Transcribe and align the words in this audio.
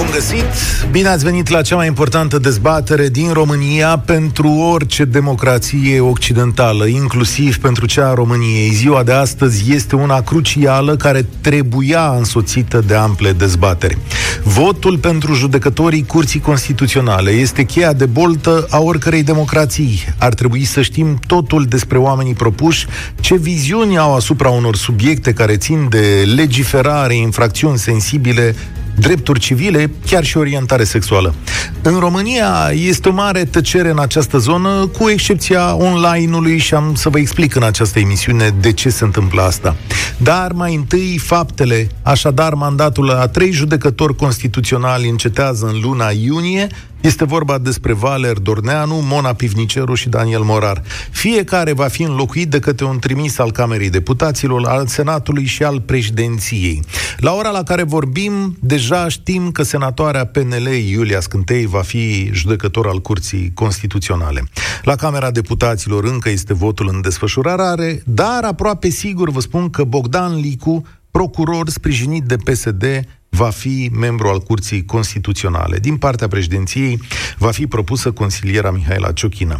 Bun 0.00 0.10
găsit! 0.12 0.44
Bine 0.90 1.08
ați 1.08 1.24
venit 1.24 1.48
la 1.48 1.62
cea 1.62 1.76
mai 1.76 1.86
importantă 1.86 2.38
dezbatere 2.38 3.08
din 3.08 3.32
România 3.32 3.98
pentru 3.98 4.48
orice 4.48 5.04
democrație 5.04 6.00
occidentală, 6.00 6.86
inclusiv 6.86 7.58
pentru 7.58 7.86
cea 7.86 8.08
a 8.08 8.14
României. 8.14 8.70
Ziua 8.70 9.02
de 9.02 9.12
astăzi 9.12 9.72
este 9.72 9.96
una 9.96 10.20
crucială 10.20 10.96
care 10.96 11.26
trebuia 11.40 12.14
însoțită 12.16 12.82
de 12.86 12.94
ample 12.94 13.32
dezbateri. 13.32 13.98
Votul 14.42 14.98
pentru 14.98 15.34
judecătorii 15.34 16.06
Curții 16.06 16.40
Constituționale 16.40 17.30
este 17.30 17.64
cheia 17.64 17.92
de 17.92 18.06
boltă 18.06 18.66
a 18.70 18.78
oricărei 18.78 19.22
democrații. 19.22 20.04
Ar 20.18 20.34
trebui 20.34 20.64
să 20.64 20.82
știm 20.82 21.18
totul 21.26 21.64
despre 21.64 21.98
oamenii 21.98 22.34
propuși, 22.34 22.86
ce 23.20 23.36
viziuni 23.36 23.98
au 23.98 24.14
asupra 24.14 24.48
unor 24.48 24.76
subiecte 24.76 25.32
care 25.32 25.56
țin 25.56 25.86
de 25.88 26.32
legiferare, 26.34 27.14
infracțiuni 27.14 27.78
sensibile, 27.78 28.54
drepturi 29.00 29.40
civile, 29.40 29.90
chiar 30.06 30.24
și 30.24 30.36
orientare 30.36 30.84
sexuală. 30.84 31.34
În 31.82 31.98
România 31.98 32.70
este 32.72 33.08
o 33.08 33.12
mare 33.12 33.44
tăcere 33.44 33.90
în 33.90 33.98
această 33.98 34.38
zonă, 34.38 34.90
cu 34.98 35.08
excepția 35.08 35.74
online-ului 35.74 36.58
și 36.58 36.74
am 36.74 36.94
să 36.94 37.08
vă 37.08 37.18
explic 37.18 37.54
în 37.54 37.62
această 37.62 37.98
emisiune 37.98 38.54
de 38.60 38.72
ce 38.72 38.88
se 38.88 39.04
întâmplă 39.04 39.42
asta. 39.42 39.76
Dar 40.16 40.52
mai 40.52 40.74
întâi 40.74 41.18
faptele. 41.18 41.88
Așadar, 42.02 42.54
mandatul 42.54 43.10
a 43.10 43.28
trei 43.28 43.52
judecători 43.52 44.16
constituționali 44.16 45.08
încetează 45.08 45.66
în 45.66 45.80
luna 45.80 46.10
iunie, 46.10 46.66
este 47.00 47.24
vorba 47.24 47.58
despre 47.58 47.92
Valer 47.92 48.38
Dorneanu, 48.38 49.00
Mona 49.02 49.32
Pivniceru 49.32 49.94
și 49.94 50.08
Daniel 50.08 50.42
Morar. 50.42 50.82
Fiecare 51.10 51.72
va 51.72 51.88
fi 51.88 52.02
înlocuit 52.02 52.48
de 52.50 52.58
către 52.58 52.84
un 52.84 52.98
trimis 52.98 53.38
al 53.38 53.52
Camerei 53.52 53.90
Deputaților, 53.90 54.66
al 54.66 54.86
Senatului 54.86 55.44
și 55.44 55.62
al 55.62 55.80
președinției. 55.80 56.82
La 57.16 57.32
ora 57.32 57.50
la 57.50 57.62
care 57.62 57.82
vorbim, 57.82 58.56
deja 58.60 59.08
știm 59.08 59.50
că 59.50 59.62
senatoarea 59.62 60.26
PNL 60.26 60.66
Iulia 60.66 61.20
Scântei 61.20 61.66
va 61.66 61.80
fi 61.80 62.30
judecător 62.32 62.86
al 62.86 63.00
Curții 63.00 63.50
Constituționale. 63.54 64.44
La 64.82 64.96
Camera 64.96 65.30
Deputaților 65.30 66.04
încă 66.04 66.30
este 66.30 66.54
votul 66.54 66.90
în 66.92 67.00
desfășurare, 67.00 68.02
dar 68.04 68.44
aproape 68.44 68.88
sigur 68.88 69.30
vă 69.30 69.40
spun 69.40 69.70
că 69.70 69.84
Bogdan 69.84 70.40
Licu, 70.40 70.82
procuror 71.10 71.68
sprijinit 71.68 72.22
de 72.22 72.36
PSD, 72.36 72.84
va 73.30 73.50
fi 73.50 73.90
membru 73.92 74.28
al 74.28 74.40
Curții 74.40 74.84
Constituționale. 74.84 75.78
Din 75.78 75.96
partea 75.96 76.28
președinției 76.28 77.00
va 77.38 77.50
fi 77.50 77.66
propusă 77.66 78.12
consiliera 78.12 78.70
Mihaela 78.70 79.12
Ciochină. 79.12 79.56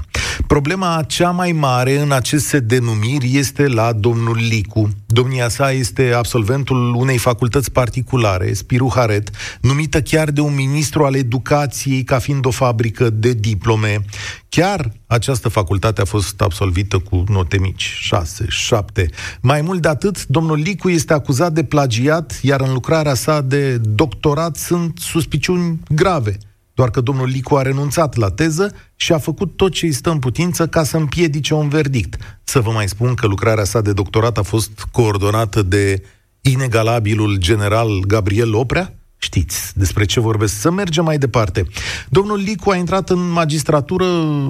Problema 0.46 1.02
cea 1.06 1.30
mai 1.30 1.52
mare 1.52 1.98
în 1.98 2.12
aceste 2.12 2.60
denumiri 2.60 3.36
este 3.36 3.66
la 3.66 3.92
domnul 3.92 4.36
Licu. 4.36 4.88
Domnia 5.06 5.48
sa 5.48 5.72
este 5.72 6.12
absolventul 6.12 6.94
unei 6.94 7.18
facultăți 7.18 7.72
particulare, 7.72 8.52
Spiru 8.52 8.92
Haret, 8.94 9.30
numită 9.60 10.02
chiar 10.02 10.30
de 10.30 10.40
un 10.40 10.54
ministru 10.54 11.04
al 11.04 11.14
educației 11.14 12.04
ca 12.04 12.18
fiind 12.18 12.46
o 12.46 12.50
fabrică 12.50 13.10
de 13.10 13.32
diplome. 13.32 14.04
Chiar 14.48 14.92
această 15.06 15.48
facultate 15.48 16.00
a 16.00 16.04
fost 16.04 16.40
absolvită 16.40 16.98
cu 16.98 17.24
note 17.28 17.58
mici, 17.58 17.94
6, 18.00 18.44
7. 18.48 19.10
Mai 19.40 19.60
mult 19.60 19.82
de 19.82 19.88
atât, 19.88 20.26
domnul 20.26 20.58
Licu 20.58 20.88
este 20.88 21.12
acuzat 21.12 21.52
de 21.52 21.64
plagiat, 21.64 22.38
iar 22.42 22.60
în 22.60 22.72
lucrarea 22.72 23.14
sa 23.14 23.40
de 23.40 23.76
doctorat 23.76 24.56
sunt 24.56 24.98
suspiciuni 24.98 25.80
grave. 25.88 26.38
Doar 26.80 26.92
că 26.92 27.00
domnul 27.00 27.28
Licu 27.28 27.56
a 27.56 27.62
renunțat 27.62 28.16
la 28.16 28.30
teză 28.30 28.74
și 28.96 29.12
a 29.12 29.18
făcut 29.18 29.56
tot 29.56 29.72
ce 29.72 29.86
îi 29.86 29.92
stă 29.92 30.10
în 30.10 30.18
putință 30.18 30.66
ca 30.66 30.82
să 30.82 30.96
împiedice 30.96 31.54
un 31.54 31.68
verdict. 31.68 32.40
Să 32.44 32.60
vă 32.60 32.70
mai 32.70 32.88
spun 32.88 33.14
că 33.14 33.26
lucrarea 33.26 33.64
sa 33.64 33.80
de 33.80 33.92
doctorat 33.92 34.38
a 34.38 34.42
fost 34.42 34.86
coordonată 34.92 35.62
de 35.62 36.02
inegalabilul 36.40 37.36
general 37.36 38.00
Gabriel 38.06 38.54
Oprea, 38.54 38.94
Știți 39.22 39.78
despre 39.78 40.04
ce 40.04 40.20
vorbesc. 40.20 40.60
Să 40.60 40.70
mergem 40.70 41.04
mai 41.04 41.18
departe. 41.18 41.66
Domnul 42.08 42.38
Licu 42.38 42.70
a 42.70 42.76
intrat 42.76 43.10
în 43.10 43.30
magistratură 43.30 44.04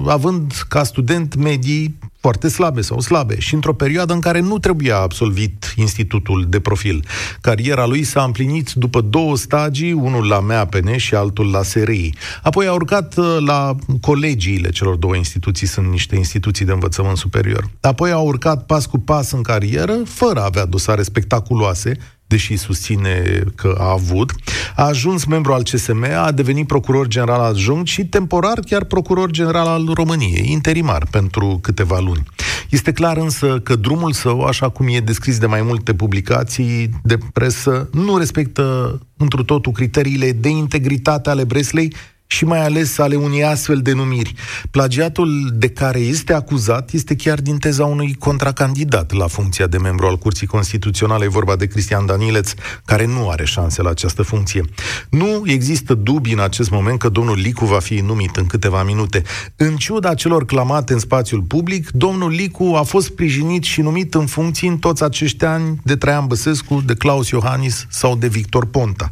având 0.05 0.65
ca 0.67 0.83
student 0.83 1.35
medii 1.35 1.97
foarte 2.19 2.47
slabe 2.47 2.81
sau 2.81 2.99
slabe 2.99 3.39
și 3.39 3.53
într-o 3.53 3.73
perioadă 3.73 4.13
în 4.13 4.19
care 4.19 4.39
nu 4.39 4.59
trebuia 4.59 4.97
absolvit 4.97 5.73
institutul 5.75 6.45
de 6.49 6.59
profil. 6.59 7.05
Cariera 7.41 7.85
lui 7.85 8.03
s-a 8.03 8.23
împlinit 8.23 8.71
după 8.71 9.01
două 9.01 9.37
stagii, 9.37 9.91
unul 9.91 10.27
la 10.27 10.39
MEAPN 10.39 10.95
și 10.95 11.15
altul 11.15 11.51
la 11.51 11.63
SRI. 11.63 12.13
Apoi 12.41 12.65
a 12.65 12.73
urcat 12.73 13.17
uh, 13.17 13.37
la 13.45 13.75
colegiile 14.01 14.69
celor 14.69 14.95
două 14.95 15.15
instituții, 15.15 15.67
sunt 15.67 15.87
niște 15.89 16.15
instituții 16.15 16.65
de 16.65 16.71
învățământ 16.71 17.17
superior. 17.17 17.69
Apoi 17.79 18.11
a 18.11 18.17
urcat 18.17 18.65
pas 18.65 18.85
cu 18.85 18.99
pas 18.99 19.31
în 19.31 19.41
carieră, 19.41 19.97
fără 20.05 20.39
a 20.39 20.45
avea 20.45 20.65
dosare 20.65 21.01
spectaculoase, 21.01 21.97
deși 22.31 22.55
susține 22.57 23.43
că 23.55 23.75
a 23.79 23.91
avut, 23.91 24.31
a 24.81 24.85
ajuns 24.85 25.25
membru 25.25 25.53
al 25.53 25.63
CSM, 25.63 26.05
a 26.15 26.31
devenit 26.31 26.67
procuror 26.67 27.07
general 27.07 27.39
adjunct 27.39 27.87
și 27.87 28.05
temporar 28.05 28.59
chiar 28.59 28.83
procuror 28.83 29.31
general 29.31 29.67
al 29.67 29.89
României, 29.93 30.51
interimar 30.51 31.07
pentru 31.11 31.59
câteva 31.61 31.99
luni. 31.99 32.23
Este 32.69 32.91
clar 32.91 33.17
însă 33.17 33.59
că 33.59 33.75
drumul 33.75 34.11
său, 34.11 34.41
așa 34.41 34.69
cum 34.69 34.87
e 34.87 34.99
descris 34.99 35.37
de 35.37 35.45
mai 35.45 35.61
multe 35.61 35.93
publicații 35.93 36.89
de 37.03 37.17
presă, 37.33 37.89
nu 37.91 38.17
respectă 38.17 38.99
întru 39.17 39.43
totul 39.43 39.71
criteriile 39.71 40.31
de 40.31 40.49
integritate 40.49 41.29
ale 41.29 41.43
Breslei 41.43 41.93
și 42.31 42.45
mai 42.45 42.63
ales 42.63 42.97
ale 42.97 43.15
unei 43.15 43.43
astfel 43.43 43.81
de 43.81 43.93
numiri. 43.93 44.33
Plagiatul 44.71 45.49
de 45.53 45.69
care 45.69 45.99
este 45.99 46.33
acuzat 46.33 46.91
este 46.91 47.15
chiar 47.15 47.41
din 47.41 47.57
teza 47.57 47.85
unui 47.85 48.15
contracandidat 48.19 49.11
la 49.11 49.27
funcția 49.27 49.67
de 49.67 49.77
membru 49.77 50.05
al 50.05 50.17
Curții 50.17 50.47
Constituționale, 50.47 51.25
e 51.25 51.27
vorba 51.27 51.55
de 51.55 51.65
Cristian 51.65 52.05
Danileț, 52.05 52.53
care 52.85 53.05
nu 53.05 53.29
are 53.29 53.45
șanse 53.45 53.81
la 53.81 53.89
această 53.89 54.21
funcție. 54.21 54.63
Nu 55.09 55.41
există 55.45 55.93
dubii 55.93 56.33
în 56.33 56.39
acest 56.39 56.69
moment 56.69 56.99
că 56.99 57.09
domnul 57.09 57.37
Licu 57.37 57.65
va 57.65 57.79
fi 57.79 57.99
numit 57.99 58.35
în 58.35 58.45
câteva 58.45 58.83
minute. 58.83 59.23
În 59.55 59.75
ciuda 59.75 60.13
celor 60.13 60.45
clamate 60.45 60.93
în 60.93 60.99
spațiul 60.99 61.41
public, 61.41 61.91
domnul 61.91 62.29
Licu 62.29 62.63
a 62.63 62.83
fost 62.83 63.05
sprijinit 63.05 63.63
și 63.63 63.81
numit 63.81 64.13
în 64.13 64.25
funcții 64.25 64.67
în 64.67 64.77
toți 64.77 65.03
acești 65.03 65.45
ani 65.45 65.79
de 65.83 65.95
Traian 65.95 66.27
Băsescu, 66.27 66.81
de 66.85 66.93
Claus 66.93 67.29
Iohannis 67.29 67.85
sau 67.89 68.15
de 68.15 68.27
Victor 68.27 68.65
Ponta. 68.65 69.07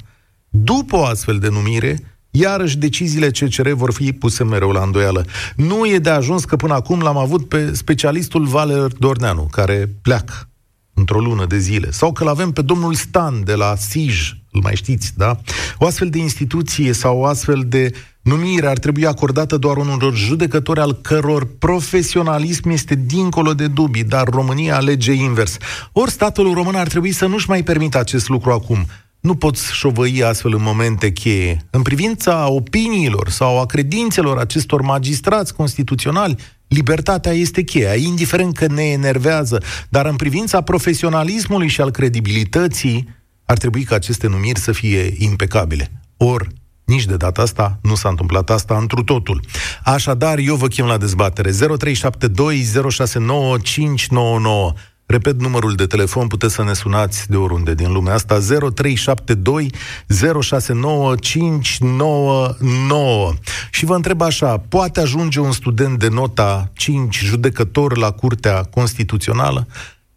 După 0.50 0.96
o 0.96 1.06
astfel 1.06 1.40
de 1.40 1.50
numire, 1.50 2.09
Iarăși 2.32 2.78
deciziile 2.78 3.30
CCR 3.30 3.70
vor 3.70 3.94
fi 3.94 4.14
puse 4.14 4.44
mereu 4.44 4.72
la 4.72 4.84
îndoială. 4.84 5.26
Nu 5.56 5.86
e 5.86 5.98
de 5.98 6.10
ajuns 6.10 6.46
că 6.46 6.56
până 6.56 6.74
acum 6.74 7.00
l-am 7.00 7.18
avut 7.18 7.48
pe 7.48 7.74
specialistul 7.74 8.46
Valer 8.46 8.88
Dorneanu, 8.98 9.48
care 9.52 9.90
pleacă 10.02 10.50
într-o 10.94 11.20
lună 11.20 11.46
de 11.46 11.58
zile, 11.58 11.92
sau 11.92 12.12
că 12.12 12.24
l-avem 12.24 12.52
pe 12.52 12.62
domnul 12.62 12.94
Stan 12.94 13.44
de 13.44 13.54
la 13.54 13.76
SIJ, 13.76 14.34
îl 14.52 14.62
mai 14.62 14.76
știți, 14.76 15.14
da? 15.18 15.40
O 15.78 15.86
astfel 15.86 16.10
de 16.10 16.18
instituție 16.18 16.94
sau 16.94 17.18
o 17.18 17.26
astfel 17.26 17.66
de 17.68 17.92
numire 18.22 18.68
ar 18.68 18.78
trebui 18.78 19.06
acordată 19.06 19.58
doar 19.58 19.78
unor 19.78 20.16
judecători 20.16 20.80
al 20.80 20.94
căror 20.94 21.48
profesionalism 21.60 22.70
este 22.70 22.96
dincolo 22.96 23.54
de 23.54 23.68
dubii, 23.68 24.04
dar 24.04 24.28
România 24.28 24.76
alege 24.76 25.12
invers. 25.12 25.58
Ori 25.92 26.12
statul 26.12 26.54
român 26.54 26.76
ar 26.76 26.88
trebui 26.88 27.12
să 27.12 27.26
nu-și 27.26 27.50
mai 27.50 27.64
permită 27.64 28.00
acest 28.00 28.28
lucru 28.28 28.52
acum 28.52 28.86
nu 29.20 29.36
poți 29.36 29.74
șovăi 29.74 30.24
astfel 30.24 30.54
în 30.54 30.62
momente 30.62 31.12
cheie. 31.12 31.66
În 31.70 31.82
privința 31.82 32.48
opiniilor 32.50 33.30
sau 33.30 33.60
a 33.60 33.66
credințelor 33.66 34.38
acestor 34.38 34.82
magistrați 34.82 35.54
constituționali, 35.54 36.36
libertatea 36.68 37.32
este 37.32 37.62
cheia, 37.64 37.96
indiferent 37.96 38.56
că 38.56 38.68
ne 38.68 38.84
enervează, 38.84 39.64
dar 39.90 40.06
în 40.06 40.16
privința 40.16 40.62
profesionalismului 40.62 41.68
și 41.68 41.82
al 41.82 41.92
credibilității, 41.92 43.08
ar 43.46 43.58
trebui 43.58 43.84
ca 43.84 43.96
aceste 43.96 44.28
numiri 44.28 44.60
să 44.60 44.72
fie 44.72 45.14
impecabile. 45.18 45.92
Or, 46.18 46.48
nici 46.86 47.06
de 47.06 47.16
data 47.16 47.42
asta 47.42 47.80
nu 47.82 47.96
s-a 47.96 48.10
întâmplat 48.10 48.50
asta 48.50 48.78
întru 48.78 49.04
totul. 49.04 49.42
Așadar, 49.84 50.38
eu 50.38 50.56
vă 50.56 50.68
chem 50.68 50.86
la 50.86 50.98
dezbatere 50.98 51.52
0372 51.52 52.90
069 52.90 53.58
599. 53.58 54.74
Repet 55.12 55.42
numărul 55.42 55.76
de 55.76 55.86
telefon, 55.86 56.28
puteți 56.28 56.54
să 56.54 56.64
ne 56.64 56.74
sunați 56.74 57.30
de 57.30 57.36
oriunde 57.36 57.74
din 57.74 57.92
lumea 57.92 58.14
asta, 58.14 58.40
0372 58.74 59.72
069 60.42 61.16
599. 61.16 63.34
Și 63.72 63.86
vă 63.86 63.96
întreb 63.96 64.22
așa, 64.22 64.58
poate 64.58 65.00
ajunge 65.00 65.40
un 65.40 65.52
student 65.52 66.00
de 66.00 66.08
nota 66.08 66.72
5 66.74 67.20
judecător 67.24 67.98
la 67.98 68.12
Curtea 68.12 68.64
Constituțională? 68.64 69.68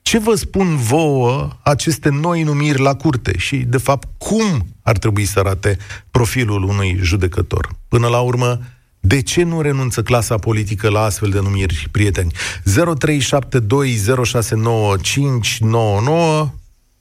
Ce 0.03 0.19
vă 0.19 0.35
spun 0.35 0.77
vouă 0.77 1.49
aceste 1.63 2.09
noi 2.09 2.43
numiri 2.43 2.81
la 2.81 2.95
curte 2.95 3.39
și, 3.39 3.57
de 3.57 3.79
fapt, 3.79 4.09
cum 4.19 4.67
ar 4.83 4.99
trebui 4.99 5.25
să 5.25 5.39
arate 5.39 5.79
profilul 6.11 6.63
unui 6.63 6.99
judecător? 7.03 7.69
Până 7.89 8.07
la 8.07 8.21
urmă, 8.21 8.61
de 9.05 9.23
ce 9.23 9.43
nu 9.43 9.61
renunță 9.61 10.03
clasa 10.03 10.37
politică 10.37 10.89
la 10.89 11.01
astfel 11.01 11.31
de 11.31 11.41
numiri 11.41 11.89
prieteni? 11.91 12.33
0372069599 12.33 12.37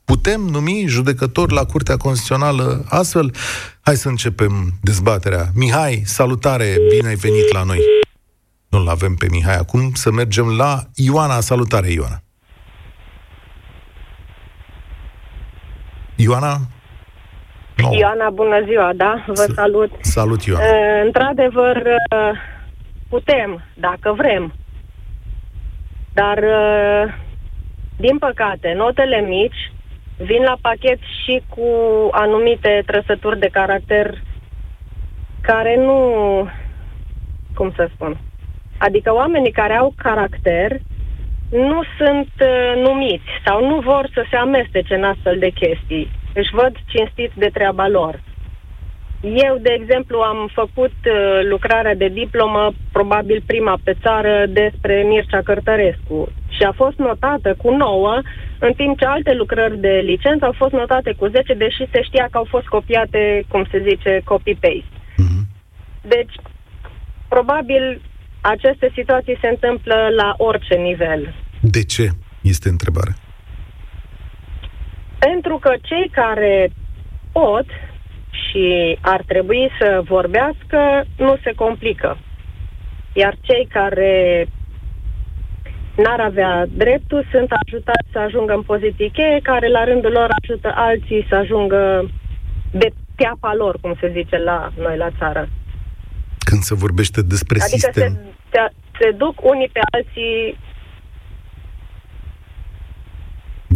Putem 0.06 0.42
numi 0.42 0.84
judecători 0.88 1.54
la 1.54 1.66
Curtea 1.66 1.98
Constituțională 1.98 2.86
astfel? 2.90 3.36
Hai 3.82 3.96
să 3.96 4.08
începem 4.08 4.74
dezbaterea. 4.82 5.50
Mihai, 5.54 6.02
salutare, 6.06 6.78
bine 6.90 7.08
ai 7.08 7.16
venit 7.16 7.54
la 7.54 7.64
noi. 7.64 7.80
Nu-l 8.70 8.88
avem 8.88 9.16
pe 9.16 9.28
Mihai 9.30 9.58
acum, 9.58 9.94
să 9.94 10.12
mergem 10.12 10.48
la 10.48 10.84
Ioana. 10.96 11.40
Salutare, 11.40 11.92
Ioana. 11.92 12.24
Ioana? 16.16 16.68
No. 17.82 17.98
Ioana, 17.98 18.30
bună 18.30 18.62
ziua, 18.66 18.92
da? 18.96 19.24
Vă 19.28 19.34
S- 19.34 19.54
salut. 19.54 19.92
Salut, 20.00 20.44
Ioana. 20.44 20.64
Uh, 20.66 21.02
într-adevăr, 21.06 21.76
uh, 21.76 22.32
putem, 23.10 23.64
dacă 23.74 24.14
vrem. 24.18 24.54
Dar, 26.14 26.38
uh, 26.38 27.14
din 27.98 28.18
păcate, 28.18 28.74
notele 28.76 29.22
mici 29.22 29.72
vin 30.18 30.44
la 30.44 30.58
pachet 30.62 31.00
și 31.24 31.42
cu 31.50 31.68
anumite 32.12 32.84
trăsături 32.86 33.40
de 33.40 33.50
caracter 33.52 34.22
care 35.42 35.76
nu... 35.76 35.98
Cum 37.56 37.74
să 37.76 37.90
spun? 37.94 38.18
Adică 38.78 39.14
oamenii 39.14 39.52
care 39.52 39.74
au 39.74 39.94
caracter 39.98 40.80
nu 41.50 41.82
sunt 41.98 42.30
uh, 42.40 42.84
numiți 42.86 43.30
sau 43.46 43.68
nu 43.68 43.80
vor 43.80 44.10
să 44.14 44.26
se 44.30 44.36
amestece 44.36 44.96
în 44.96 45.04
astfel 45.04 45.40
de 45.40 45.50
chestii. 45.50 46.12
Își 46.34 46.56
văd 46.60 46.74
cinstiți 46.86 47.38
de 47.38 47.50
treaba 47.54 47.88
lor. 47.88 48.22
Eu, 49.22 49.58
de 49.62 49.74
exemplu, 49.80 50.18
am 50.20 50.50
făcut 50.54 50.96
uh, 51.06 51.14
lucrarea 51.50 51.96
de 51.96 52.08
diplomă, 52.08 52.74
probabil 52.92 53.44
prima 53.46 53.80
pe 53.84 53.94
țară, 54.02 54.46
despre 54.50 55.04
Mircea 55.08 55.42
Cărtărescu 55.42 56.30
și 56.50 56.64
a 56.64 56.72
fost 56.72 56.98
notată 56.98 57.56
cu 57.58 57.70
9, 57.76 58.22
în 58.60 58.74
timp 58.74 59.00
ce 59.00 59.06
alte 59.06 59.34
lucrări 59.34 59.80
de 59.80 60.02
licență 60.04 60.46
au 60.46 60.56
fost 60.58 60.72
notate 60.72 61.14
cu 61.18 61.28
10, 61.28 61.54
deși 61.54 61.84
se 61.92 62.02
știa 62.02 62.28
că 62.32 62.38
au 62.38 62.48
fost 62.50 62.68
copiate, 62.68 63.44
cum 63.48 63.66
se 63.72 63.84
zice, 63.90 64.22
copy-paste. 64.24 64.92
Mm-hmm. 65.22 65.44
Deci, 66.02 66.36
probabil 67.28 68.02
aceste 68.42 68.92
situații 68.96 69.38
se 69.42 69.48
întâmplă 69.48 69.96
la 70.16 70.34
orice 70.38 70.76
nivel. 70.76 71.34
De 71.60 71.84
ce? 71.84 72.10
Este 72.42 72.70
întrebarea. 72.70 73.14
Pentru 75.28 75.58
că 75.58 75.72
cei 75.82 76.10
care 76.12 76.72
pot 77.32 77.66
și 78.42 78.98
ar 79.02 79.22
trebui 79.28 79.70
să 79.80 80.02
vorbească 80.04 80.80
nu 81.18 81.38
se 81.44 81.52
complică. 81.56 82.18
Iar 83.14 83.36
cei 83.42 83.68
care 83.70 84.12
n-ar 85.96 86.20
avea 86.20 86.66
dreptul 86.84 87.28
sunt 87.32 87.50
ajutați 87.66 88.08
să 88.12 88.20
ajungă 88.20 88.54
în 88.54 88.62
poziții 88.62 89.12
cheie, 89.14 89.40
care 89.44 89.68
la 89.68 89.84
rândul 89.84 90.12
lor 90.12 90.30
ajută 90.42 90.72
alții 90.76 91.26
să 91.30 91.36
ajungă 91.36 92.10
de 92.72 92.90
teapa 93.16 93.54
lor, 93.54 93.78
cum 93.82 93.96
se 94.00 94.12
zice 94.12 94.38
la 94.38 94.72
noi 94.78 94.98
la 94.98 95.10
țară. 95.18 95.50
Când 96.38 96.62
se 96.62 96.76
vorbește 96.76 97.22
despre 97.22 97.58
adică 97.62 97.76
sistem... 97.76 98.14
Se, 98.14 98.22
se, 98.52 98.62
se 99.00 99.12
duc 99.12 99.36
unii 99.44 99.70
pe 99.74 99.80
alții 99.92 100.58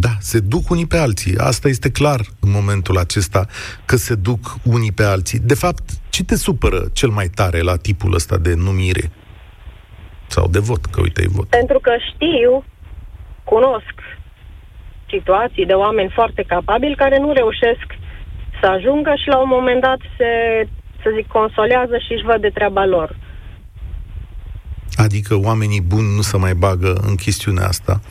Da, 0.05 0.15
se 0.19 0.39
duc 0.39 0.69
unii 0.69 0.87
pe 0.87 0.97
alții. 0.97 1.37
Asta 1.37 1.67
este 1.67 1.91
clar 1.91 2.19
în 2.45 2.51
momentul 2.59 2.97
acesta, 2.97 3.41
că 3.85 3.95
se 3.95 4.15
duc 4.15 4.41
unii 4.75 4.91
pe 4.91 5.03
alții. 5.03 5.39
De 5.39 5.57
fapt, 5.63 5.85
ce 6.09 6.23
te 6.23 6.35
supără 6.35 6.79
cel 6.93 7.09
mai 7.09 7.27
tare 7.39 7.59
la 7.61 7.75
tipul 7.75 8.13
ăsta 8.13 8.37
de 8.37 8.53
numire? 8.67 9.05
Sau 10.27 10.47
de 10.47 10.59
vot, 10.59 10.85
că 10.85 11.01
uite, 11.01 11.21
e 11.21 11.35
vot. 11.37 11.47
Pentru 11.47 11.79
că 11.79 11.93
știu, 12.11 12.63
cunosc 13.43 13.95
situații 15.09 15.65
de 15.65 15.73
oameni 15.73 16.11
foarte 16.17 16.43
capabili 16.47 16.95
care 16.95 17.17
nu 17.19 17.33
reușesc 17.33 17.87
să 18.59 18.65
ajungă 18.67 19.13
și 19.21 19.27
la 19.27 19.37
un 19.37 19.49
moment 19.57 19.81
dat 19.81 19.99
se, 20.17 20.29
să 21.01 21.11
zic, 21.15 21.27
consolează 21.27 21.97
și 21.97 22.13
își 22.13 22.27
văd 22.29 22.41
de 22.41 22.49
treaba 22.49 22.85
lor. 22.85 23.15
Adică 24.95 25.35
oamenii 25.35 25.81
buni 25.81 26.15
nu 26.15 26.21
se 26.21 26.37
mai 26.37 26.55
bagă 26.55 26.93
în 27.07 27.15
chestiunea 27.15 27.67
asta. 27.67 28.01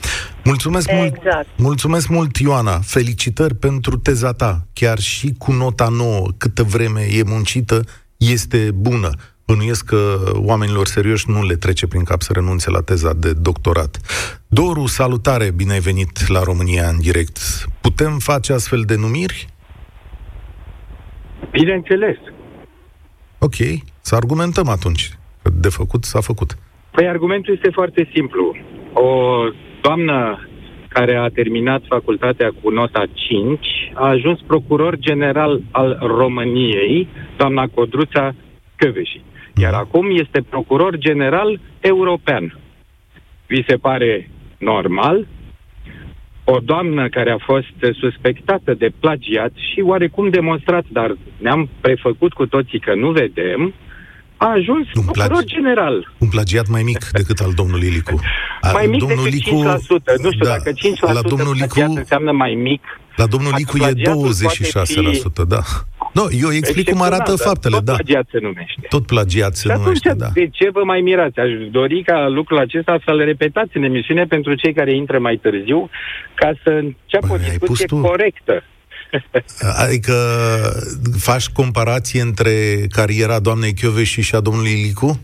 Mulțumesc 0.44 0.90
exact. 0.90 1.20
mult, 1.20 1.48
mulțumesc 1.56 2.08
mult, 2.08 2.36
Ioana. 2.36 2.78
Felicitări 2.78 3.54
pentru 3.54 3.96
teza 3.96 4.32
ta. 4.32 4.66
Chiar 4.72 4.98
și 4.98 5.34
cu 5.38 5.52
nota 5.52 5.88
nouă, 5.88 6.28
câtă 6.36 6.62
vreme 6.62 7.00
e 7.00 7.22
muncită, 7.22 7.80
este 8.16 8.70
bună. 8.74 9.10
Bănuiesc 9.46 9.84
că 9.84 10.32
oamenilor 10.34 10.86
serioși 10.86 11.30
nu 11.30 11.44
le 11.44 11.56
trece 11.56 11.86
prin 11.86 12.04
cap 12.04 12.22
să 12.22 12.32
renunțe 12.32 12.70
la 12.70 12.80
teza 12.80 13.12
de 13.12 13.32
doctorat. 13.32 13.98
Doru, 14.46 14.86
salutare, 14.86 15.50
bine 15.50 15.72
ai 15.72 15.80
venit 15.80 16.28
la 16.28 16.42
România 16.42 16.88
în 16.88 17.00
direct. 17.00 17.38
Putem 17.80 18.18
face 18.18 18.52
astfel 18.52 18.82
de 18.82 18.94
numiri? 18.94 19.48
Bineînțeles. 21.50 22.16
Ok, 23.38 23.54
să 24.00 24.14
argumentăm 24.14 24.68
atunci. 24.68 25.18
De 25.52 25.68
făcut, 25.68 26.04
s-a 26.04 26.20
făcut. 26.20 26.50
Păi 26.90 27.08
argumentul 27.08 27.54
este 27.54 27.70
foarte 27.70 28.08
simplu. 28.12 28.56
O 28.92 29.38
doamnă 29.80 30.48
care 30.88 31.16
a 31.16 31.28
terminat 31.28 31.82
facultatea 31.88 32.52
cu 32.62 32.70
nota 32.70 33.04
5 33.12 33.66
a 33.94 34.08
ajuns 34.08 34.40
procuror 34.46 34.96
general 34.98 35.60
al 35.70 35.98
României, 36.00 37.08
doamna 37.36 37.66
Codruța 37.66 38.34
Căveși. 38.76 39.20
Iar 39.56 39.72
acum 39.72 40.06
este 40.10 40.44
procuror 40.48 40.96
general 40.96 41.60
european. 41.80 42.58
Vi 43.46 43.64
se 43.66 43.76
pare 43.76 44.30
normal? 44.58 45.26
O 46.44 46.58
doamnă 46.58 47.08
care 47.08 47.30
a 47.30 47.38
fost 47.38 47.94
suspectată 48.00 48.74
de 48.74 48.88
plagiat 49.00 49.52
și 49.72 49.80
oarecum 49.80 50.28
demonstrat, 50.28 50.84
dar 50.88 51.16
ne-am 51.38 51.68
prefăcut 51.80 52.32
cu 52.32 52.46
toții 52.46 52.80
că 52.80 52.94
nu 52.94 53.10
vedem, 53.10 53.74
a 54.36 54.46
ajuns 54.50 54.86
un 54.94 55.02
procuror 55.02 55.28
plagi... 55.28 55.54
general. 55.54 56.12
Un 56.18 56.28
plagiat 56.28 56.68
mai 56.68 56.82
mic 56.82 57.04
decât 57.12 57.38
al 57.38 57.52
domnului 57.52 57.88
Licu. 57.88 58.20
mai 58.78 58.86
mic 58.86 59.00
domnul 59.00 59.24
decât 59.24 59.32
Licu, 59.32 59.62
5%. 59.62 60.22
Nu 60.22 60.30
știu 60.30 60.44
da, 60.44 60.50
dacă 60.50 60.70
5% 61.10 61.14
la 61.14 61.22
domnul 61.22 61.54
Licu, 61.54 61.80
înseamnă 61.80 62.32
mai 62.32 62.54
mic. 62.54 62.82
La 63.16 63.26
domnul 63.26 63.52
Licu 63.56 63.76
e 63.76 63.92
26%, 63.92 63.92
fi... 64.84 65.46
da. 65.48 65.60
Nu, 66.12 66.22
no, 66.22 66.28
eu 66.30 66.52
explic 66.52 66.90
cum 66.90 67.02
arată 67.02 67.36
faptele, 67.36 67.76
tot 67.76 67.84
da. 67.84 67.92
plagiat 67.92 68.26
se 68.30 68.38
numește. 68.42 68.86
Tot 68.88 69.06
plagiat 69.06 69.54
se 69.54 69.68
și 69.68 69.78
numește, 69.78 70.08
atunci, 70.08 70.22
da. 70.22 70.30
de 70.40 70.48
ce 70.48 70.70
vă 70.70 70.84
mai 70.84 71.00
mirați? 71.00 71.38
Aș 71.38 71.50
dori 71.70 72.02
ca 72.02 72.28
lucrul 72.28 72.58
acesta 72.58 72.98
să-l 73.04 73.18
repetați 73.24 73.76
în 73.76 73.82
emisiune 73.82 74.24
pentru 74.24 74.54
cei 74.54 74.72
care 74.72 74.94
intră 74.94 75.18
mai 75.18 75.36
târziu, 75.36 75.90
ca 76.34 76.52
să 76.62 76.70
înceapă 76.70 77.32
o 77.32 77.36
discuție 77.36 77.86
corectă. 77.86 78.62
Adică 79.76 80.14
faci 81.18 81.48
comparație 81.48 82.20
între 82.20 82.86
cariera 82.88 83.38
doamnei 83.38 83.72
Chioveși 83.74 84.20
și 84.20 84.34
a 84.34 84.40
domnului 84.40 84.72
Licu? 84.72 85.20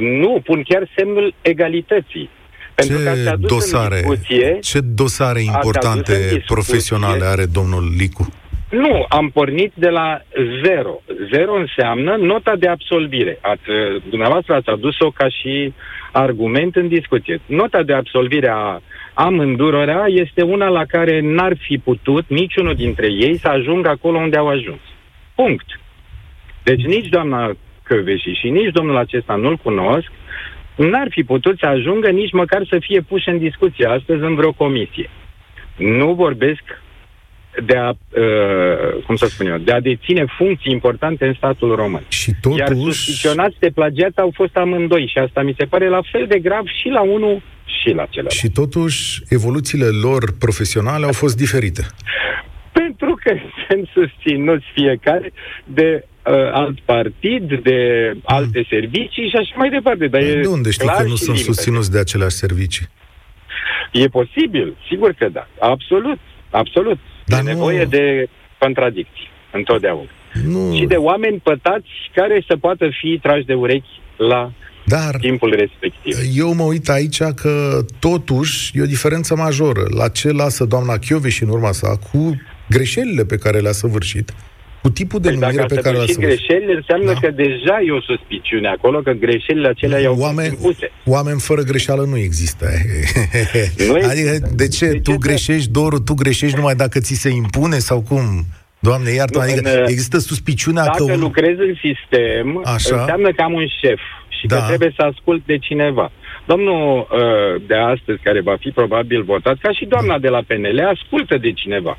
Nu, 0.00 0.40
pun 0.44 0.62
chiar 0.62 0.90
semnul 0.96 1.34
egalității. 1.42 2.30
Pentru 2.74 2.96
ce 2.96 3.02
că 3.24 3.36
dosare, 3.36 3.96
discuție, 3.96 4.58
ce 4.60 4.80
dosare 4.80 5.42
importante 5.42 6.42
profesionale 6.46 7.24
are 7.24 7.44
domnul 7.46 7.94
Licu? 7.96 8.32
Nu, 8.72 9.06
am 9.08 9.30
pornit 9.30 9.72
de 9.74 9.88
la 9.88 10.20
zero. 10.64 11.00
Zero 11.32 11.54
înseamnă 11.54 12.16
nota 12.16 12.56
de 12.56 12.68
absolvire. 12.68 13.38
Ați, 13.40 13.62
dumneavoastră 14.08 14.54
ați 14.54 14.68
adus-o 14.68 15.10
ca 15.10 15.28
și 15.28 15.72
argument 16.12 16.76
în 16.76 16.88
discuție. 16.88 17.40
Nota 17.46 17.82
de 17.82 17.92
absolvire 17.92 18.48
a 18.48 18.80
amândurora 19.14 20.04
este 20.06 20.42
una 20.42 20.68
la 20.68 20.84
care 20.84 21.20
n-ar 21.20 21.56
fi 21.58 21.78
putut 21.78 22.24
niciunul 22.28 22.74
dintre 22.74 23.06
ei 23.06 23.36
să 23.36 23.48
ajungă 23.48 23.88
acolo 23.88 24.18
unde 24.18 24.36
au 24.36 24.48
ajuns. 24.48 24.80
Punct. 25.34 25.80
Deci 26.62 26.84
nici 26.84 27.08
doamna 27.08 27.56
Căveși 27.82 28.32
și 28.40 28.48
nici 28.48 28.72
domnul 28.72 28.96
acesta 28.96 29.34
nu-l 29.34 29.56
cunosc, 29.56 30.10
n-ar 30.76 31.06
fi 31.10 31.22
putut 31.22 31.58
să 31.58 31.66
ajungă 31.66 32.08
nici 32.08 32.32
măcar 32.32 32.66
să 32.68 32.78
fie 32.80 33.00
puși 33.00 33.28
în 33.28 33.38
discuție 33.38 33.86
astăzi 33.86 34.22
în 34.22 34.34
vreo 34.34 34.52
comisie. 34.52 35.10
Nu 35.76 36.12
vorbesc 36.14 36.62
de 37.64 37.76
a, 37.76 37.88
uh, 37.88 39.02
cum 39.06 39.16
să 39.16 39.26
spun 39.26 39.46
eu, 39.46 39.58
de 39.58 39.72
a 39.72 39.80
deține 39.80 40.24
funcții 40.38 40.72
importante 40.72 41.26
în 41.26 41.34
statul 41.34 41.74
român. 41.74 42.04
Și 42.08 42.32
totuși... 42.40 42.60
Iar 42.60 42.72
suspicionați 42.74 43.56
de 43.58 43.70
plagiat 43.74 44.18
au 44.18 44.30
fost 44.34 44.56
amândoi 44.56 45.10
și 45.12 45.18
asta 45.18 45.42
mi 45.42 45.54
se 45.58 45.64
pare 45.64 45.88
la 45.88 46.00
fel 46.12 46.26
de 46.26 46.38
grav 46.38 46.64
și 46.80 46.88
la 46.88 47.00
unul 47.00 47.42
și 47.80 47.88
la 47.88 48.04
celălalt. 48.04 48.34
Și 48.34 48.50
totuși 48.50 49.22
evoluțiile 49.28 49.86
lor 50.02 50.22
profesionale 50.38 51.04
au 51.04 51.12
fost 51.12 51.36
diferite. 51.36 51.86
Pentru 52.72 53.18
că 53.22 53.34
sunt 53.68 53.88
susținuți 53.92 54.64
fiecare 54.74 55.32
de 55.64 56.04
uh, 56.26 56.34
alt 56.52 56.80
partid, 56.80 57.62
de 57.62 58.10
mm. 58.14 58.20
alte 58.24 58.66
servicii 58.68 59.28
și 59.28 59.36
așa 59.36 59.54
mai 59.56 59.70
departe. 59.70 60.06
Dar 60.06 60.22
de 60.22 60.46
unde 60.46 60.70
știi 60.70 60.88
că 60.88 61.02
nu 61.02 61.14
sunt 61.14 61.36
limpede. 61.36 61.52
susținuți 61.52 61.90
de 61.90 61.98
aceleași 61.98 62.36
servicii? 62.36 62.86
E 63.92 64.06
posibil, 64.06 64.76
sigur 64.88 65.12
că 65.12 65.28
da, 65.28 65.48
absolut, 65.58 66.18
absolut. 66.50 66.98
Dar 67.26 67.40
e 67.40 67.42
nu... 67.42 67.48
nevoie 67.48 67.84
de 67.84 68.28
contradicții, 68.58 69.28
întotdeauna. 69.52 70.10
Nu... 70.46 70.74
Și 70.74 70.84
de 70.84 70.94
oameni 70.94 71.40
pătați 71.42 71.88
care 72.14 72.44
să 72.48 72.56
poată 72.56 72.88
fi 73.00 73.18
trași 73.22 73.44
de 73.44 73.54
urechi 73.54 74.00
la 74.16 74.52
dar 74.84 75.16
timpul 75.20 75.54
respectiv. 75.54 76.16
Eu 76.36 76.54
mă 76.54 76.62
uit 76.62 76.88
aici 76.88 77.22
că 77.22 77.84
totuși 77.98 78.78
e 78.78 78.82
o 78.82 78.86
diferență 78.86 79.36
majoră 79.36 79.82
la 79.96 80.08
ce 80.08 80.30
lasă 80.30 80.64
doamna 80.64 80.98
și 81.28 81.42
în 81.42 81.48
urma 81.48 81.72
sa 81.72 81.98
cu 82.12 82.40
greșelile 82.68 83.24
pe 83.24 83.36
care 83.36 83.58
le-a 83.58 83.72
săvârșit 83.72 84.32
cu 84.82 84.90
tipul 84.90 85.20
de 85.20 85.28
Păi 85.28 85.36
numire 85.36 85.56
dacă 85.56 85.66
pe 85.66 85.74
ați 85.78 85.82
care 85.86 85.96
l-ați 85.96 86.12
săvârșit 86.12 86.36
făcut. 86.38 86.46
greșelile, 86.46 86.74
înseamnă 86.80 87.12
Da. 87.12 87.18
că 87.20 87.30
deja 87.30 87.76
e 87.86 87.90
o 87.90 88.00
suspiciune 88.00 88.68
acolo, 88.68 88.98
că 89.00 89.10
greșelile 89.12 89.68
acelea 89.68 89.98
i-au 90.00 90.14
fost 90.14 90.24
Oameni, 90.26 90.48
impuse. 90.48 90.90
oameni 91.04 91.40
fără 91.40 91.62
greșeală 91.62 92.02
nu 92.12 92.16
există. 92.28 92.66
Nu 93.88 93.96
există. 93.96 94.10
adică, 94.10 94.32
de 94.54 94.68
ce? 94.68 94.86
De 94.86 94.92
ce 94.94 95.00
tu 95.00 95.10
să- 95.10 95.16
greșești, 95.26 95.70
Doru, 95.70 95.98
tu 96.00 96.14
greșești 96.14 96.56
numai 96.56 96.74
dacă 96.74 96.98
ți 97.00 97.14
se 97.14 97.28
impune 97.30 97.78
sau 97.78 98.00
cum? 98.08 98.24
Doamne, 98.78 99.10
iartă 99.10 99.38
Nu, 99.38 99.44
adică 99.44 99.70
în, 99.78 99.84
există 99.86 100.18
suspiciunea 100.18 100.84
Dacă 100.84 101.04
că... 101.04 101.12
Un... 101.12 101.20
lucrez 101.20 101.56
în 101.58 101.74
sistem, 101.86 102.60
Așa. 102.64 102.96
înseamnă 103.00 103.32
că 103.32 103.42
am 103.42 103.52
un 103.52 103.66
șef 103.80 104.00
și 104.40 104.46
Da. 104.46 104.56
că 104.56 104.62
trebuie 104.66 104.92
să 104.96 105.02
ascult 105.02 105.42
de 105.46 105.58
cineva. 105.58 106.10
Domnul 106.46 106.98
uh, 107.00 107.62
de 107.66 107.74
astăzi, 107.74 108.20
care 108.22 108.40
va 108.40 108.56
fi 108.60 108.68
probabil 108.70 109.22
votat, 109.22 109.56
ca 109.60 109.72
și 109.72 109.84
doamna 109.84 110.18
de 110.18 110.28
la 110.28 110.42
PNL, 110.46 110.78
ascultă 110.94 111.36
de 111.38 111.52
cineva. 111.52 111.98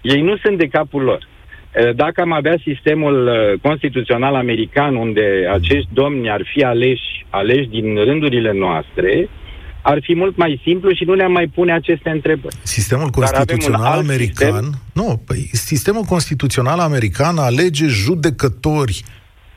Ei 0.00 0.20
nu 0.20 0.36
sunt 0.36 0.58
de 0.58 0.66
capul 0.66 1.02
lor. 1.02 1.28
Uh, 1.74 1.94
Dacă 1.94 2.20
am 2.20 2.32
avea 2.32 2.56
sistemul 2.64 3.26
uh, 3.26 3.60
constituțional 3.62 4.34
american, 4.34 4.94
unde 4.96 5.24
acești 5.52 5.88
domni 5.92 6.30
ar 6.30 6.42
fi 6.54 6.62
aleși, 6.62 7.26
aleși 7.30 7.68
din 7.68 7.94
rândurile 7.94 8.52
noastre, 8.52 9.28
ar 9.82 9.98
fi 10.02 10.14
mult 10.14 10.36
mai 10.36 10.60
simplu 10.62 10.92
și 10.92 11.04
nu 11.04 11.14
ne-am 11.14 11.32
mai 11.32 11.46
pune 11.54 11.72
aceste 11.72 12.10
întrebări. 12.10 12.56
Sistemul 12.62 13.10
Dar 13.10 13.22
avem 13.22 13.40
un 13.42 13.46
constituțional 13.46 13.92
alt 13.92 14.00
american... 14.08 14.52
sistem. 14.52 14.80
Nu, 14.92 15.22
păi, 15.26 15.50
sistemul 15.52 16.02
constituțional 16.02 16.78
american 16.78 17.38
alege 17.38 17.86
judecători 17.86 19.02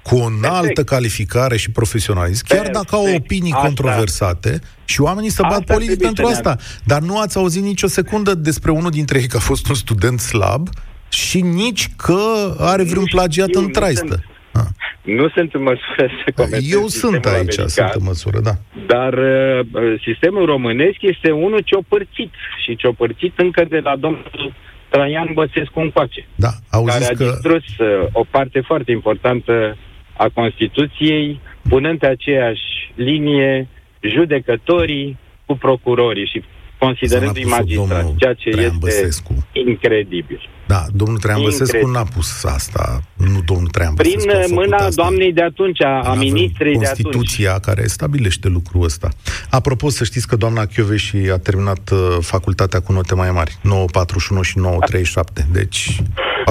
cu 0.04 0.16
o 0.16 0.26
înaltă 0.26 0.84
calificare 0.84 1.58
și 1.58 1.72
profesionalism, 1.72 2.46
chiar 2.48 2.62
Perfect. 2.62 2.78
dacă 2.84 2.96
au 2.96 3.16
opinii 3.16 3.52
Asta- 3.52 3.66
controversate 3.66 4.60
și 4.86 5.02
oamenii 5.02 5.30
să 5.30 5.42
bat 5.42 5.52
Asta 5.52 5.74
politic 5.74 5.98
trebuie 5.98 6.14
pentru 6.14 6.26
să 6.26 6.42
ne 6.44 6.50
asta. 6.50 6.82
Dar 6.84 7.02
nu 7.02 7.20
ați 7.20 7.38
auzit 7.38 7.64
nicio 7.64 7.88
secundă 7.88 8.34
despre 8.34 8.72
unul 8.72 8.90
dintre 8.90 9.20
ei 9.20 9.28
că 9.28 9.38
a 9.38 9.40
fost 9.40 9.68
un 9.70 9.76
student 9.76 10.20
slab 10.20 10.70
și 11.10 11.42
nici 11.42 11.88
că 11.98 12.22
are 12.60 12.84
vreun 12.84 13.06
Nu 13.10 13.16
plagiat 13.18 13.48
știu, 13.48 13.60
în 13.60 13.66
nu 13.66 13.72
traistă. 13.72 14.06
sunt- 14.08 14.26
Ah. 14.54 14.64
Nu 15.04 15.30
sunt 15.30 15.54
în 15.54 15.62
măsură 15.62 16.08
să 16.26 16.32
comentez 16.36 16.72
Eu 16.72 16.88
sistemul 16.88 16.90
sunt 16.90 17.26
aici, 17.26 17.36
american, 17.36 17.68
sunt 17.68 17.90
în 17.94 18.02
măsură, 18.06 18.40
da. 18.40 18.52
Dar 18.88 19.14
uh, 19.14 19.66
sistemul 20.04 20.46
românesc 20.46 20.98
este 21.00 21.32
unul 21.32 21.60
ciopărțit 21.60 22.32
și 22.64 22.76
ciopărțit 22.76 23.34
încă 23.40 23.66
de 23.70 23.80
la 23.80 23.96
domnul 23.96 24.54
Traian 24.90 25.30
Băsescu 25.34 25.80
încoace, 25.80 26.26
Da, 26.36 26.48
care 26.48 26.60
auziți 26.70 27.12
a 27.12 27.16
că... 27.16 27.24
distrus 27.24 27.64
uh, 27.78 28.08
o 28.12 28.24
parte 28.30 28.60
foarte 28.60 28.92
importantă 28.92 29.78
a 30.18 30.30
Constituției, 30.34 31.40
punând 31.70 32.00
pe 32.00 32.08
aceeași 32.08 32.64
linie 32.96 33.68
judecătorii 34.02 35.18
cu 35.46 35.58
procurorii 35.58 36.28
și 36.34 36.44
considerându-i 36.80 37.42
S-a 37.44 37.48
napus 37.50 37.60
magistrați, 37.60 37.90
domnul 37.90 38.16
ceea 38.18 38.34
ce 38.34 38.50
Traian 38.50 38.66
este 38.74 38.80
Băsescu. 38.86 39.34
incredibil. 39.68 40.50
Da, 40.68 40.86
domnul 40.94 41.18
Traian 41.18 41.42
Băsescu 41.42 41.64
Incredibil. 41.64 41.94
n-a 41.94 42.04
pus 42.16 42.44
asta, 42.44 43.02
nu 43.14 43.42
domnul 43.46 43.68
Traian 43.68 43.94
Prin 43.94 44.12
Băsescu 44.14 44.32
a 44.36 44.38
uh, 44.38 44.44
făcut 44.48 44.56
mâna 44.64 44.78
asta. 44.78 45.02
doamnei 45.02 45.34
de 45.34 45.42
atunci, 45.42 45.82
a, 45.84 45.88
a 45.88 46.10
Avem 46.10 46.20
ministrei 46.20 46.78
de 46.78 46.86
atunci. 46.86 47.02
Constituția 47.04 47.60
care 47.60 47.88
stabilește 47.88 48.48
lucrul 48.48 48.84
ăsta. 48.84 49.10
Apropo, 49.50 49.90
să 49.90 50.04
știți 50.04 50.28
că 50.28 50.36
doamna 50.36 50.66
Chioveși 50.66 51.16
a 51.32 51.38
terminat 51.38 51.90
uh, 51.94 52.18
facultatea 52.22 52.80
cu 52.80 52.92
note 52.92 53.16
mai 53.16 53.32
mari, 53.32 53.58
941 53.62 54.42
și 54.42 54.58
937. 54.58 55.48
Deci, 55.52 56.02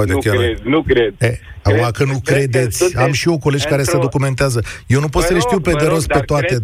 uite, 0.00 0.12
Nu 0.12 0.18
chiar... 0.18 0.37
cred, 0.37 0.59
nu 0.64 0.83
cred. 0.83 1.14
E, 1.18 1.38
acum 1.62 1.88
că 1.92 2.04
nu 2.04 2.21
cred 2.25 2.25
că 2.25 2.33
credeți, 2.33 2.76
sunteți 2.78 3.00
am 3.02 3.12
și 3.12 3.28
eu 3.28 3.38
colegi 3.38 3.64
care 3.64 3.83
se 3.83 3.90
într-o- 3.92 4.00
documentează. 4.02 4.62
Eu 4.87 5.00
nu 5.00 5.09
pot 5.09 5.21
Vă 5.23 5.26
să 5.26 5.33
le 5.33 5.38
rog, 5.38 5.49
știu 5.49 5.61
pe 5.61 5.71
vă 5.71 5.78
de 5.78 5.85
rog, 5.85 5.92
rost 5.95 6.06
pe 6.06 6.12
dar 6.14 6.25
toate, 6.25 6.47
cred 6.47 6.59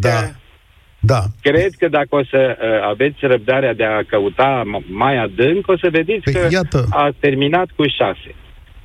da. 1.03 1.15
că- 1.21 1.27
Da. 1.43 1.51
Cred 1.51 1.71
că 1.79 1.89
dacă 1.89 2.09
o 2.11 2.25
să 2.25 2.57
uh, 2.59 2.89
aveți 2.91 3.17
răbdarea 3.21 3.75
de 3.75 3.85
a 3.85 4.03
căuta 4.09 4.63
m- 4.65 4.87
mai 4.89 5.17
adânc, 5.17 5.69
o 5.69 5.77
să 5.79 5.89
vedeți 5.91 6.21
Păi, 6.25 6.33
că 6.33 6.49
iată. 6.51 6.87
a 6.91 7.11
terminat 7.21 7.69
cu 7.77 7.83
șase. 7.99 8.35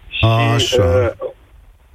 Și, 0.10 0.26
Așa. 0.56 0.84
Uh, 0.84 1.30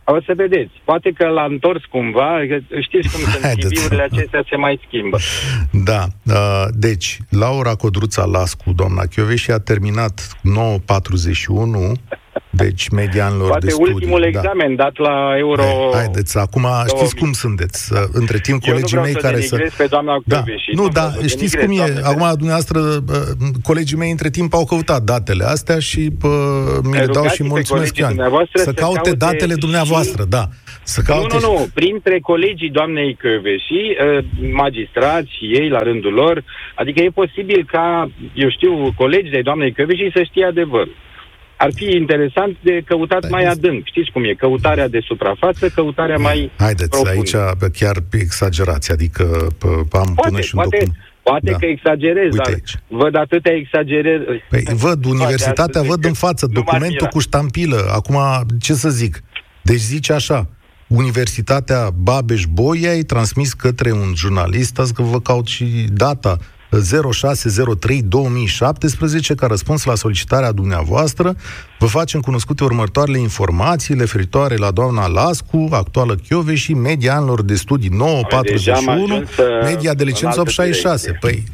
o 0.05 0.21
să 0.27 0.33
vedeți. 0.37 0.71
Poate 0.85 1.11
că 1.11 1.27
l-a 1.29 1.45
întors 1.45 1.85
cumva, 1.85 2.39
că 2.49 2.59
știți 2.81 3.09
cum 3.13 3.21
sunt 3.31 3.43
Haideți. 3.43 3.75
CV-urile 3.75 4.03
acestea 4.03 4.45
se 4.51 4.57
mai 4.57 4.81
schimbă. 4.87 5.19
Da, 5.73 6.05
uh, 6.27 6.65
deci, 6.73 7.19
Laura 7.31 7.75
Codruța 7.75 8.25
Lascu, 8.25 8.73
doamna 8.73 9.03
Chioveși, 9.03 9.51
a 9.51 9.59
terminat 9.59 10.29
941, 10.43 11.93
deci 12.51 12.89
medianilor 12.89 13.49
Poate 13.49 13.67
de 13.67 13.71
studii. 13.73 13.93
ultimul 13.95 14.21
da. 14.21 14.27
examen 14.27 14.75
dat 14.77 14.97
la 14.99 15.35
Euro... 15.39 15.63
Hai, 15.63 16.01
Haideți, 16.03 16.39
acum 16.39 16.67
știți 16.79 16.95
2000. 17.15 17.21
cum 17.21 17.33
sunteți. 17.33 17.93
Uh, 17.93 17.99
Între 18.13 18.39
timp, 18.39 18.63
Eu 18.65 18.69
nu 18.69 18.73
colegii 18.73 18.97
vreau 18.99 19.05
mei 19.05 19.13
să 19.13 19.19
care 19.27 19.41
să... 19.41 19.57
denigrez 19.57 19.75
pe 19.77 19.87
doamna 19.87 20.23
Da, 20.25 20.37
Chioveși, 20.37 20.71
nu, 20.75 20.83
nu 20.83 20.89
da, 20.89 21.01
vreau 21.07 21.21
să 21.21 21.27
știți 21.27 21.57
denigrez, 21.57 21.79
cum 21.79 21.97
e. 21.97 22.01
doamne. 22.01 22.09
Acum, 22.23 22.37
dumneavoastră, 22.37 22.79
uh, 22.81 23.49
colegii 23.63 23.97
mei 23.97 24.11
între 24.11 24.31
timp 24.31 24.55
au 24.55 24.65
căutat 24.65 25.03
datele 25.03 25.45
astea 25.45 25.79
și 25.79 26.01
uh, 26.23 26.31
mi 26.83 26.93
le 26.93 26.99
dau 26.99 27.07
rugați 27.15 27.35
și 27.35 27.43
pe 27.43 27.49
mulțumesc 27.49 27.71
colegii 27.93 28.03
eu. 28.03 28.09
dumneavoastră 28.09 28.59
Să 28.59 28.65
să 28.65 28.73
caute 28.73 28.95
caute 29.01 29.13
datele 29.25 29.53
și- 29.53 29.59
dumneavoastră, 29.59 30.25
da. 30.29 30.45
Să 30.85 31.01
Nu, 31.07 31.15
caute 31.15 31.37
nu, 31.41 31.53
nu. 31.53 31.69
Printre 31.75 32.19
colegii 32.21 32.71
doamnei 32.71 33.15
Căveși, 33.23 33.83
uh, 33.91 34.25
magistrați 34.53 35.29
și 35.37 35.45
ei 35.61 35.69
la 35.69 35.79
rândul 35.79 36.13
lor, 36.13 36.45
adică 36.75 37.01
e 37.01 37.09
posibil 37.23 37.67
ca, 37.73 38.11
eu 38.35 38.51
știu, 38.51 38.93
colegi 38.97 39.31
de 39.31 39.41
doamnei 39.43 39.73
Căveși 39.73 40.11
să 40.15 40.23
știe 40.23 40.45
adevărul. 40.45 40.95
Ar 41.65 41.71
fi 41.75 41.85
interesant 42.03 42.57
de 42.63 42.83
căutat 42.87 43.21
Da, 43.21 43.29
mai 43.31 43.43
este- 43.45 43.55
adânc. 43.55 43.83
Știți 43.87 44.11
cum 44.13 44.25
e? 44.25 44.33
Căutarea 44.35 44.89
de 44.89 45.01
suprafață, 45.09 45.69
căutarea 45.69 46.17
mai 46.17 46.51
Haideți, 46.57 46.89
profundă. 46.89 47.11
aici 47.11 47.33
bă, 47.59 47.67
chiar 47.79 47.97
exagerați, 48.11 48.93
adică 48.93 49.25
pă, 49.59 49.67
am 49.69 49.87
până 49.89 50.13
Poate, 50.15 50.41
și 50.41 50.55
un 50.55 50.61
poate, 50.63 50.77
document. 50.77 50.97
poate 51.23 51.51
Da. 51.51 51.57
că 51.57 51.67
exagerez, 51.67 52.25
Uite 52.25 52.37
dar 52.37 52.47
aici. 52.47 52.75
văd 52.89 53.15
atâtea 53.17 53.53
exagerări. 53.53 54.45
Păi 54.51 54.63
văd, 54.75 55.05
universitatea 55.05 55.63
astăzi 55.81 55.87
văd 55.87 55.99
în 56.03 56.05
încât 56.05 56.19
față, 56.27 56.47
nu 56.47 56.53
m-ar 56.55 56.63
documentul 56.65 56.97
mira. 57.01 57.09
cu 57.09 57.19
ștampilă. 57.19 57.81
Acum, 57.93 58.17
ce 58.61 58.73
să 58.75 58.89
zic? 58.89 59.23
Deci 59.63 59.81
zice 59.81 60.13
așa, 60.13 60.49
Universitatea 60.87 61.91
Babeș-Bolyai 61.91 62.93
ai 62.95 63.03
transmis 63.03 63.53
către 63.53 63.93
un 63.93 64.13
jurnalist, 64.17 64.69
stați 64.69 64.95
că 64.95 65.03
vă 65.03 65.21
caut 65.21 65.47
și 65.47 65.65
data, 65.93 66.37
0603-2017, 66.81 66.81
ca 69.37 69.47
răspuns 69.47 69.85
la 69.85 69.95
solicitarea 69.95 70.53
dumneavoastră, 70.53 71.37
vă 71.79 71.87
facem 71.87 72.21
cunoscute 72.21 72.65
următoarele 72.65 73.19
informații 73.19 73.95
referitoare 73.95 74.57
la 74.57 74.71
doamna 74.71 75.07
Lascu, 75.07 75.69
actuală 75.71 76.17
Chiove 76.29 76.55
și 76.55 76.75
media 76.75 77.17
anilor 77.17 77.43
de 77.43 77.55
studii 77.55 77.89
Deja 77.89 78.73
am 78.75 78.85
941, 78.85 79.15
ajuns, 79.15 79.37
uh, 79.37 79.45
media 79.63 79.95
de 79.95 80.03
în 80.03 80.09
licență 80.09 80.39
altă 80.39 80.41
866. 80.41 81.07
direcție. 81.07 81.19
Păi, 81.21 81.45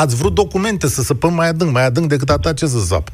ați 0.00 0.16
vrut 0.16 0.34
documente 0.34 0.88
să 0.88 1.02
săpăm 1.02 1.34
mai 1.34 1.48
adânc, 1.48 1.72
mai 1.72 1.86
adânc 1.86 2.08
decât 2.08 2.30
atât 2.30 2.56
ce 2.56 2.66
să 2.66 2.78
sap. 2.78 3.08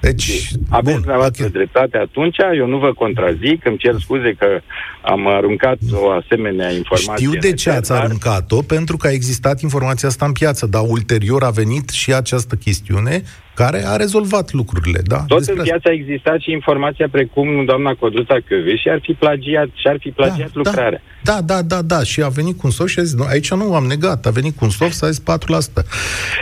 Deci, 0.00 0.50
Aveți 0.68 0.90
bun, 0.90 1.00
dumneavoastră 1.00 1.44
ok. 1.44 1.52
dreptate 1.52 1.96
atunci, 1.96 2.36
eu 2.56 2.66
nu 2.66 2.78
vă 2.78 2.92
contrazic, 2.92 3.64
îmi 3.64 3.76
cer 3.76 3.94
scuze 3.98 4.34
că 4.38 4.60
am 5.02 5.26
aruncat 5.26 5.78
o 5.92 6.10
asemenea 6.10 6.70
informație. 6.70 7.26
Știu 7.26 7.38
de 7.40 7.48
în 7.48 7.56
ce 7.56 7.68
eter, 7.68 7.80
ați 7.80 7.90
dar- 7.90 8.04
aruncat-o, 8.04 8.62
pentru 8.62 8.96
că 8.96 9.06
a 9.06 9.10
existat 9.10 9.60
informația 9.60 10.08
asta 10.08 10.26
în 10.26 10.32
piață, 10.32 10.66
dar 10.66 10.82
ulterior 10.86 11.42
a 11.42 11.50
venit 11.50 11.88
și 11.88 12.12
această 12.12 12.54
chestiune 12.54 13.22
care 13.54 13.82
a 13.86 13.96
rezolvat 13.96 14.52
lucrurile, 14.52 15.00
da? 15.04 15.24
Tot 15.26 15.36
Despre 15.38 15.54
în 15.54 15.60
asta. 15.60 15.72
piață 15.72 15.88
a 15.88 15.92
existat 15.92 16.38
și 16.40 16.50
informația 16.50 17.08
precum 17.10 17.64
doamna 17.64 17.94
Codruța 17.94 18.36
Căve 18.48 18.76
și 18.76 18.88
ar 18.88 18.98
fi 19.02 19.12
plagiat, 19.12 19.68
și 19.74 19.86
ar 19.86 19.96
fi 20.00 20.08
plagiat 20.10 20.54
lucrarea. 20.54 21.02
Da, 21.22 21.40
da, 21.44 21.62
da, 21.62 21.82
da, 21.82 22.02
și 22.02 22.22
a 22.22 22.28
venit 22.28 22.54
cu 22.56 22.60
un 22.64 22.70
soft 22.70 22.90
și 22.90 22.98
a 22.98 23.02
zis, 23.02 23.14
nu, 23.14 23.24
aici 23.24 23.50
nu 23.50 23.74
am 23.74 23.84
negat, 23.84 24.26
a 24.26 24.30
venit 24.30 24.56
cu 24.56 24.64
un 24.64 24.70
soft, 24.70 24.92
s-a 24.92 25.10
zis 25.10 25.22
4%. 25.22 25.82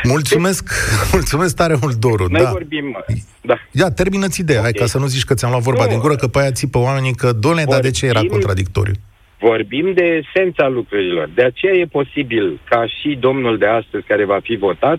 Mulțumesc, 0.03 0.71
mulțumesc 1.13 1.57
tare 1.57 1.77
mult, 1.81 1.95
Doru, 1.95 2.27
Noi 2.31 2.43
da. 2.43 2.51
vorbim, 2.51 3.05
da. 3.41 3.55
Ia, 3.73 3.91
termină-ți 3.91 4.41
ideea, 4.41 4.61
hai, 4.61 4.71
Ok. 4.75 4.79
ca 4.81 4.87
să 4.87 4.99
nu 4.99 5.07
zici 5.07 5.25
că 5.25 5.35
ți-am 5.35 5.51
luat 5.51 5.63
vorba 5.63 5.83
Nu, 5.85 5.89
din 5.91 5.99
gură, 5.99 6.15
că 6.17 6.27
pe 6.27 6.39
aia 6.39 6.51
țipă 6.53 6.79
oamenii 6.79 7.15
că, 7.15 7.33
doamne, 7.33 7.65
dar 7.65 7.81
de 7.81 7.91
ce 7.91 8.07
era 8.07 8.15
vorbim- 8.21 8.31
contradictoriu? 8.31 8.93
Vorbim 9.41 9.93
de 9.95 10.05
esența 10.23 10.69
lucrurilor. 10.69 11.31
De 11.35 11.45
aceea 11.45 11.73
e 11.75 11.85
posibil 11.87 12.61
ca 12.71 12.85
și 12.87 13.17
domnul 13.21 13.59
de 13.59 13.67
astăzi 13.67 14.05
care 14.07 14.25
va 14.25 14.39
fi 14.43 14.57
votat 14.57 14.99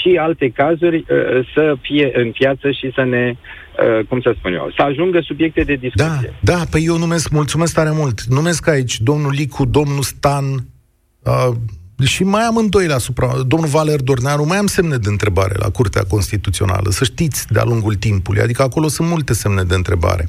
și 0.00 0.16
alte 0.20 0.48
cazuri 0.48 0.96
uh, 0.96 1.06
să 1.54 1.74
fie 1.80 2.10
în 2.14 2.30
piață 2.30 2.70
și 2.70 2.92
să 2.94 3.02
ne, 3.04 3.34
uh, 3.98 4.06
cum 4.08 4.20
să 4.20 4.34
spun 4.38 4.52
eu, 4.52 4.72
să 4.76 4.82
ajungă 4.82 5.20
subiecte 5.22 5.62
de 5.62 5.74
Da, 5.74 5.80
discuție. 5.88 6.34
da, 6.40 6.60
păi 6.70 6.84
eu 6.84 6.98
numesc, 6.98 7.30
mulțumesc 7.30 7.74
tare 7.74 7.90
mult. 7.92 8.22
Numesc 8.22 8.68
aici 8.68 9.00
domnul 9.00 9.30
Licu, 9.32 9.64
domnul 9.64 10.02
Stan 10.02 10.44
uh, 11.22 11.48
și 12.06 12.24
mai 12.24 12.42
am 12.42 12.66
doi 12.66 12.86
la 12.86 12.98
supra, 12.98 13.32
domnul 13.46 13.68
Valer 13.68 14.00
Dorneanu, 14.00 14.44
mai 14.44 14.56
am 14.58 14.66
semne 14.66 14.96
de 14.96 15.08
întrebare 15.08 15.54
la 15.58 15.70
Curtea 15.70 16.02
Constituțională, 16.08 16.90
să 16.90 17.04
știți, 17.04 17.46
de-a 17.52 17.64
lungul 17.64 17.94
timpului, 17.94 18.42
adică 18.42 18.62
acolo 18.62 18.88
sunt 18.88 19.08
multe 19.08 19.32
semne 19.32 19.62
de 19.62 19.74
întrebare. 19.74 20.24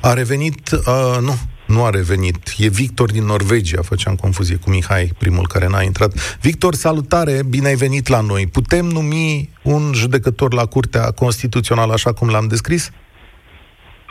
A 0.00 0.12
revenit, 0.12 0.70
uh, 0.70 1.16
nu, 1.20 1.34
nu 1.66 1.84
a 1.84 1.90
revenit, 1.90 2.36
e 2.58 2.68
Victor 2.68 3.10
din 3.10 3.24
Norvegia, 3.24 3.82
făceam 3.82 4.14
confuzie 4.14 4.56
cu 4.56 4.70
Mihai, 4.70 5.10
primul 5.18 5.46
care 5.46 5.66
n-a 5.68 5.82
intrat. 5.82 6.12
Victor, 6.40 6.74
salutare, 6.74 7.40
bine 7.50 7.68
ai 7.68 7.74
venit 7.74 8.08
la 8.08 8.20
noi. 8.20 8.46
Putem 8.52 8.84
numi 8.84 9.48
un 9.62 9.82
judecător 9.94 10.54
la 10.54 10.66
Curtea 10.66 11.10
Constituțională 11.10 11.92
așa 11.92 12.12
cum 12.12 12.28
l-am 12.28 12.46
descris? 12.48 12.92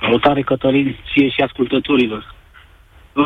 Salutare, 0.02 0.42
Cătălin, 0.42 0.98
ție 1.14 1.30
și 1.30 1.42
ascultătorilor. 1.42 2.34
Uh, 3.14 3.26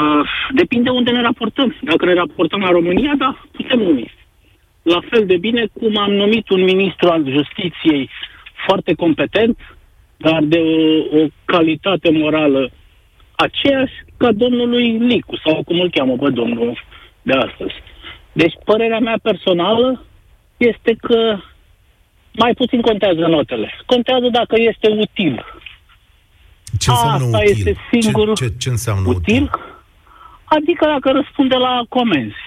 depinde 0.53 0.89
unde 0.89 1.11
ne 1.11 1.21
raportăm. 1.21 1.75
Dacă 1.81 2.05
ne 2.05 2.13
raportăm 2.13 2.59
la 2.59 2.69
România, 2.69 3.13
da, 3.17 3.41
putem 3.51 3.79
numi. 3.79 4.13
La 4.81 4.99
fel 5.09 5.25
de 5.25 5.37
bine 5.37 5.67
cum 5.73 5.97
am 5.97 6.11
numit 6.11 6.49
un 6.49 6.63
ministru 6.63 7.09
al 7.09 7.23
justiției 7.29 8.09
foarte 8.67 8.93
competent, 8.93 9.57
dar 10.17 10.39
de 10.43 10.57
o, 10.57 11.17
o 11.19 11.27
calitate 11.45 12.09
morală 12.11 12.71
aceeași 13.35 13.93
ca 14.19 14.31
domnului 14.31 14.97
Licu, 14.97 15.35
sau 15.43 15.63
cum 15.63 15.79
îl 15.79 15.89
cheamă 15.89 16.15
pe 16.15 16.29
domnul 16.29 16.83
de 17.21 17.33
astăzi. 17.33 17.75
Deci, 18.31 18.53
părerea 18.65 18.99
mea 18.99 19.19
personală 19.21 20.05
este 20.57 20.95
că 21.01 21.37
mai 22.31 22.53
puțin 22.53 22.81
contează 22.81 23.19
notele. 23.19 23.69
Contează 23.85 24.27
dacă 24.31 24.55
este 24.57 24.87
util. 24.89 25.45
Ce 26.79 26.89
înseamnă 26.89 27.25
Asta 27.25 27.37
util? 27.37 27.49
este 27.49 27.75
singurul 27.91 28.35
ce, 28.35 28.45
ce, 28.47 28.53
ce 28.57 28.69
înseamnă 28.69 29.07
util? 29.07 29.17
util. 29.17 29.49
Adică 30.43 30.85
dacă 30.85 31.11
răspunde 31.11 31.55
la 31.55 31.81
comenzi. 31.89 32.43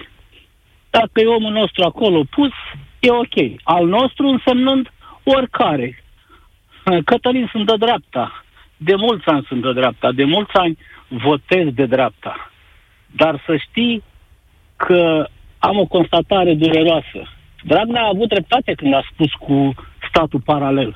Dacă 0.89 1.21
e 1.21 1.25
omul 1.25 1.51
nostru 1.51 1.83
acolo 1.83 2.23
pus, 2.29 2.51
e 2.99 3.09
ok. 3.11 3.37
Al 3.63 3.85
nostru 3.87 4.27
însemnând 4.27 4.91
oricare. 5.23 6.03
Cătălin 7.05 7.47
sunt 7.51 7.65
de 7.65 7.73
dreapta. 7.79 8.43
De 8.77 8.95
mulți 8.95 9.25
ani 9.25 9.45
sunt 9.47 9.61
de 9.61 9.73
dreapta. 9.73 10.11
De 10.11 10.23
mulți 10.23 10.53
ani 10.53 10.77
votez 11.17 11.73
de 11.73 11.85
dreapta. 11.85 12.51
Dar 13.15 13.43
să 13.45 13.57
știi 13.57 14.03
că 14.75 15.27
am 15.57 15.79
o 15.79 15.85
constatare 15.85 16.53
dureroasă. 16.53 17.21
Dragnea 17.63 18.01
a 18.01 18.11
avut 18.13 18.29
dreptate 18.29 18.73
când 18.73 18.93
a 18.93 19.01
spus 19.11 19.31
cu 19.31 19.73
statul 20.09 20.41
paralel. 20.45 20.95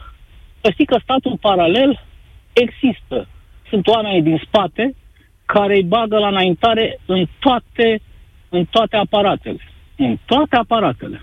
Să 0.62 0.71
știi 0.71 0.86
că 0.86 0.97
statul 1.01 1.38
paralel 1.41 2.05
există. 2.53 3.27
Sunt 3.69 3.88
oameni 3.88 4.24
din 4.24 4.41
spate 4.45 4.95
care 5.45 5.75
îi 5.75 5.83
bagă 5.83 6.17
la 6.17 6.27
înaintare 6.27 7.00
în 7.05 7.25
toate, 7.39 8.01
în 8.50 8.65
toate 8.65 8.95
aparatele. 8.95 9.59
În 9.97 10.17
toate 10.25 10.55
aparatele. 10.55 11.21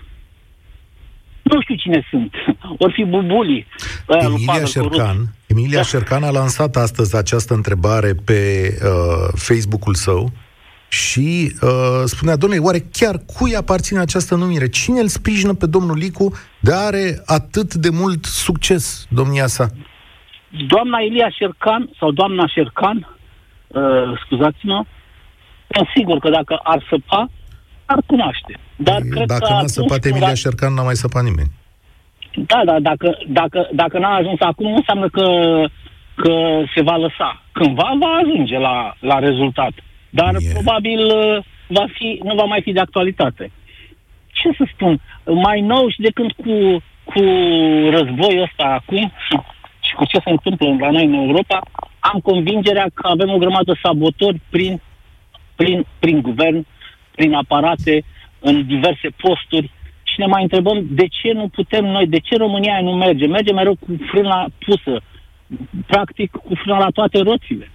Nu 1.51 1.61
știu 1.61 1.75
cine 1.75 2.07
sunt. 2.09 2.33
Or 2.81 2.91
fi 2.91 3.03
bubulii. 3.03 3.67
ăia 4.09 4.27
lui 4.27 4.33
Emilia 4.33 4.51
Pavel 4.51 4.67
Șercan, 4.67 5.15
Corupți. 5.15 5.31
Emilia 5.47 5.77
Da. 5.77 5.83
Șercan 5.83 6.23
a 6.23 6.29
lansat 6.29 6.75
astăzi 6.75 7.15
această 7.15 7.53
întrebare 7.53 8.13
pe 8.25 8.39
uh, 8.83 9.29
Facebook-ul 9.35 9.93
său 9.93 10.31
și 10.89 11.51
uh, 11.61 12.03
spunea, 12.05 12.35
domnule, 12.35 12.61
oare 12.61 12.79
chiar 12.91 13.15
cui 13.37 13.55
aparține 13.55 13.99
această 13.99 14.35
numire? 14.35 14.69
Cine 14.69 14.99
îl 14.99 15.07
sprijină 15.07 15.53
pe 15.53 15.65
domnul 15.65 15.97
Licu 15.97 16.33
de 16.59 16.73
are 16.73 17.21
atât 17.25 17.73
de 17.73 17.89
mult 17.89 18.25
succes, 18.25 19.07
domnia 19.09 19.47
sa? 19.47 19.67
Doamna 20.67 20.99
Ilia 20.99 21.29
Șercan, 21.29 21.89
sau 21.99 22.11
doamna 22.11 22.47
Șercan, 22.47 23.17
uh, 23.67 23.83
scuzați-mă, 24.25 24.83
sunt 25.67 25.89
sigur 25.95 26.19
că 26.19 26.29
dacă 26.29 26.59
ar 26.63 26.85
săpa, 26.89 27.29
ar 27.85 27.99
cunoaște. 28.05 28.53
Dar 28.75 29.01
cred 29.01 29.27
Dacă 29.27 29.39
că 29.39 29.49
n-a 29.49 29.55
atunci 29.55 29.69
săpat 29.69 29.99
când 29.99 30.13
Emilia 30.13 30.31
a- 30.31 30.33
Șercan, 30.43 30.73
n-a 30.73 30.83
mai 30.83 30.95
săpat 30.95 31.23
nimeni. 31.23 31.51
Da, 32.35 32.61
da, 32.65 32.79
dacă, 32.79 33.17
dacă, 33.27 33.69
dacă 33.73 33.99
n-a 33.99 34.15
ajuns 34.15 34.39
acum, 34.39 34.69
nu 34.69 34.75
înseamnă 34.75 35.09
că, 35.09 35.25
că 36.15 36.61
se 36.75 36.81
va 36.81 36.95
lăsa. 36.95 37.41
Cândva 37.51 37.91
va 37.99 38.07
ajunge 38.23 38.57
la, 38.57 38.95
la 38.99 39.19
rezultat. 39.19 39.71
Dar 40.09 40.35
E. 40.35 40.51
probabil 40.53 40.99
uh, 41.05 41.43
va 41.67 41.85
fi, 41.93 42.19
nu 42.23 42.35
va 42.35 42.43
mai 42.43 42.61
fi 42.61 42.71
de 42.71 42.79
actualitate. 42.79 43.51
Ce 44.27 44.49
să 44.57 44.67
spun? 44.73 45.01
Mai 45.25 45.61
nou 45.61 45.89
și 45.89 46.01
de 46.01 46.09
când 46.13 46.31
cu, 46.31 46.83
cu 47.03 47.21
războiul 47.89 48.41
ăsta 48.41 48.63
acum 48.63 49.11
și, 49.27 49.35
și 49.79 49.93
cu 49.95 50.05
ce 50.05 50.19
se 50.23 50.29
întâmplă 50.29 50.75
la 50.79 50.91
noi 50.91 51.05
în 51.05 51.13
Europa, 51.13 51.59
am 51.99 52.19
convingerea 52.19 52.85
că 52.93 53.07
avem 53.07 53.29
o 53.29 53.37
grămadă 53.37 53.77
sabotori 53.83 54.41
prin, 54.49 54.81
prin, 55.55 55.85
prin 55.99 56.21
guvern, 56.21 56.65
prin 57.15 57.33
aparate, 57.33 58.03
în 58.39 58.67
diverse 58.67 59.09
posturi 59.17 59.71
și 60.03 60.19
ne 60.19 60.25
mai 60.25 60.41
întrebăm 60.41 60.85
de 60.89 61.07
ce 61.07 61.31
nu 61.31 61.47
putem 61.47 61.85
noi, 61.85 62.07
de 62.07 62.19
ce 62.19 62.35
România 62.37 62.81
nu 62.81 62.91
merge? 62.91 63.27
Merge 63.27 63.53
mereu 63.53 63.75
cu 63.75 63.97
frâna 64.11 64.47
pusă, 64.65 65.01
practic 65.85 66.31
cu 66.31 66.55
frâna 66.55 66.77
la 66.77 66.89
toate 66.89 67.19
roțile. 67.19 67.71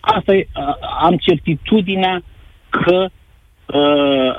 Asta 0.00 0.34
e, 0.34 0.46
a- 0.52 0.78
am 1.00 1.16
certitudinea 1.16 2.22
că 2.68 3.08
uh, 3.66 4.36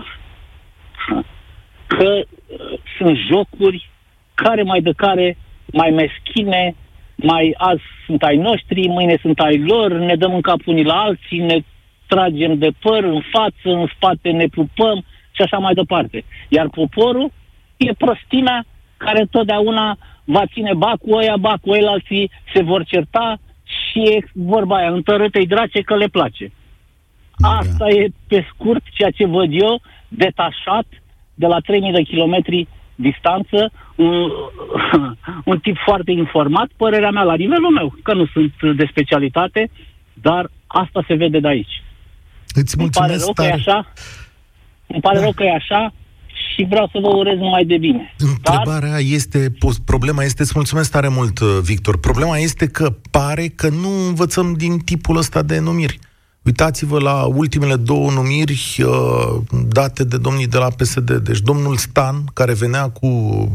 că 1.88 2.22
uh, 2.22 2.80
sunt 2.98 3.18
jocuri 3.18 3.90
care 4.34 4.64
mai 4.64 4.82
de 4.82 4.92
care 4.96 5.38
mai 5.74 5.90
meschine, 5.90 6.76
mai 7.16 7.54
azi 7.58 7.82
sunt 8.06 8.24
ai 8.24 8.38
noștri, 8.38 8.88
mâine 8.88 9.18
sunt 9.22 9.40
ai 9.40 9.60
lor, 9.60 9.92
ne 9.92 10.16
dăm 10.16 10.34
în 10.34 10.42
cap 10.42 10.60
unii 10.66 10.84
la 10.84 11.02
alții, 11.02 11.40
ne 11.40 11.60
tragem 12.08 12.58
de 12.58 12.70
păr 12.80 13.04
în 13.04 13.22
față, 13.32 13.70
în 13.80 13.88
spate 13.96 14.30
ne 14.30 14.46
pupăm 14.46 15.04
și 15.32 15.42
așa 15.42 15.58
mai 15.58 15.74
departe. 15.74 16.24
Iar 16.48 16.70
poporul 16.70 17.32
e 17.78 17.94
prostimea 17.94 18.66
care 18.98 19.28
totdeauna 19.32 19.98
va 20.24 20.44
ține 20.54 20.74
ba 20.74 20.94
cu 21.02 21.16
ăia, 21.16 21.38
ba 21.38 21.54
cu 21.62 21.74
el, 21.74 21.88
alții 21.88 22.32
se 22.54 22.64
vor 22.64 22.84
certa 22.86 23.38
și 23.64 24.00
e 24.00 24.30
vorba 24.34 24.76
aia, 24.76 24.92
întărâte-i 24.92 25.46
drace 25.46 25.82
că 25.82 25.96
le 25.96 26.08
place. 26.08 26.52
Asta 27.40 27.88
e 27.88 28.10
pe 28.28 28.46
scurt 28.54 28.84
ceea 28.94 29.12
ce 29.12 29.26
văd 29.26 29.50
eu, 29.52 29.82
detașat 30.08 30.86
de 31.34 31.46
la 31.46 31.60
3000 31.60 31.92
de 31.92 32.02
kilometri 32.02 32.68
distanță, 32.96 33.72
un, 33.96 34.32
un 35.52 35.60
tip 35.60 35.78
foarte 35.86 36.12
informat, 36.12 36.70
părerea 36.78 37.10
mea 37.10 37.24
la 37.24 37.36
nivelul 37.36 37.72
meu, 37.72 37.94
că 38.04 38.14
nu 38.14 38.26
sunt 38.26 38.54
de 38.76 38.88
specialitate, 38.90 39.70
dar 40.14 40.50
asta 40.68 41.04
se 41.08 41.14
vede 41.14 41.40
de 41.40 41.48
aici. 41.48 41.82
Îți 42.54 42.78
Îmi 42.80 42.90
pare 42.90 43.14
mulțumesc 43.14 43.24
rău 43.26 43.34
că 43.34 43.42
e 43.44 43.48
tare. 43.50 43.60
așa, 43.60 43.94
îmi 44.88 45.02
pare 45.02 45.16
Da. 45.18 45.22
rău 45.24 45.32
că 45.32 45.44
e 45.44 45.54
așa 45.54 45.94
și 46.56 46.66
vreau 46.70 46.90
să 46.92 46.98
vă 47.02 47.08
urez 47.08 47.38
numai 47.38 47.66
de 47.66 47.78
bine. 47.78 48.16
Dar 48.18 48.30
Întrebarea 48.30 48.98
este, 49.00 49.52
pos- 49.60 49.80
problema 49.80 50.24
este, 50.24 50.42
îți 50.42 50.52
mulțumesc 50.56 50.92
tare 50.92 51.08
mult, 51.08 51.40
uh, 51.40 51.58
Victor, 51.62 52.00
problema 52.00 52.38
este 52.38 52.68
că 52.68 52.96
pare 53.12 53.48
că 53.48 53.70
nu 53.70 53.90
învățăm 54.08 54.54
din 54.54 54.78
tipul 54.80 55.18
ăsta 55.18 55.42
de 55.42 55.60
numiri. 55.60 56.00
Uitați-vă 56.48 57.00
la 57.00 57.24
ultimele 57.24 57.76
două 57.76 58.12
numiri 58.12 58.84
uh, 58.86 59.42
date 59.68 60.04
de 60.04 60.18
domnii 60.18 60.48
de 60.48 60.58
la 60.58 60.68
PSD. 60.70 61.12
Deci 61.12 61.40
domnul 61.40 61.78
Stan, 61.78 62.24
care 62.34 62.54
venea 62.54 62.90
cu, 62.90 63.08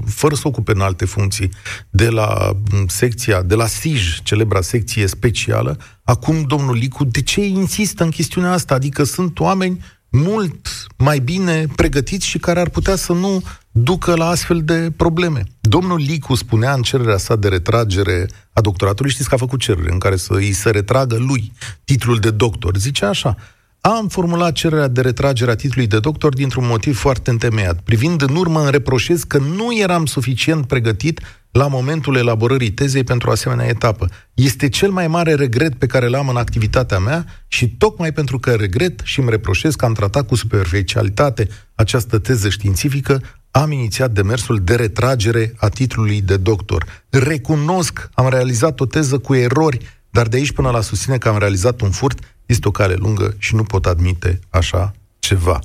fără 0.06 0.34
să 0.34 0.48
ocupe 0.48 0.72
în 0.72 0.80
alte 0.80 1.04
funcții, 1.04 1.50
de 1.90 2.08
la 2.08 2.56
m, 2.70 2.86
secția, 2.86 3.42
de 3.42 3.54
la 3.54 3.66
SIJ, 3.66 4.22
celebra 4.22 4.60
secție 4.60 5.06
specială, 5.06 5.78
acum 6.04 6.42
domnul 6.42 6.74
Licu, 6.74 7.04
de 7.04 7.22
ce 7.22 7.44
insistă 7.44 8.04
în 8.04 8.10
chestiunea 8.10 8.52
asta? 8.52 8.74
Adică 8.74 9.04
sunt 9.04 9.40
oameni 9.40 9.84
mult 10.12 10.86
mai 10.96 11.18
bine 11.18 11.66
pregătiți 11.76 12.26
și 12.26 12.38
care 12.38 12.60
ar 12.60 12.68
putea 12.68 12.96
să 12.96 13.12
nu 13.12 13.42
ducă 13.70 14.14
la 14.14 14.28
astfel 14.28 14.62
de 14.64 14.92
probleme. 14.96 15.42
Domnul 15.60 15.98
Licu 15.98 16.34
spunea 16.34 16.72
în 16.72 16.82
cererea 16.82 17.16
sa 17.16 17.36
de 17.36 17.48
retragere 17.48 18.26
a 18.52 18.60
doctoratului, 18.60 19.10
știți 19.10 19.28
că 19.28 19.34
a 19.34 19.38
făcut 19.38 19.60
cerere 19.60 19.92
în 19.92 19.98
care 19.98 20.16
să 20.16 20.32
îi 20.34 20.52
se 20.52 20.70
retragă 20.70 21.16
lui 21.16 21.52
titlul 21.84 22.18
de 22.18 22.30
doctor. 22.30 22.76
Zicea 22.76 23.08
așa, 23.08 23.36
am 23.84 24.08
formulat 24.08 24.52
cererea 24.52 24.88
de 24.88 25.00
retragere 25.00 25.50
a 25.50 25.54
titlului 25.54 25.86
de 25.86 25.98
doctor 25.98 26.34
dintr-un 26.34 26.66
motiv 26.66 26.98
foarte 26.98 27.30
întemeiat. 27.30 27.80
Privind 27.80 28.22
în 28.22 28.36
urmă, 28.36 28.60
îmi 28.60 28.70
reproșez 28.70 29.22
că 29.22 29.38
nu 29.38 29.78
eram 29.78 30.06
suficient 30.06 30.66
pregătit 30.66 31.20
la 31.50 31.66
momentul 31.66 32.16
elaborării 32.16 32.70
tezei 32.70 33.04
pentru 33.04 33.28
o 33.28 33.32
asemenea 33.32 33.66
etapă. 33.66 34.08
Este 34.34 34.68
cel 34.68 34.90
mai 34.90 35.08
mare 35.08 35.34
regret 35.34 35.74
pe 35.74 35.86
care 35.86 36.06
l-am 36.06 36.28
în 36.28 36.36
activitatea 36.36 36.98
mea 36.98 37.26
și 37.48 37.68
tocmai 37.68 38.12
pentru 38.12 38.38
că 38.38 38.50
regret 38.50 39.00
și 39.04 39.20
îmi 39.20 39.30
reproșez 39.30 39.74
că 39.74 39.84
am 39.84 39.92
tratat 39.92 40.26
cu 40.26 40.34
superficialitate 40.34 41.48
această 41.74 42.18
teză 42.18 42.48
științifică, 42.48 43.22
am 43.50 43.72
inițiat 43.72 44.10
demersul 44.10 44.60
de 44.64 44.74
retragere 44.74 45.54
a 45.56 45.68
titlului 45.68 46.20
de 46.20 46.36
doctor. 46.36 47.04
Recunosc, 47.08 48.10
am 48.14 48.28
realizat 48.28 48.80
o 48.80 48.86
teză 48.86 49.18
cu 49.18 49.34
erori, 49.34 49.78
dar 50.10 50.26
de 50.26 50.36
aici 50.36 50.52
până 50.52 50.70
la 50.70 50.80
susține 50.80 51.18
că 51.18 51.28
am 51.28 51.38
realizat 51.38 51.80
un 51.80 51.90
furt, 51.90 52.18
este 52.46 52.68
o 52.68 52.70
cale 52.70 52.94
lungă 52.98 53.28
și 53.38 53.54
nu 53.54 53.62
pot 53.62 53.84
admite 53.84 54.38
așa 54.50 54.92
ceva. 55.18 55.58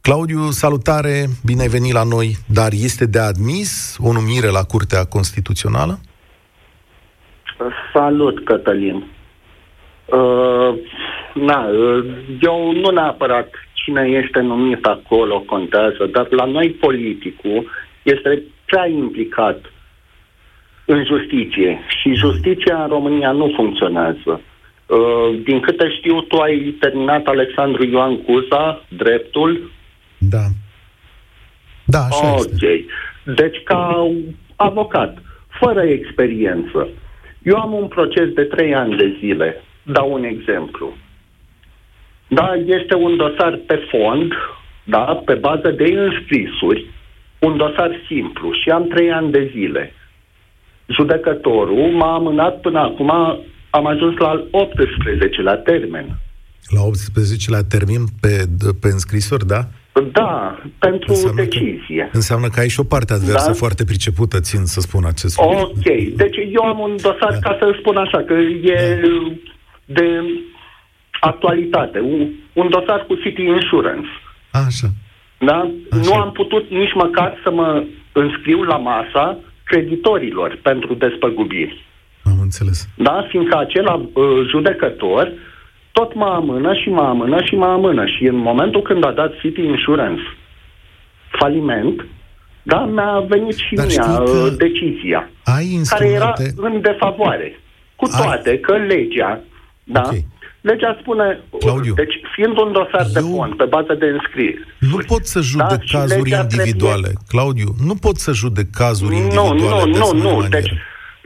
Claudiu, 0.00 0.40
salutare, 0.50 1.26
bine 1.44 1.62
ai 1.62 1.68
venit 1.68 1.92
la 1.92 2.04
noi, 2.04 2.36
dar 2.46 2.70
este 2.72 3.06
de 3.06 3.18
admis 3.18 3.96
o 4.00 4.12
numire 4.12 4.50
la 4.50 4.64
Curtea 4.64 5.04
Constituțională? 5.04 6.00
Salut, 7.92 8.44
Cătălin. 8.44 8.94
Uh, 8.96 10.78
na, 11.34 11.66
uh, 11.66 12.04
eu 12.40 12.72
nu 12.72 12.90
neapărat 12.90 13.48
cine 13.72 14.02
este 14.24 14.40
numit 14.40 14.84
acolo 14.84 15.40
contează, 15.40 16.06
dar 16.12 16.26
la 16.30 16.44
noi 16.44 16.70
politicul 16.70 17.70
este 18.02 18.42
prea 18.64 18.86
implicat 18.86 19.58
în 20.84 21.04
justiție 21.04 21.78
și 22.00 22.14
justiția 22.14 22.82
în 22.82 22.88
România 22.88 23.32
nu 23.32 23.52
funcționează. 23.56 24.40
Uh, 24.90 25.40
din 25.42 25.60
câte 25.60 25.90
știu, 25.96 26.20
tu 26.20 26.36
ai 26.36 26.76
terminat 26.80 27.26
Alexandru 27.26 27.84
Ioan 27.84 28.22
Cuza, 28.22 28.84
dreptul, 28.88 29.70
Da. 30.18 30.44
Da, 31.84 31.98
așa 31.98 32.32
ok. 32.32 32.38
este. 32.38 32.84
Deci, 33.24 33.62
ca 33.64 34.10
avocat, 34.56 35.18
fără 35.60 35.82
experiență, 35.82 36.88
eu 37.42 37.56
am 37.56 37.72
un 37.72 37.86
proces 37.88 38.28
de 38.32 38.42
trei 38.42 38.74
ani 38.74 38.96
de 38.96 39.16
zile. 39.18 39.62
Dau 39.82 40.12
un 40.12 40.24
exemplu. 40.24 40.92
Da, 42.28 42.54
este 42.66 42.94
un 42.94 43.16
dosar 43.16 43.60
pe 43.66 43.86
fond, 43.90 44.32
da, 44.84 45.22
pe 45.24 45.34
bază 45.34 45.70
de 45.70 45.84
înscrisuri, 45.84 46.86
un 47.38 47.56
dosar 47.56 47.90
simplu 48.06 48.52
și 48.52 48.70
am 48.70 48.86
trei 48.86 49.12
ani 49.12 49.30
de 49.30 49.50
zile. 49.52 49.94
judecătorul 50.86 51.90
m-a 51.92 52.14
amânat 52.14 52.60
până 52.60 52.78
acum, 52.78 53.38
am 53.70 53.86
ajuns 53.86 54.18
la 54.18 54.28
al 54.28 54.44
18-lea 54.44 55.62
termen. 55.64 56.18
La 56.68 56.80
18-lea 56.80 57.66
termen 57.68 58.04
pe, 58.20 58.46
pe 58.80 58.88
înscrisori, 58.88 59.46
da? 59.46 59.68
Da, 60.12 60.62
pentru 60.78 61.10
înseamnă 61.10 61.42
decizie. 61.42 62.08
Că, 62.10 62.16
înseamnă 62.16 62.48
că 62.48 62.60
ai 62.60 62.68
și 62.68 62.80
o 62.80 62.84
parte 62.84 63.12
adversă 63.12 63.46
da? 63.46 63.52
foarte 63.52 63.84
pricepută, 63.84 64.40
țin 64.40 64.64
să 64.64 64.80
spun 64.80 65.04
acest 65.04 65.38
lucru. 65.40 65.58
Ok, 65.58 65.84
deci 66.16 66.36
eu 66.52 66.62
am 66.62 66.78
un 66.78 66.96
dosar, 67.02 67.32
da. 67.32 67.38
ca 67.38 67.56
să 67.58 67.76
spun 67.78 67.96
așa, 67.96 68.18
că 68.18 68.32
e 68.32 69.00
da. 69.02 69.34
de 69.84 70.08
actualitate, 71.20 71.98
un, 71.98 72.30
un 72.52 72.68
dosar 72.70 73.04
cu 73.06 73.14
City 73.14 73.42
Insurance. 73.42 74.08
Așa. 74.50 74.88
Da? 75.38 75.70
Așa. 75.90 76.00
Nu 76.02 76.12
am 76.12 76.32
putut 76.32 76.70
nici 76.70 76.94
măcar 76.94 77.38
să 77.42 77.50
mă 77.50 77.84
înscriu 78.12 78.62
la 78.62 78.76
masa 78.76 79.38
creditorilor 79.64 80.58
pentru 80.62 80.94
despăgubiri. 80.94 81.84
Am 82.50 82.56
înțeles. 82.56 82.88
Da? 82.94 83.26
Fiindcă 83.28 83.58
acela 83.58 83.94
uh, 83.94 84.48
judecător 84.48 85.32
tot 85.92 86.14
mă 86.14 86.24
amână 86.24 86.74
și 86.74 86.88
mă 86.88 87.02
amână 87.02 87.38
și 87.44 87.54
mă 87.54 87.66
amână. 87.66 88.06
Și 88.06 88.24
în 88.26 88.36
momentul 88.36 88.82
când 88.82 89.04
a 89.04 89.12
dat 89.12 89.32
City 89.40 89.60
Insurance 89.60 90.22
faliment, 91.38 92.06
da, 92.62 92.84
mi-a 92.84 93.24
venit 93.28 93.56
și 93.56 93.74
Dar 93.74 93.86
mie 93.86 94.00
uh, 94.00 94.52
decizia, 94.56 95.30
ai 95.44 95.80
care 95.88 96.08
era 96.08 96.32
în 96.56 96.80
defavoare. 96.80 97.60
Cu 97.96 98.06
toate 98.06 98.48
ai... 98.48 98.60
că 98.60 98.72
legea, 98.72 99.40
da, 99.84 100.02
okay. 100.04 100.26
legea 100.60 100.98
spune, 101.00 101.40
Claudiu, 101.58 101.94
deci 101.94 102.14
fiind 102.34 102.58
un 102.58 102.72
dosar 102.72 103.06
eu... 103.06 103.12
de 103.12 103.20
fond, 103.20 103.54
pe 103.54 103.64
bază 103.64 103.94
de 103.94 104.06
înscriere. 104.06 104.66
Nu 104.78 104.96
pot 105.06 105.26
să 105.26 105.40
judec 105.40 105.68
da, 105.68 105.98
cazuri 105.98 106.30
individuale, 106.30 107.10
trebuie... 107.10 107.24
Claudiu, 107.28 107.68
nu 107.84 107.94
pot 107.94 108.16
să 108.16 108.32
judec 108.32 108.70
cazuri 108.70 109.16
individuale. 109.16 109.60
Nu, 109.60 109.86
nu, 109.86 110.12
nu, 110.12 110.40
nu, 110.40 110.48
deci 110.48 110.72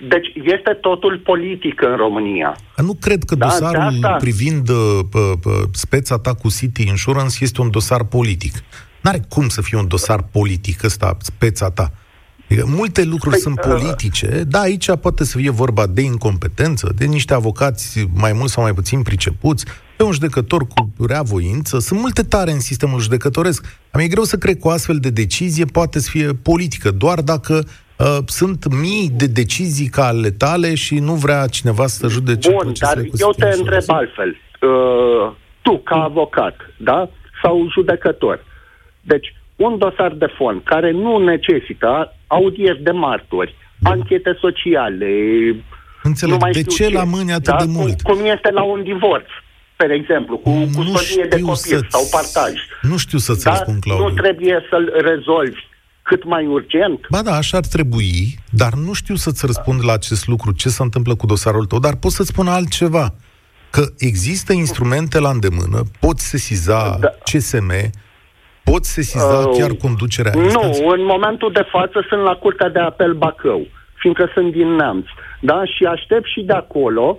deci 0.08 0.26
este 0.34 0.78
totul 0.80 1.18
politic 1.24 1.82
în 1.82 1.96
România. 1.96 2.56
Nu 2.76 2.94
cred 3.00 3.24
că 3.24 3.34
da, 3.34 3.46
dosarul 3.46 3.80
asta... 3.80 4.16
privind 4.16 4.68
uh, 4.68 4.76
uh, 5.12 5.52
speța 5.72 6.18
ta 6.18 6.34
cu 6.34 6.48
City 6.50 6.86
Insurance 6.86 7.36
este 7.40 7.60
un 7.60 7.70
dosar 7.70 8.04
politic. 8.04 8.54
N-are 9.00 9.20
cum 9.28 9.48
să 9.48 9.62
fie 9.62 9.78
un 9.78 9.88
dosar 9.88 10.22
politic 10.22 10.82
ăsta, 10.82 11.16
speța 11.20 11.70
ta. 11.70 11.92
Adică 12.44 12.66
multe 12.68 13.04
lucruri 13.04 13.34
păi, 13.34 13.40
sunt 13.40 13.58
uh, 13.58 13.64
politice, 13.64 14.30
uh... 14.34 14.46
da, 14.46 14.60
aici 14.60 14.90
poate 15.00 15.24
să 15.24 15.36
fie 15.36 15.50
vorba 15.50 15.86
de 15.86 16.00
incompetență, 16.00 16.92
de 16.96 17.04
niște 17.04 17.34
avocați 17.34 18.08
mai 18.14 18.32
mult 18.32 18.50
sau 18.50 18.62
mai 18.62 18.74
puțin 18.74 19.02
pricepuți, 19.02 19.64
pe 19.96 20.02
un 20.02 20.12
judecător 20.12 20.66
cu 20.66 20.92
rea 21.06 21.22
voință. 21.22 21.78
Sunt 21.78 22.00
multe 22.00 22.22
tare 22.22 22.50
în 22.50 22.60
sistemul 22.60 23.00
judecătoresc. 23.00 23.78
Am 23.90 24.00
e 24.00 24.06
greu 24.06 24.22
să 24.22 24.36
cred 24.36 24.58
că 24.58 24.68
o 24.68 24.70
astfel 24.70 24.98
de 24.98 25.10
decizie 25.10 25.64
poate 25.64 26.00
să 26.00 26.08
fie 26.10 26.32
politică, 26.32 26.90
doar 26.90 27.20
dacă 27.20 27.54
Uh, 27.54 27.83
sunt 28.26 28.74
mii 28.80 29.10
de 29.16 29.26
decizii 29.26 29.88
ca 29.88 30.06
ale 30.06 30.30
tale 30.30 30.74
și 30.74 30.98
nu 30.98 31.14
vrea 31.14 31.46
cineva 31.46 31.86
să 31.86 32.08
judece 32.08 32.50
Bun, 32.50 32.72
dar 32.80 32.98
eu 33.18 33.30
te 33.38 33.48
întreb 33.58 33.82
altfel. 33.86 34.36
Uh, 34.60 35.32
tu, 35.62 35.78
ca 35.78 35.96
avocat, 36.02 36.56
da? 36.76 37.08
Sau 37.42 37.68
judecător. 37.72 38.44
Deci, 39.00 39.34
un 39.56 39.78
dosar 39.78 40.12
de 40.12 40.26
fond 40.36 40.60
care 40.64 40.90
nu 40.90 41.18
necesită 41.18 42.14
audieri 42.26 42.82
de 42.82 42.90
martori, 42.90 43.54
da. 43.78 43.90
anchete 43.90 44.38
sociale, 44.40 45.06
Înțeleg. 46.02 46.38
De 46.52 46.62
ce, 46.62 46.84
ce 46.84 46.88
la 46.90 47.04
mâini 47.04 47.32
atât 47.32 47.44
da? 47.44 47.56
de 47.56 47.64
mult? 47.66 48.02
Cum, 48.02 48.14
cum 48.14 48.24
este 48.24 48.50
la 48.50 48.62
un 48.62 48.82
divorț, 48.82 49.26
per 49.76 49.90
exemplu, 49.90 50.36
cu 50.36 50.50
custodie 50.74 51.24
de 51.24 51.40
copil 51.40 51.86
sau 51.88 52.02
partaj. 52.10 52.52
Nu 52.82 52.96
știu 52.96 53.18
să-ți 53.18 53.44
da? 53.44 53.50
răspund, 53.50 53.80
Claudiu. 53.80 54.08
Nu 54.08 54.14
trebuie 54.14 54.66
să-l 54.70 54.92
rezolvi 54.96 55.60
cât 56.08 56.24
mai 56.24 56.46
urgent. 56.46 57.06
Ba 57.10 57.22
da, 57.22 57.34
așa 57.34 57.56
ar 57.56 57.66
trebui, 57.66 58.16
dar 58.50 58.72
nu 58.86 58.92
știu 58.92 59.14
să-ți 59.14 59.46
răspund 59.46 59.84
la 59.84 59.92
acest 59.92 60.26
lucru, 60.26 60.52
ce 60.52 60.68
se 60.68 60.82
întâmplă 60.82 61.14
cu 61.14 61.26
dosarul 61.26 61.64
tău, 61.64 61.78
dar 61.78 61.94
pot 61.96 62.10
să-ți 62.10 62.28
spun 62.28 62.46
altceva. 62.46 63.06
Că 63.70 63.82
există 63.98 64.52
instrumente 64.52 65.18
la 65.20 65.28
îndemână, 65.28 65.78
poți 66.00 66.24
sesiza 66.28 66.96
da. 67.00 67.08
CSM, 67.24 67.72
poți 68.64 68.92
sesiza 68.92 69.38
uh, 69.38 69.56
chiar 69.58 69.70
conducerea 69.70 70.32
Nu, 70.34 70.42
instanței. 70.42 70.86
în 70.86 71.04
momentul 71.04 71.52
de 71.52 71.66
față 71.70 72.06
sunt 72.08 72.22
la 72.22 72.34
Curtea 72.34 72.68
de 72.68 72.78
Apel 72.78 73.12
Bacău, 73.14 73.66
fiindcă 73.94 74.30
sunt 74.34 74.52
din 74.52 74.68
Neamț. 74.68 75.06
Da? 75.40 75.64
Și 75.64 75.84
aștept 75.84 76.26
și 76.34 76.40
de 76.40 76.52
acolo 76.52 77.16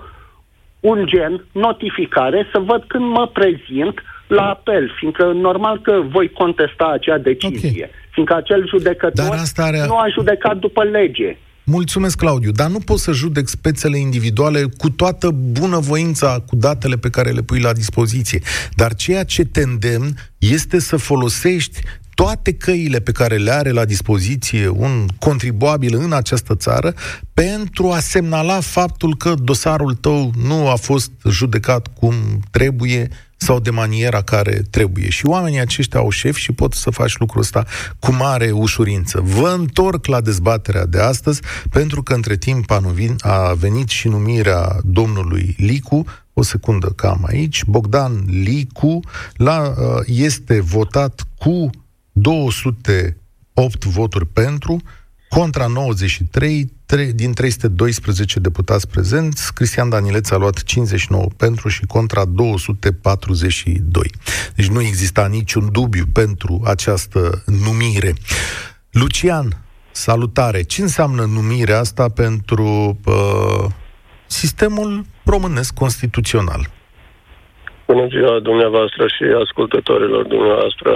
un 0.80 1.06
gen 1.08 1.45
notificare 1.52 2.48
să 2.52 2.60
văd 2.60 2.84
când 2.88 3.06
mă 3.06 3.28
prezint 3.28 4.04
la 4.28 4.50
apel, 4.50 4.93
fiindcă 4.98 5.24
normal 5.26 5.82
că 5.82 6.02
voi 6.15 6.30
contesta 6.32 6.86
acea 6.86 7.17
decizie. 7.17 7.89
Okay 7.91 8.04
fiindcă 8.15 8.36
acel 8.36 8.67
judecător 8.67 9.28
Dar 9.28 9.38
asta 9.38 9.63
are... 9.63 9.86
nu 9.86 9.97
a 9.97 10.08
judecat 10.13 10.58
după 10.58 10.84
lege. 10.84 11.38
Mulțumesc, 11.67 12.17
Claudiu, 12.17 12.51
dar 12.51 12.69
nu 12.69 12.80
poți 12.80 13.04
să 13.04 13.12
judec 13.12 13.47
spețele 13.47 13.97
individuale 13.97 14.62
cu 14.78 14.89
toată 14.89 15.30
bunăvoința, 15.30 16.43
cu 16.47 16.56
datele 16.56 16.95
pe 16.95 17.10
care 17.10 17.32
le 17.32 17.41
pui 17.41 17.60
la 17.60 17.73
dispoziție. 17.73 18.41
Dar 18.75 18.93
ceea 18.93 19.23
ce 19.23 19.43
te 19.43 19.62
îndemn 19.62 20.13
este 20.38 20.80
să 20.80 20.97
folosești 20.97 21.80
toate 22.13 22.54
căile 22.54 22.99
pe 22.99 23.12
care 23.12 23.36
le 23.36 23.51
are 23.51 23.71
la 23.71 23.86
dispoziție 23.86 24.67
un 24.67 25.06
contribuabil 25.19 25.95
în 25.95 26.13
această 26.13 26.56
țară 26.56 26.93
pentru 27.34 27.91
a 27.91 27.99
semnala 27.99 28.60
faptul 28.60 29.15
că 29.15 29.34
dosarul 29.43 29.93
tău 29.93 30.32
nu 30.47 30.69
a 30.69 30.75
fost 30.75 31.12
judecat 31.30 31.88
cum 31.99 32.13
trebuie 32.51 33.08
sau 33.38 33.60
de 33.60 33.69
maniera 33.69 34.21
care 34.21 34.62
trebuie. 34.69 35.10
Și 35.10 35.26
oamenii 35.26 35.60
aceștia 35.60 36.00
au 36.00 36.10
șef 36.10 36.36
și 36.36 36.52
pot 36.52 36.74
să 36.74 36.89
faci 36.89 37.17
lucrul 37.17 37.41
ăsta 37.41 37.65
cu 38.00 38.12
mare 38.12 38.52
ușurință. 38.52 39.21
Vă 39.24 39.56
întorc 39.60 40.06
la 40.06 40.21
dezbaterea 40.21 40.86
de 40.86 41.00
astăzi, 41.00 41.41
pentru 41.69 42.04
că 42.04 42.13
între 42.13 42.36
timp 42.38 42.71
a 43.19 43.54
venit 43.54 43.88
și 43.88 44.08
numirea 44.08 44.80
domnului 44.84 45.56
Licu, 45.58 46.06
o 46.34 46.41
secundă 46.41 46.88
cam 46.88 47.26
aici, 47.28 47.63
Bogdan 47.63 48.24
Licu 48.28 49.00
la, 49.34 49.62
uh, 49.62 49.76
este 50.06 50.60
votat 50.60 51.28
cu 51.38 51.69
208 52.12 53.86
voturi 53.86 54.26
pentru, 54.26 54.82
contra 55.30 55.67
93, 55.67 56.63
3, 56.63 56.74
din 57.15 57.34
312 57.34 58.39
deputați 58.39 58.89
prezenți, 58.89 59.54
Cristian 59.54 59.89
Danileț 59.89 60.32
a 60.32 60.38
luat 60.38 60.63
59 60.63 61.26
pentru 61.38 61.67
și 61.67 61.86
contra 61.86 62.26
242. 62.26 64.10
Deci 64.56 64.67
nu 64.67 64.82
exista 64.82 65.28
niciun 65.28 65.71
dubiu 65.71 66.04
pentru 66.13 66.62
această 66.65 67.43
numire. 67.45 68.13
Lucian, 68.91 69.48
salutare! 69.91 70.62
Ce 70.63 70.82
înseamnă 70.82 71.24
numirea 71.26 71.80
asta 71.80 72.06
pentru 72.15 73.00
uh, 73.06 73.65
sistemul 74.26 75.06
românesc 75.26 75.74
constituțional? 75.74 76.62
Bună 77.88 78.08
ziua 78.08 78.39
dumneavoastră 78.39 79.08
și 79.08 79.24
ascultătorilor 79.43 80.24
dumneavoastră. 80.26 80.91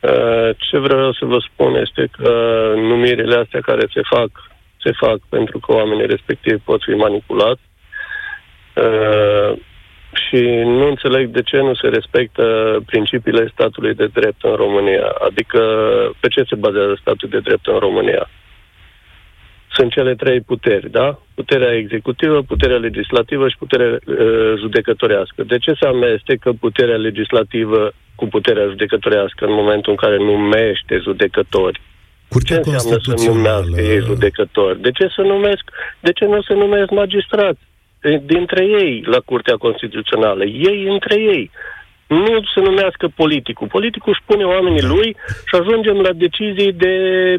Uh, 0.00 0.56
ce 0.58 0.78
vreau 0.78 1.12
să 1.12 1.24
vă 1.24 1.38
spun 1.48 1.74
este 1.74 2.08
că 2.16 2.30
numirile 2.76 3.36
astea 3.36 3.60
care 3.60 3.86
se 3.94 4.00
fac, 4.14 4.30
se 4.84 4.92
fac 4.92 5.18
pentru 5.28 5.58
că 5.58 5.72
oamenii 5.72 6.06
respectivi 6.06 6.68
pot 6.70 6.82
fi 6.82 6.90
manipulați 6.90 7.62
uh, 8.74 9.52
și 10.24 10.40
nu 10.78 10.86
înțeleg 10.88 11.28
de 11.28 11.42
ce 11.42 11.56
nu 11.56 11.74
se 11.74 11.88
respectă 11.88 12.44
principiile 12.86 13.50
statului 13.52 13.94
de 13.94 14.06
drept 14.06 14.42
în 14.42 14.54
România. 14.54 15.06
Adică 15.28 15.60
pe 16.20 16.28
ce 16.28 16.42
se 16.48 16.54
bazează 16.54 16.96
statul 17.00 17.28
de 17.28 17.40
drept 17.40 17.66
în 17.66 17.78
România? 17.78 18.30
Sunt 19.72 19.92
cele 19.92 20.14
trei 20.14 20.40
puteri, 20.40 20.90
da? 20.90 21.18
Puterea 21.34 21.72
executivă, 21.72 22.42
puterea 22.42 22.76
legislativă 22.76 23.48
și 23.48 23.56
puterea 23.58 23.90
uh, 24.06 24.54
judecătorească. 24.58 25.42
De 25.42 25.58
ce 25.58 25.72
se 25.80 25.86
amestecă 25.86 26.52
puterea 26.60 26.96
legislativă 26.96 27.92
cu 28.14 28.26
puterea 28.26 28.66
judecătorească 28.66 29.44
în 29.44 29.52
momentul 29.52 29.90
în 29.90 29.96
care 29.96 30.16
numește 30.16 30.98
judecători? 31.02 31.80
Curtea 32.28 32.60
ce 32.60 32.70
înseamnă 32.70 32.98
să 33.16 33.28
numească 33.28 33.80
ei 33.80 34.00
judecători? 34.00 34.80
De 34.80 34.90
ce 34.90 35.06
să 35.16 35.22
numesc, 35.22 35.64
de 36.00 36.12
ce 36.12 36.24
nu 36.24 36.42
se 36.42 36.54
numesc 36.54 36.90
magistrați? 36.90 37.60
Dintre 38.24 38.64
ei 38.64 39.02
la 39.06 39.18
Curtea 39.18 39.56
Constituțională, 39.56 40.44
ei 40.44 40.86
între 40.88 41.14
ei 41.20 41.50
nu 42.06 42.34
se 42.54 42.60
numească 42.60 43.06
politicul. 43.14 43.66
Politicul 43.66 44.12
își 44.12 44.26
pune 44.26 44.44
oamenii 44.44 44.80
da. 44.80 44.86
lui 44.86 45.16
și 45.48 45.54
ajungem 45.60 45.96
la 46.06 46.12
decizii 46.12 46.72
de 46.72 46.94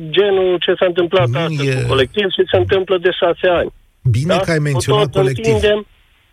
genul 0.09 0.57
ce 0.59 0.73
s-a 0.79 0.85
întâmplat 0.85 1.27
nu 1.27 1.39
astăzi 1.39 1.69
e... 1.69 1.73
cu 1.73 1.87
colectiv 1.87 2.25
și 2.35 2.43
se 2.51 2.57
întâmplă 2.57 2.97
de 2.97 3.09
șase 3.11 3.47
ani. 3.47 3.69
Bine 4.01 4.35
da? 4.35 4.39
că 4.39 4.51
ai 4.51 4.59
menționat 4.59 5.11
colectiv. 5.11 5.53
Întindem... 5.53 5.85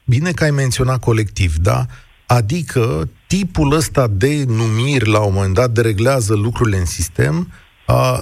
Bine 0.05 0.31
că 0.31 0.45
ai 0.45 0.51
menționat 0.51 1.01
colectiv, 1.01 1.53
da? 1.63 1.81
Adică 2.27 3.11
tipul 3.27 3.73
ăsta 3.73 4.07
de 4.11 4.45
numiri 4.47 5.09
la 5.09 5.21
un 5.21 5.33
moment 5.35 5.55
dat 5.55 5.71
dereglează 5.71 6.35
lucrurile 6.35 6.77
în 6.77 6.85
sistem 6.85 7.49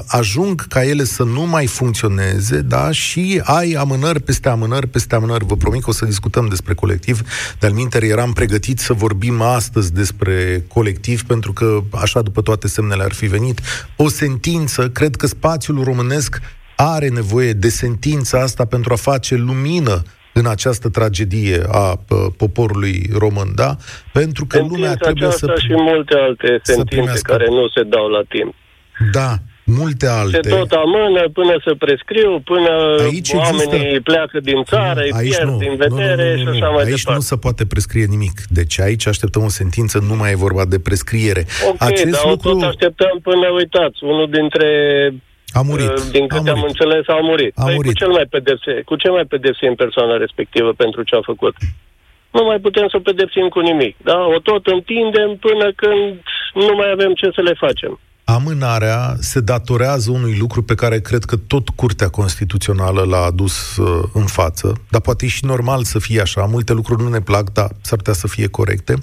ajung 0.07 0.67
ca 0.67 0.85
ele 0.85 1.05
să 1.05 1.23
nu 1.23 1.47
mai 1.47 1.67
funcționeze, 1.67 2.61
da, 2.61 2.91
și 2.91 3.41
ai 3.45 3.73
amânări 3.73 4.21
peste 4.21 4.49
amânări 4.49 4.87
peste 4.87 5.15
amânări. 5.15 5.45
Vă 5.45 5.57
promit 5.57 5.83
că 5.83 5.91
o 5.91 5.93
să 5.93 6.05
discutăm 6.05 6.49
despre 6.49 6.75
colectiv. 6.75 7.21
De-al 7.59 7.73
minter, 7.73 8.03
eram 8.03 8.33
pregătit 8.33 8.79
să 8.79 8.93
vorbim 8.93 9.41
astăzi 9.41 9.93
despre 9.93 10.65
colectiv, 10.69 11.23
pentru 11.23 11.53
că, 11.53 11.81
așa 12.01 12.23
după 12.23 12.43
toate 12.43 12.69
semnele 12.69 13.03
ar 13.03 13.13
fi 13.13 13.27
venit, 13.27 13.61
o 13.97 14.09
sentință, 14.09 14.89
cred 14.89 15.17
că 15.17 15.27
spațiul 15.27 15.85
românesc 15.85 16.41
are 16.77 17.09
nevoie 17.09 17.53
de 17.53 17.69
sentința 17.69 18.41
asta 18.41 18.65
pentru 18.65 18.93
a 18.93 18.97
face 18.97 19.35
lumină 19.35 20.03
în 20.33 20.47
această 20.47 20.89
tragedie 20.89 21.63
a 21.69 21.99
poporului 22.37 23.11
român, 23.19 23.49
da? 23.55 23.77
Pentru 24.13 24.47
că 24.47 24.57
Sentința 24.57 24.81
lumea 24.81 24.97
trebuie 24.97 25.31
să... 25.31 25.55
și 25.59 25.73
multe 25.73 26.15
alte 26.15 26.61
sentințe 26.63 26.95
primească. 26.95 27.33
care 27.33 27.47
nu 27.49 27.69
se 27.69 27.83
dau 27.83 28.09
la 28.09 28.23
timp. 28.29 28.55
Da, 29.13 29.39
multe 29.81 30.07
alte. 30.07 30.39
Se 30.43 30.49
tot 30.57 30.71
amână 30.71 31.23
până 31.33 31.55
să 31.65 31.75
prescriu, 31.79 32.41
până 32.45 32.71
aici 33.03 33.31
oamenii 33.33 33.85
există... 33.85 34.01
pleacă 34.03 34.41
din 34.41 34.63
țară, 34.63 35.01
îi 35.01 35.29
pierd 35.29 35.49
nu. 35.51 35.57
din 35.57 35.75
vedere 35.77 36.35
nu, 36.37 36.37
nu, 36.37 36.43
nu, 36.43 36.51
nu, 36.51 36.57
și 36.57 36.63
așa 36.63 36.71
mai 36.73 36.85
Aici 36.85 37.03
departe. 37.03 37.21
nu 37.21 37.27
se 37.31 37.37
poate 37.37 37.67
prescrie 37.67 38.07
nimic. 38.15 38.37
Deci 38.49 38.81
aici 38.81 39.07
așteptăm 39.07 39.43
o 39.43 39.49
sentință, 39.49 39.99
nu 40.09 40.15
mai 40.17 40.31
e 40.31 40.45
vorba 40.47 40.65
de 40.65 40.79
prescriere. 40.79 41.43
Ok, 41.69 41.83
Acest 41.91 42.23
dar 42.23 42.31
lucru... 42.31 42.51
tot 42.51 42.63
așteptăm 42.63 43.19
până, 43.23 43.47
uitați, 43.49 43.99
unul 44.05 44.29
dintre 44.31 44.69
a 45.53 45.61
murit. 45.61 45.89
Uh, 45.89 46.03
din 46.11 46.27
câte 46.27 46.51
a 46.51 46.53
am 46.53 46.63
înțeles, 46.63 47.05
a 47.09 47.19
murit. 47.23 47.53
A 47.57 47.65
păi 47.65 47.75
murit. 47.75 47.93
Cu, 47.93 47.99
cel 47.99 48.13
mai 48.19 48.27
pedepse, 48.31 48.73
cu 48.85 48.97
ce 48.97 49.09
mai 49.09 49.25
pedepsim 49.25 49.75
persoana 49.75 50.17
respectivă 50.17 50.73
pentru 50.73 51.03
ce 51.03 51.15
a 51.17 51.21
făcut? 51.23 51.55
Nu 52.31 52.43
mai 52.45 52.59
putem 52.59 52.87
să 52.89 52.97
o 52.97 53.07
pedepsim 53.09 53.49
cu 53.49 53.61
nimic. 53.61 53.97
Da? 54.03 54.19
O 54.35 54.39
tot 54.39 54.67
întindem 54.67 55.37
până 55.47 55.67
când 55.77 56.23
nu 56.55 56.75
mai 56.77 56.91
avem 56.91 57.13
ce 57.15 57.29
să 57.35 57.41
le 57.41 57.55
facem. 57.65 58.01
Amânarea 58.35 59.17
se 59.21 59.41
datorează 59.41 60.11
unui 60.11 60.37
lucru 60.37 60.63
pe 60.63 60.75
care 60.75 61.01
cred 61.01 61.25
că 61.25 61.37
tot 61.37 61.69
Curtea 61.69 62.09
Constituțională 62.09 63.03
l-a 63.03 63.25
adus 63.25 63.77
uh, 63.77 64.09
în 64.13 64.27
față, 64.27 64.73
dar 64.89 65.01
poate 65.01 65.25
e 65.25 65.29
și 65.29 65.45
normal 65.45 65.85
să 65.85 65.99
fie 65.99 66.21
așa. 66.21 66.45
Multe 66.45 66.73
lucruri 66.73 67.03
nu 67.03 67.09
ne 67.09 67.21
plac, 67.21 67.53
dar 67.53 67.71
s-ar 67.81 67.99
putea 67.99 68.13
să 68.13 68.29
fie 68.29 68.47
corecte. 68.47 68.95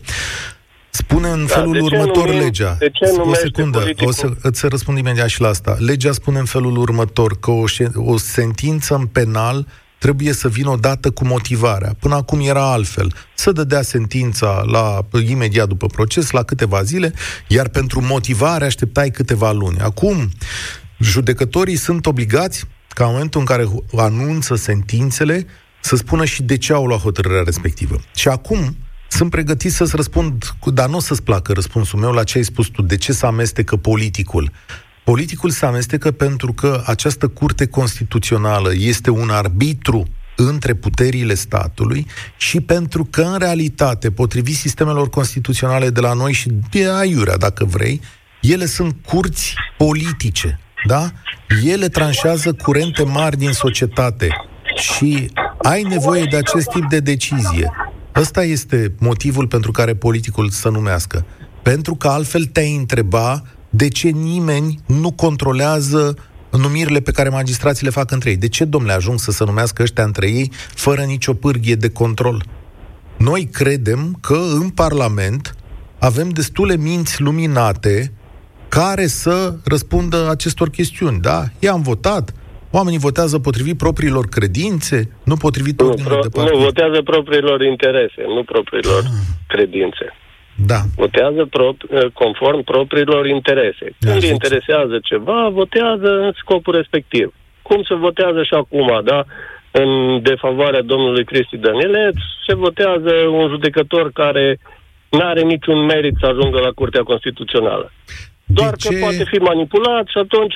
Spune 0.90 1.30
în 1.30 1.46
da, 1.46 1.54
felul 1.54 1.82
următor 1.82 2.26
numim, 2.26 2.40
legea. 2.40 2.76
De 2.80 2.90
ce 2.90 3.06
o 3.20 3.34
secundă, 3.34 3.84
o 3.98 4.12
să 4.12 4.30
îți 4.42 4.68
răspund 4.68 4.98
imediat 4.98 5.28
și 5.28 5.42
la 5.42 5.48
asta. 5.48 5.78
Legea 5.80 6.12
spune 6.12 6.40
în 6.40 6.46
felul 6.46 6.78
următor 6.78 7.40
că 7.40 7.52
o, 7.52 7.64
o 7.96 8.18
sentință 8.18 8.96
în 8.96 9.06
penal 9.06 9.68
trebuie 9.98 10.34
să 10.34 10.48
vină 10.48 10.70
odată 10.70 11.12
cu 11.12 11.26
motivarea. 11.26 11.96
Până 12.00 12.16
acum 12.16 12.40
era 12.40 12.72
altfel. 12.72 13.14
Să 13.36 13.52
dădea 13.52 13.82
sentința 13.82 14.64
la, 14.66 15.00
imediat 15.28 15.68
după 15.68 15.88
proces, 15.88 16.32
la 16.32 16.44
câteva 16.44 16.84
zile, 16.84 17.14
iar 17.48 17.68
pentru 17.68 18.02
motivare 18.02 18.66
așteptai 18.66 19.10
câteva 19.10 19.52
luni. 19.52 19.80
Acum, 19.80 20.30
judecătorii 21.00 21.76
sunt 21.76 22.06
obligați 22.06 22.66
ca 22.88 23.06
în 23.06 23.12
momentul 23.12 23.40
în 23.40 23.46
care 23.46 23.66
anunță 23.96 24.56
sentințele 24.56 25.46
să 25.82 25.96
spună 25.96 26.26
și 26.26 26.44
de 26.44 26.58
ce 26.58 26.74
au 26.74 26.86
luat 26.86 27.00
hotărârea 27.00 27.44
respectivă. 27.46 28.00
Și 28.16 28.28
acum, 28.28 28.78
sunt 29.08 29.30
pregătit 29.30 29.72
să-ți 29.72 29.96
răspund, 29.96 30.56
dar 30.66 30.90
nu 30.90 30.96
o 30.96 31.00
să-ți 31.00 31.24
placă 31.24 31.54
răspunsul 31.54 32.00
meu 32.00 32.12
la 32.12 32.24
ce 32.24 32.38
ai 32.38 32.44
spus 32.44 32.68
tu. 32.68 32.82
De 32.82 32.98
ce 32.98 33.14
să 33.14 33.26
amestecă 33.26 33.76
politicul? 33.76 34.52
Politicul 35.12 35.50
se 35.50 35.66
amestecă 35.66 36.12
pentru 36.12 36.54
că 36.54 36.84
această 36.86 37.28
curte 37.28 37.68
constituțională 37.68 38.72
este 38.76 39.10
un 39.10 39.30
arbitru 39.30 40.08
între 40.36 40.74
puterile 40.74 41.34
statului 41.34 42.08
și 42.38 42.62
pentru 42.62 43.08
că, 43.10 43.22
în 43.22 43.38
realitate, 43.38 44.12
potrivit 44.12 44.56
sistemelor 44.56 45.10
constituționale 45.10 45.90
de 45.90 46.00
la 46.00 46.14
noi 46.14 46.34
și 46.34 46.50
de 46.72 46.90
aiurea, 46.90 47.38
dacă 47.38 47.66
vrei, 47.66 48.02
ele 48.42 48.66
sunt 48.66 48.96
curți 49.06 49.54
politice, 49.78 50.60
da? 50.88 51.12
Ele 51.64 51.88
tranșează 51.88 52.54
curente 52.54 53.04
mari 53.04 53.38
din 53.38 53.52
societate 53.52 54.30
și 54.76 55.32
ai 55.62 55.82
nevoie 55.82 56.24
de 56.24 56.38
acest 56.38 56.70
tip 56.70 56.90
de 56.90 57.00
decizie. 57.00 57.72
Ăsta 58.16 58.44
este 58.44 58.94
motivul 59.00 59.48
pentru 59.48 59.72
care 59.72 59.96
politicul 59.96 60.50
să 60.50 60.70
numească. 60.70 61.26
Pentru 61.64 61.96
că 61.96 62.08
altfel 62.08 62.46
te-ai 62.46 62.76
întreba 62.76 63.44
de 63.70 63.88
ce 63.88 64.10
nimeni 64.10 64.80
nu 64.86 65.12
controlează 65.12 66.16
numirile 66.52 67.00
pe 67.00 67.12
care 67.12 67.30
magistrații 67.30 67.86
le 67.86 67.92
fac 67.92 68.12
între 68.12 68.30
ei. 68.30 68.38
De 68.38 68.48
ce, 68.48 68.66
domnule, 68.66 68.94
ajung 68.94 69.20
să 69.20 69.32
se 69.32 69.44
numească 69.46 69.82
ăștia 69.82 70.04
între 70.04 70.28
ei 70.30 70.52
fără 70.76 71.02
nicio 71.02 71.34
pârghie 71.34 71.76
de 71.76 71.90
control? 71.90 72.44
Noi 73.18 73.50
credem 73.52 74.18
că 74.22 74.38
în 74.62 74.70
Parlament 74.70 75.56
avem 76.00 76.30
destule 76.30 76.78
minți 76.78 77.22
luminate 77.22 78.14
care 78.68 79.08
să 79.08 79.56
răspundă 79.64 80.30
acestor 80.30 80.70
chestiuni. 80.70 81.20
Da? 81.20 81.44
I-am 81.60 81.82
votat, 81.82 82.34
Oamenii 82.72 83.00
votează 83.00 83.40
potrivit 83.40 83.78
propriilor 83.78 84.26
credințe, 84.26 85.12
nu 85.24 85.36
potrivit 85.36 85.82
nu, 85.82 85.90
pro, 85.90 86.20
de 86.22 86.30
partid. 86.30 86.54
Nu, 86.54 86.60
votează 86.60 87.02
propriilor 87.02 87.62
interese, 87.62 88.24
nu 88.36 88.44
propriilor 88.44 89.04
ah. 89.04 89.12
credințe. 89.48 90.06
Da. 90.66 90.80
Votează 90.96 91.46
pro, 91.46 91.76
conform 92.14 92.64
propriilor 92.64 93.28
interese. 93.28 93.96
Da, 94.00 94.12
Când 94.12 94.24
îi 94.24 94.30
interesează 94.30 95.00
ceva, 95.04 95.50
votează 95.50 96.10
în 96.26 96.32
scopul 96.42 96.76
respectiv. 96.76 97.34
Cum 97.62 97.84
se 97.84 97.96
votează 97.96 98.44
și 98.44 98.54
acum, 98.54 99.02
da? 99.04 99.26
În 99.72 100.22
defavoarea 100.22 100.82
domnului 100.82 101.26
Cristi 101.26 101.58
Danieleț, 101.58 102.16
se 102.48 102.56
votează 102.56 103.14
un 103.32 103.50
judecător 103.50 104.12
care 104.12 104.60
nu 105.10 105.20
are 105.20 105.42
niciun 105.42 105.86
merit 105.86 106.16
să 106.20 106.26
ajungă 106.26 106.60
la 106.60 106.72
Curtea 106.72 107.04
Constituțională. 107.04 107.92
Doar 108.46 108.74
de 108.76 108.88
că 108.88 108.94
ce... 108.94 109.00
poate 109.00 109.24
fi 109.32 109.38
manipulat 109.38 110.06
și 110.08 110.18
atunci 110.18 110.54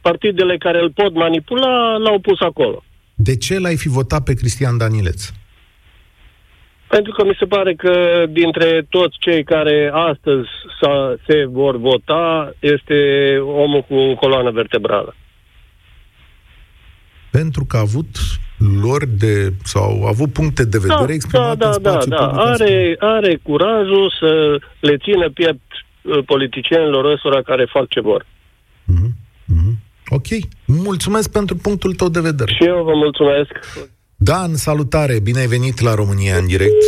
partidele 0.00 0.56
care 0.56 0.78
îl 0.80 0.90
pot 0.90 1.14
manipula 1.14 1.96
l-au 1.96 2.18
pus 2.18 2.40
acolo. 2.40 2.84
De 3.14 3.36
ce 3.36 3.58
l-ai 3.58 3.76
fi 3.76 3.88
votat 3.88 4.22
pe 4.22 4.34
Cristian 4.34 4.76
Danileț? 4.78 5.30
Pentru 6.88 7.12
că 7.12 7.24
mi 7.24 7.36
se 7.38 7.44
pare 7.44 7.74
că 7.74 8.24
dintre 8.28 8.86
toți 8.88 9.16
cei 9.18 9.44
care 9.44 9.90
astăzi 9.92 10.48
se 11.26 11.44
vor 11.44 11.76
vota 11.76 12.54
este 12.58 12.94
omul 13.40 13.82
cu 13.82 14.14
coloană 14.14 14.50
vertebrală. 14.50 15.14
Pentru 17.30 17.64
că 17.64 17.76
a 17.76 17.80
avut 17.80 18.16
lor 18.82 19.06
de, 19.18 19.52
sau 19.64 20.04
a 20.04 20.08
avut 20.08 20.32
puncte 20.32 20.64
de 20.64 20.78
vedere 20.78 21.06
da, 21.06 21.12
exprimate 21.12 21.56
da, 21.56 21.64
da, 21.64 21.68
în 21.68 21.72
spațiu 21.72 22.10
da, 22.10 22.16
da. 22.16 22.42
Are, 22.42 22.96
are 22.98 23.38
curajul 23.42 24.12
să 24.20 24.60
le 24.80 24.96
țină 24.96 25.30
piept 25.30 25.60
Uh, 26.06 26.24
politicienilor 26.24 27.04
ăstora 27.04 27.42
care 27.42 27.64
fac 27.64 27.88
ce 27.88 28.00
vor. 28.00 28.26
Mm-hmm. 28.26 29.10
Mm-hmm. 29.52 29.74
Ok. 30.08 30.26
Mulțumesc 30.66 31.32
pentru 31.32 31.56
punctul 31.56 31.94
tău 31.94 32.08
de 32.08 32.20
vedere. 32.20 32.52
Și 32.52 32.64
eu 32.64 32.84
vă 32.84 32.94
mulțumesc. 32.94 33.50
Dan, 34.18 34.54
salutare! 34.54 35.20
Bine 35.20 35.38
ai 35.38 35.46
venit 35.46 35.80
la 35.80 35.94
România 35.94 36.36
în 36.36 36.46
direct. 36.46 36.82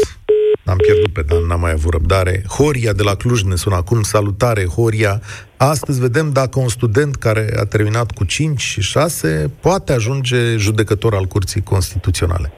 Am 0.65 0.77
pierdut 0.77 1.13
pe 1.13 1.23
Dan, 1.23 1.47
n-am 1.47 1.61
mai 1.61 1.71
avut 1.71 1.93
răbdare. 1.93 2.43
Horia 2.57 2.93
de 2.93 3.03
la 3.03 3.15
Cluj 3.15 3.43
ne 3.43 3.55
sună 3.55 3.77
acum. 3.77 4.03
Salutare, 4.03 4.65
Horia! 4.65 5.21
Astăzi 5.57 6.01
vedem 6.01 6.33
dacă 6.33 6.59
un 6.61 6.69
student 6.69 7.15
care 7.15 7.47
a 7.57 7.65
terminat 7.65 8.11
cu 8.11 8.25
5 8.25 8.61
și 8.61 8.81
6 8.81 9.53
poate 9.63 9.93
ajunge 9.93 10.57
judecător 10.57 11.15
al 11.15 11.25
Curții 11.25 11.63
Constituționale. 11.63 12.53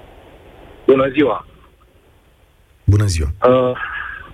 Bună 0.87 1.09
ziua! 1.09 1.47
Bună 2.85 3.05
ziua! 3.05 3.29
Uh, 3.49 3.73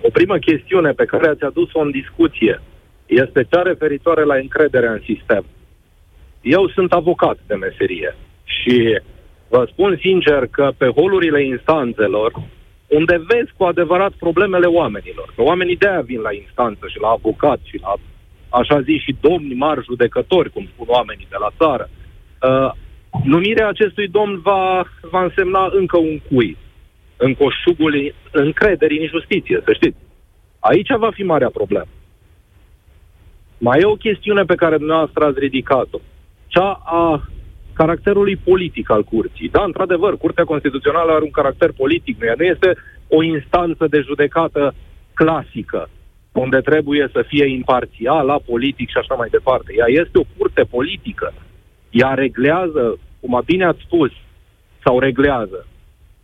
o 0.01 0.09
primă 0.13 0.37
chestiune 0.37 0.91
pe 0.91 1.05
care 1.05 1.27
ați 1.27 1.43
adus-o 1.43 1.79
în 1.79 1.91
discuție 1.91 2.61
este 3.05 3.47
cea 3.51 3.61
referitoare 3.61 4.23
la 4.23 4.35
încrederea 4.35 4.91
în 4.91 5.01
sistem. 5.05 5.45
Eu 6.41 6.69
sunt 6.69 6.91
avocat 6.91 7.37
de 7.47 7.55
meserie 7.55 8.15
și 8.43 8.99
vă 9.49 9.67
spun 9.71 9.97
sincer 10.01 10.47
că 10.51 10.71
pe 10.77 10.87
holurile 10.95 11.45
instanțelor, 11.45 12.31
unde 12.87 13.23
vezi 13.27 13.51
cu 13.57 13.63
adevărat 13.63 14.11
problemele 14.11 14.65
oamenilor, 14.65 15.33
că 15.35 15.41
oamenii 15.41 15.75
de-aia 15.75 16.01
vin 16.01 16.19
la 16.19 16.33
instanță 16.33 16.85
și 16.87 16.99
la 16.99 17.07
avocat 17.07 17.59
și 17.63 17.79
la, 17.81 17.93
așa 18.49 18.81
zis, 18.81 19.01
și 19.01 19.15
domni 19.21 19.53
mari 19.53 19.83
judecători, 19.83 20.49
cum 20.49 20.67
spun 20.73 20.85
oamenii 20.89 21.27
de 21.29 21.35
la 21.39 21.49
țară, 21.57 21.89
uh, 22.41 22.71
numirea 23.23 23.67
acestui 23.67 24.07
domn 24.07 24.39
va, 24.39 24.83
va 25.01 25.23
însemna 25.23 25.69
încă 25.71 25.97
un 25.97 26.19
cui 26.19 26.57
în 27.17 27.35
coșugul 27.35 28.13
încrederii 28.31 28.99
în 28.99 29.07
justiție, 29.07 29.61
să 29.65 29.73
știți. 29.73 29.97
Aici 30.59 30.91
va 30.97 31.11
fi 31.11 31.23
marea 31.23 31.49
problemă. 31.49 31.87
Mai 33.57 33.79
e 33.79 33.85
o 33.85 33.95
chestiune 33.95 34.43
pe 34.43 34.55
care 34.55 34.77
dumneavoastră 34.77 35.25
ați 35.25 35.39
ridicat-o. 35.39 35.99
Cea 36.47 36.81
a 36.85 37.27
caracterului 37.77 38.35
politic 38.35 38.89
al 38.89 39.03
curții. 39.03 39.49
Da, 39.49 39.63
într-adevăr, 39.63 40.17
Curtea 40.17 40.43
Constituțională 40.43 41.11
are 41.11 41.23
un 41.23 41.31
caracter 41.39 41.71
politic. 41.71 42.15
Nu 42.37 42.43
este 42.43 42.69
o 43.07 43.23
instanță 43.23 43.87
de 43.89 43.99
judecată 43.99 44.73
clasică, 45.13 45.89
unde 46.31 46.57
trebuie 46.57 47.09
să 47.11 47.23
fie 47.27 47.45
imparțială, 47.45 48.41
politic 48.45 48.89
și 48.89 48.97
așa 48.97 49.15
mai 49.15 49.29
departe. 49.31 49.73
Ea 49.77 50.01
este 50.01 50.17
o 50.19 50.29
curte 50.37 50.63
politică. 50.63 51.33
Ea 51.89 52.13
reglează, 52.13 52.99
cum 53.19 53.35
a 53.35 53.41
bine 53.45 53.65
ați 53.65 53.85
spus, 53.85 54.11
sau 54.83 54.99
reglează, 54.99 55.67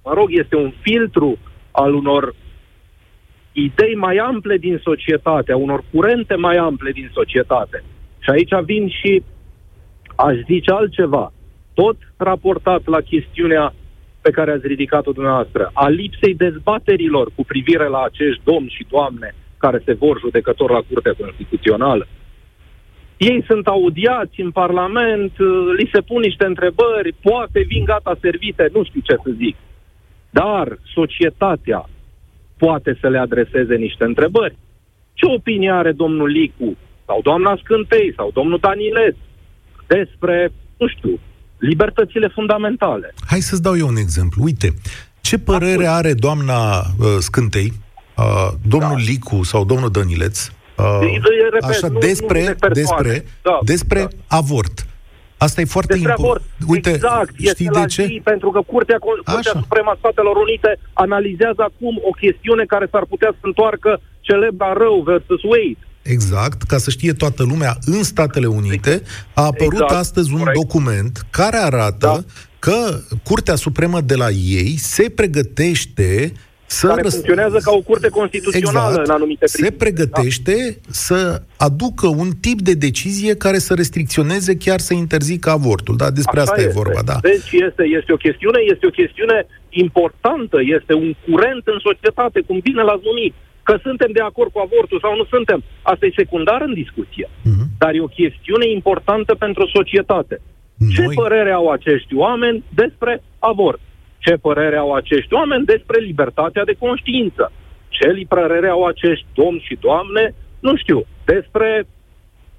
mă 0.03 0.13
rog, 0.13 0.27
este 0.29 0.55
un 0.55 0.73
filtru 0.81 1.37
al 1.71 1.93
unor 1.93 2.33
idei 3.51 3.95
mai 3.95 4.15
ample 4.15 4.57
din 4.57 4.79
societate, 4.83 5.51
a 5.51 5.57
unor 5.57 5.83
curente 5.91 6.35
mai 6.35 6.55
ample 6.55 6.91
din 6.91 7.09
societate. 7.13 7.83
Și 8.19 8.29
aici 8.29 8.65
vin 8.65 8.89
și, 8.89 9.23
aș 10.15 10.35
zice 10.45 10.71
altceva, 10.71 11.33
tot 11.73 11.97
raportat 12.17 12.85
la 12.85 13.01
chestiunea 13.01 13.73
pe 14.21 14.31
care 14.31 14.51
ați 14.51 14.67
ridicat-o 14.67 15.11
dumneavoastră, 15.11 15.69
a 15.73 15.87
lipsei 15.87 16.35
dezbaterilor 16.35 17.31
cu 17.35 17.43
privire 17.43 17.87
la 17.87 18.01
acești 18.03 18.41
domni 18.43 18.75
și 18.77 18.85
doamne 18.89 19.35
care 19.57 19.81
se 19.85 19.93
vor 19.93 20.19
judecători 20.19 20.73
la 20.73 20.81
Curtea 20.89 21.13
Constituțională. 21.19 22.07
Ei 23.17 23.43
sunt 23.47 23.67
audiați 23.67 24.41
în 24.41 24.51
Parlament, 24.51 25.31
uh, 25.39 25.47
li 25.77 25.89
se 25.93 26.01
pun 26.01 26.21
niște 26.21 26.45
întrebări, 26.45 27.15
poate 27.21 27.59
vin 27.67 27.83
gata 27.83 28.17
servite, 28.21 28.69
nu 28.73 28.83
știu 28.83 29.01
ce 29.03 29.15
să 29.23 29.29
zic. 29.35 29.55
Dar 30.29 30.77
societatea 30.93 31.89
poate 32.57 32.97
să 33.01 33.07
le 33.09 33.17
adreseze 33.17 33.75
niște 33.75 34.03
întrebări. 34.03 34.57
Ce 35.13 35.25
opinie 35.25 35.71
are 35.71 35.91
domnul 35.91 36.29
Licu 36.29 36.77
sau 37.05 37.21
doamna 37.21 37.55
Scântei 37.61 38.13
sau 38.15 38.31
domnul 38.33 38.57
Danilet 38.61 39.15
despre, 39.87 40.51
nu 40.77 40.87
știu, 40.87 41.19
libertățile 41.69 42.27
fundamentale? 42.27 43.13
Hai 43.27 43.39
să-ți 43.39 43.61
dau 43.61 43.77
eu 43.77 43.87
un 43.87 43.95
exemplu. 43.95 44.43
Uite, 44.43 44.73
ce 45.21 45.39
părere 45.39 45.87
are 45.87 46.13
doamna 46.13 46.77
uh, 46.77 47.05
Scântei, 47.19 47.73
uh, 48.17 48.49
domnul 48.67 48.97
da. 48.97 49.03
Licu 49.09 49.43
sau 49.43 49.65
domnul 49.65 49.89
Dănileț, 49.89 50.47
uh, 50.77 50.85
repet, 51.51 51.69
așa, 51.69 51.87
nu, 51.87 51.99
despre, 51.99 52.57
nu 52.61 52.69
despre, 52.69 53.25
da, 53.41 53.59
despre 53.63 53.99
da. 53.99 54.37
avort? 54.37 54.85
Asta 55.37 55.61
e 55.61 55.75
foarte 55.77 55.93
Despre 55.93 56.11
avort. 56.11 56.41
important. 56.41 56.69
Uite, 56.75 56.89
exact, 56.89 57.33
știi 57.33 57.47
este 57.47 57.63
de 57.63 57.79
la 57.79 57.85
ce? 57.85 58.05
zi, 58.05 58.21
pentru 58.23 58.49
că 58.51 58.61
Curtea, 58.61 58.97
Curtea 58.97 59.33
Așa. 59.33 59.59
Suprema 59.59 59.91
a 59.91 59.95
Statelor 59.97 60.35
Unite 60.35 60.79
analizează 60.93 61.61
acum 61.69 61.95
o 62.09 62.11
chestiune 62.23 62.63
care 62.73 62.87
s-ar 62.91 63.05
putea 63.05 63.31
să 63.31 63.43
întoarcă 63.51 64.01
celebra 64.19 64.73
rău 64.73 65.01
versus 65.05 65.43
Wade. 65.43 65.81
Exact, 66.03 66.61
ca 66.61 66.77
să 66.77 66.89
știe 66.89 67.13
toată 67.13 67.43
lumea, 67.43 67.77
în 67.85 68.03
Statele 68.03 68.45
Unite 68.45 69.01
a 69.33 69.41
apărut 69.45 69.73
Exact, 69.73 69.91
astăzi 69.91 70.31
un 70.33 70.37
corect. 70.39 70.57
document 70.59 71.25
care 71.29 71.57
arată 71.57 71.95
Da. 71.99 72.23
că 72.59 72.99
Curtea 73.23 73.55
Supremă 73.55 74.01
de 74.01 74.15
la 74.15 74.29
ei 74.29 74.75
se 74.77 75.09
pregătește 75.09 76.31
să 76.65 76.87
care 76.87 77.01
răs- 77.01 77.13
funcționează 77.13 77.57
ca 77.63 77.71
o 77.71 77.81
curte 77.81 78.07
constituțională 78.07 78.89
exact, 78.89 79.07
în 79.07 79.13
anumite 79.13 79.45
se 79.45 79.57
privințe. 79.57 79.77
pregătește 79.83 80.77
să 80.89 81.41
aducă 81.57 82.07
un 82.07 82.29
tip 82.41 82.61
de 82.61 82.73
decizie 82.73 83.35
care 83.35 83.57
să 83.57 83.73
restricționeze, 83.73 84.55
chiar 84.55 84.79
să 84.79 84.93
interzică 84.93 85.49
avortul. 85.49 85.95
Da, 85.97 86.09
despre 86.11 86.39
Așa 86.39 86.49
asta 86.51 86.61
este. 86.61 86.69
e 86.71 86.81
vorba, 86.81 87.01
da. 87.05 87.17
Deci 87.21 87.51
este, 87.67 87.83
este 87.99 88.11
o 88.13 88.15
chestiune, 88.15 88.59
este 88.73 88.85
o 88.85 88.89
chestiune 89.01 89.45
importantă, 89.69 90.57
este 90.77 90.93
un 90.93 91.13
curent 91.29 91.63
în 91.73 91.79
societate, 91.87 92.39
cum 92.47 92.59
bine 92.63 92.81
l-ați 92.81 93.03
numit. 93.11 93.33
Că 93.63 93.79
suntem 93.81 94.09
de 94.13 94.21
acord 94.21 94.51
cu 94.51 94.59
avortul 94.59 94.99
sau 95.01 95.15
nu 95.15 95.25
suntem, 95.25 95.63
asta 95.81 96.05
e 96.05 96.11
secundar 96.15 96.61
în 96.61 96.73
discuție. 96.73 97.29
Mhm. 97.43 97.63
Dar 97.77 97.93
e 97.93 98.01
o 98.01 98.15
chestiune 98.21 98.65
importantă 98.69 99.35
pentru 99.35 99.67
societate. 99.73 100.41
Ce 100.95 101.01
Noi- 101.03 101.15
părere 101.15 101.51
au 101.51 101.69
acești 101.69 102.15
oameni 102.15 102.63
despre 102.81 103.23
avort? 103.39 103.79
Ce 104.17 104.33
părere 104.33 104.77
au 104.77 104.93
acești 104.93 105.33
oameni 105.33 105.65
despre 105.65 105.99
libertatea 105.99 106.63
de 106.63 106.75
conștiință? 106.79 107.51
Ce 107.89 108.07
li- 108.09 108.25
părere 108.25 108.67
au 108.69 108.83
acești 108.85 109.25
domni 109.33 109.63
și 109.67 109.77
doamne, 109.81 110.35
nu 110.59 110.75
știu, 110.77 111.05
despre 111.25 111.87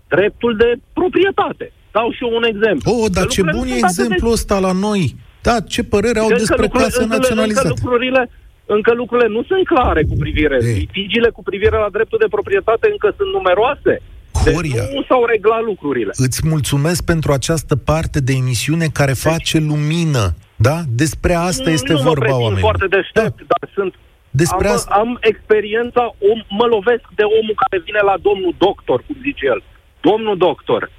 dreptul 0.08 0.56
de 0.56 0.74
proprietate? 0.92 1.72
Dau 1.92 2.10
și 2.12 2.22
eu 2.24 2.36
un 2.36 2.44
exemplu. 2.44 2.90
Oh, 2.92 3.06
dar 3.12 3.24
Că 3.24 3.28
ce 3.34 3.40
lucrurile 3.40 3.58
bun 3.58 3.68
nu 3.68 3.74
e 3.74 3.78
sunt 3.78 3.90
atât 3.90 3.96
de 3.96 4.02
exemplul 4.02 4.32
ăsta 4.32 4.58
la 4.58 4.72
noi. 4.72 5.02
Da, 5.42 5.60
ce 5.60 5.82
părere 5.84 6.18
au 6.18 6.26
încă 6.26 6.38
despre 6.38 6.62
lucrurile- 6.62 6.88
case 6.90 7.02
încă- 7.02 7.16
naționalizate? 7.16 7.68
Încă 7.68 7.80
lucrurile, 7.84 8.30
încă 8.66 8.92
lucrurile 8.94 9.28
nu 9.28 9.42
sunt 9.42 9.66
clare 9.66 10.02
cu 10.02 10.14
privire. 10.18 10.58
Ei. 10.62 10.74
Litigiile 10.74 11.30
cu 11.30 11.42
privire 11.42 11.76
la 11.76 11.88
dreptul 11.92 12.18
de 12.20 12.28
proprietate 12.30 12.88
încă 12.90 13.14
sunt 13.16 13.30
numeroase. 13.32 14.02
Horia. 14.44 14.82
Deci 14.82 14.94
nu 14.94 15.02
s-au 15.02 15.24
reglat 15.24 15.62
lucrurile. 15.62 16.10
Îți 16.14 16.40
mulțumesc 16.48 17.04
pentru 17.04 17.32
această 17.32 17.76
parte 17.76 18.20
de 18.20 18.32
emisiune 18.32 18.86
care 18.92 19.12
face 19.12 19.58
lumină. 19.58 20.34
Da? 20.56 20.78
Despre 20.88 21.34
asta 21.34 21.62
nu, 21.66 21.70
este 21.70 21.92
nu 21.92 21.98
mă 21.98 22.04
vorba, 22.04 22.20
pretind 22.20 22.42
oameni. 22.42 22.60
foarte 22.60 22.86
deștept, 22.86 23.38
da. 23.38 23.44
dar 23.52 23.70
sunt... 23.74 23.94
Despre 24.30 24.68
am, 24.68 24.74
asta... 24.74 24.94
am 24.94 25.18
experiența, 25.20 26.14
om, 26.30 26.40
mă 26.48 26.66
lovesc 26.66 27.04
de 27.14 27.22
omul 27.22 27.56
care 27.62 27.82
vine 27.84 28.00
la 28.04 28.16
domnul 28.22 28.54
doctor, 28.58 29.02
cum 29.06 29.16
zice 29.22 29.46
el. 29.46 29.62
Domnul 30.00 30.36
doctor, 30.36 30.90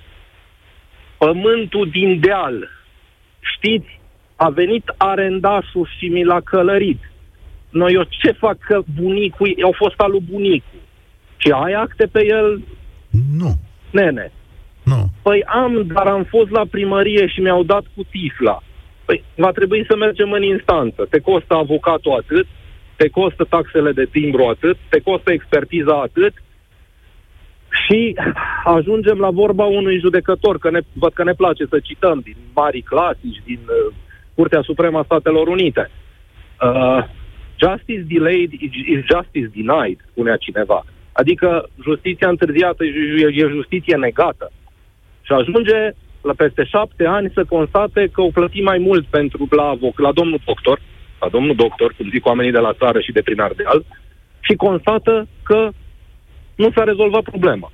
pământul 1.18 1.90
din 1.90 2.20
deal, 2.20 2.70
știți, 3.56 4.00
a 4.36 4.50
venit 4.50 4.94
arendașul 4.98 5.90
și 5.98 6.06
mi 6.08 6.24
l-a 6.24 6.42
călărit. 6.42 7.00
Noi 7.82 7.94
eu 7.94 8.04
ce 8.04 8.32
fac 8.32 8.58
că 8.58 8.82
bunicul, 9.02 9.56
au 9.64 9.74
fost 9.76 10.00
al 10.00 10.12
lui 10.12 10.24
bunicul. 10.32 10.80
Și 11.38 11.50
ai 11.52 11.74
acte 11.74 12.06
pe 12.12 12.26
el, 12.26 12.62
Nu, 13.40 13.52
nene. 13.92 14.32
nu. 14.84 15.10
Păi 15.22 15.44
am, 15.44 15.88
dar 15.94 16.08
am 16.08 16.24
fost 16.24 16.50
la 16.50 16.66
primărie 16.72 17.28
și 17.28 17.40
mi-au 17.40 17.64
dat 17.64 17.84
cu 17.96 18.04
tifla. 18.04 18.64
Păi 19.06 19.24
va 19.36 19.52
trebui 19.52 19.86
să 19.90 19.96
mergem 19.96 20.32
în 20.32 20.44
instanță. 20.44 21.08
Te 21.10 21.20
costă 21.20 21.54
avocatul 21.56 22.12
atât, 22.12 22.48
te 22.96 23.08
costă 23.10 23.44
taxele 23.44 23.92
de 23.92 24.06
timbru 24.12 24.44
atât, 24.44 24.78
te 24.90 25.00
costă 25.00 25.32
expertiza 25.32 26.02
atât 26.02 26.34
și 27.84 28.16
ajungem 28.64 29.18
la 29.18 29.30
vorba 29.30 29.66
unui 29.66 30.00
judecător, 30.00 30.58
că 30.58 30.70
ne, 30.70 30.80
văd 30.94 31.14
că 31.14 31.24
ne 31.24 31.34
place 31.34 31.66
să 31.70 31.80
cităm 31.80 32.20
din 32.24 32.36
mari 32.54 32.82
clasici, 32.82 33.42
din 33.46 33.60
uh, 33.68 33.94
Curtea 34.36 34.62
Supremă 34.62 35.00
a 35.00 35.04
Statelor 35.04 35.48
Unite. 35.48 35.90
Uh, 36.62 37.04
justice 37.66 38.06
delayed 38.14 38.52
is 38.62 39.00
justice 39.14 39.52
denied, 39.56 39.98
spunea 40.12 40.36
cineva. 40.36 40.86
Adică 41.12 41.70
justiția 41.84 42.30
întârziată 42.30 42.84
e 42.84 42.92
ju- 42.92 43.28
e 43.28 43.56
justiție 43.58 43.96
negată. 43.96 44.52
Și 45.22 45.32
ajunge 45.32 45.80
la 46.22 46.34
peste 46.34 46.64
șapte 46.64 47.06
ani 47.06 47.32
să 47.34 47.44
constate 47.44 48.10
că 48.14 48.22
o 48.22 48.30
plăti 48.38 48.62
mai 48.62 48.78
mult 48.78 49.06
pentru 49.06 49.48
la, 49.50 49.64
avoc, 49.64 50.00
la 50.00 50.12
domnul 50.12 50.40
doctor, 50.46 50.82
la 51.20 51.30
domnul 51.30 51.56
doctor, 51.56 51.94
cum 51.98 52.10
zic 52.10 52.26
oamenii 52.26 52.52
de 52.52 52.58
la 52.68 52.74
țară 52.74 53.00
și 53.00 53.12
de 53.12 53.22
prin 53.22 53.40
Ardeal, 53.40 53.86
și 54.40 54.54
constată 54.56 55.28
că 55.44 55.70
nu 56.56 56.72
s-a 56.72 56.84
rezolvat 56.84 57.24
problema. 57.24 57.72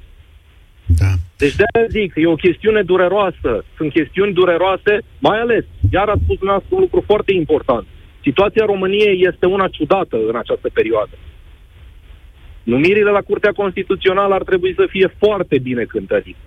Da. 0.85 1.11
Deci 1.37 1.55
de 1.55 1.63
aia 1.73 1.85
zic, 1.89 2.13
e 2.15 2.27
o 2.27 2.35
chestiune 2.35 2.81
dureroasă. 2.81 3.65
Sunt 3.77 3.91
chestiuni 3.91 4.33
dureroase, 4.33 4.93
mai 5.19 5.39
ales, 5.39 5.65
iar 5.91 6.07
ați 6.09 6.21
spus 6.23 6.37
dumneavoastră 6.37 6.75
un 6.75 6.81
lucru 6.81 7.03
foarte 7.05 7.33
important. 7.33 7.85
Situația 8.21 8.65
României 8.65 9.25
este 9.31 9.45
una 9.45 9.67
ciudată 9.67 10.17
în 10.27 10.35
această 10.35 10.69
perioadă. 10.73 11.15
Numirile 12.63 13.09
la 13.09 13.21
Curtea 13.21 13.51
Constituțională 13.51 14.33
ar 14.33 14.43
trebui 14.43 14.73
să 14.73 14.85
fie 14.89 15.13
foarte 15.19 15.57
bine 15.59 15.83
cântărite. 15.83 16.37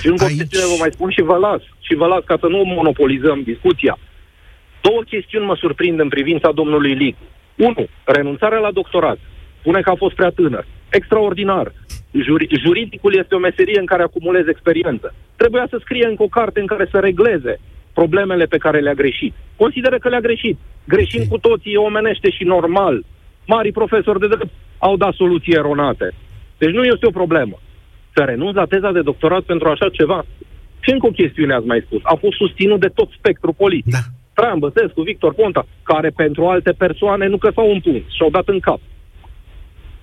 Și 0.00 0.06
încă 0.08 0.24
o 0.24 0.26
Aici- 0.26 0.36
chestiune 0.36 0.64
vă 0.66 0.76
mai 0.78 0.92
spun 0.92 1.10
și 1.10 1.22
vă 1.22 1.36
las. 1.36 1.62
Și 1.80 1.94
vă 1.94 2.06
las 2.06 2.24
ca 2.24 2.36
să 2.40 2.46
nu 2.46 2.62
monopolizăm 2.64 3.42
discuția. 3.42 3.98
Două 4.80 5.02
chestiuni 5.02 5.44
mă 5.46 5.56
surprind 5.56 6.00
în 6.00 6.08
privința 6.08 6.52
domnului 6.52 6.94
Licu. 6.94 7.22
Unu, 7.56 7.86
renunțarea 8.04 8.58
la 8.58 8.70
doctorat. 8.70 9.18
Spune 9.58 9.80
că 9.80 9.90
a 9.90 9.94
fost 9.94 10.14
prea 10.14 10.30
tânăr. 10.30 10.66
Extraordinar. 10.90 11.72
Juri- 12.12 12.60
juridicul 12.64 13.14
este 13.18 13.34
o 13.34 13.38
meserie 13.38 13.78
în 13.78 13.86
care 13.86 14.02
acumulezi 14.02 14.48
experiență. 14.50 15.14
Trebuia 15.36 15.66
să 15.70 15.78
scrie 15.80 16.06
încă 16.06 16.22
o 16.22 16.26
carte 16.28 16.60
în 16.60 16.66
care 16.66 16.88
să 16.90 16.98
regleze 16.98 17.60
problemele 17.92 18.44
pe 18.44 18.58
care 18.58 18.80
le-a 18.80 18.94
greșit. 19.02 19.34
Consideră 19.56 19.98
că 19.98 20.08
le-a 20.08 20.20
greșit. 20.20 20.58
Greșind 20.84 21.24
Ok. 21.24 21.30
cu 21.30 21.38
toții, 21.38 21.72
e 21.72 21.76
omenește 21.76 22.30
și 22.30 22.44
normal. 22.44 23.04
Marii 23.46 23.72
profesori 23.72 24.20
de 24.20 24.26
drept 24.26 24.52
au 24.78 24.96
dat 24.96 25.14
soluții 25.14 25.52
eronate. 25.52 26.14
Deci 26.58 26.70
nu 26.70 26.84
este 26.84 27.06
o 27.06 27.10
problemă. 27.10 27.60
Să 28.14 28.22
renunți 28.22 28.56
la 28.56 28.64
teza 28.64 28.92
de 28.92 29.02
doctorat 29.02 29.42
pentru 29.42 29.68
așa 29.68 29.88
ceva. 29.88 30.24
Și 30.80 30.90
încă 30.90 31.06
o 31.06 31.10
chestiune 31.10 31.54
ați 31.54 31.66
mai 31.66 31.82
spus. 31.86 32.00
A 32.02 32.14
fost 32.14 32.36
susținut 32.36 32.80
de 32.80 32.90
tot 32.94 33.08
spectrul 33.18 33.54
politic. 33.56 33.92
Da. 33.92 33.98
Traian 34.32 34.58
Băsescu, 34.58 35.02
Victor 35.02 35.34
Ponta, 35.34 35.66
care 35.82 36.10
pentru 36.10 36.46
alte 36.46 36.72
persoane 36.72 37.26
nu 37.26 37.38
căsau 37.38 37.70
un 37.70 37.80
punct 37.80 38.10
și 38.10 38.22
au 38.22 38.30
dat 38.30 38.48
în 38.48 38.60
cap. 38.60 38.80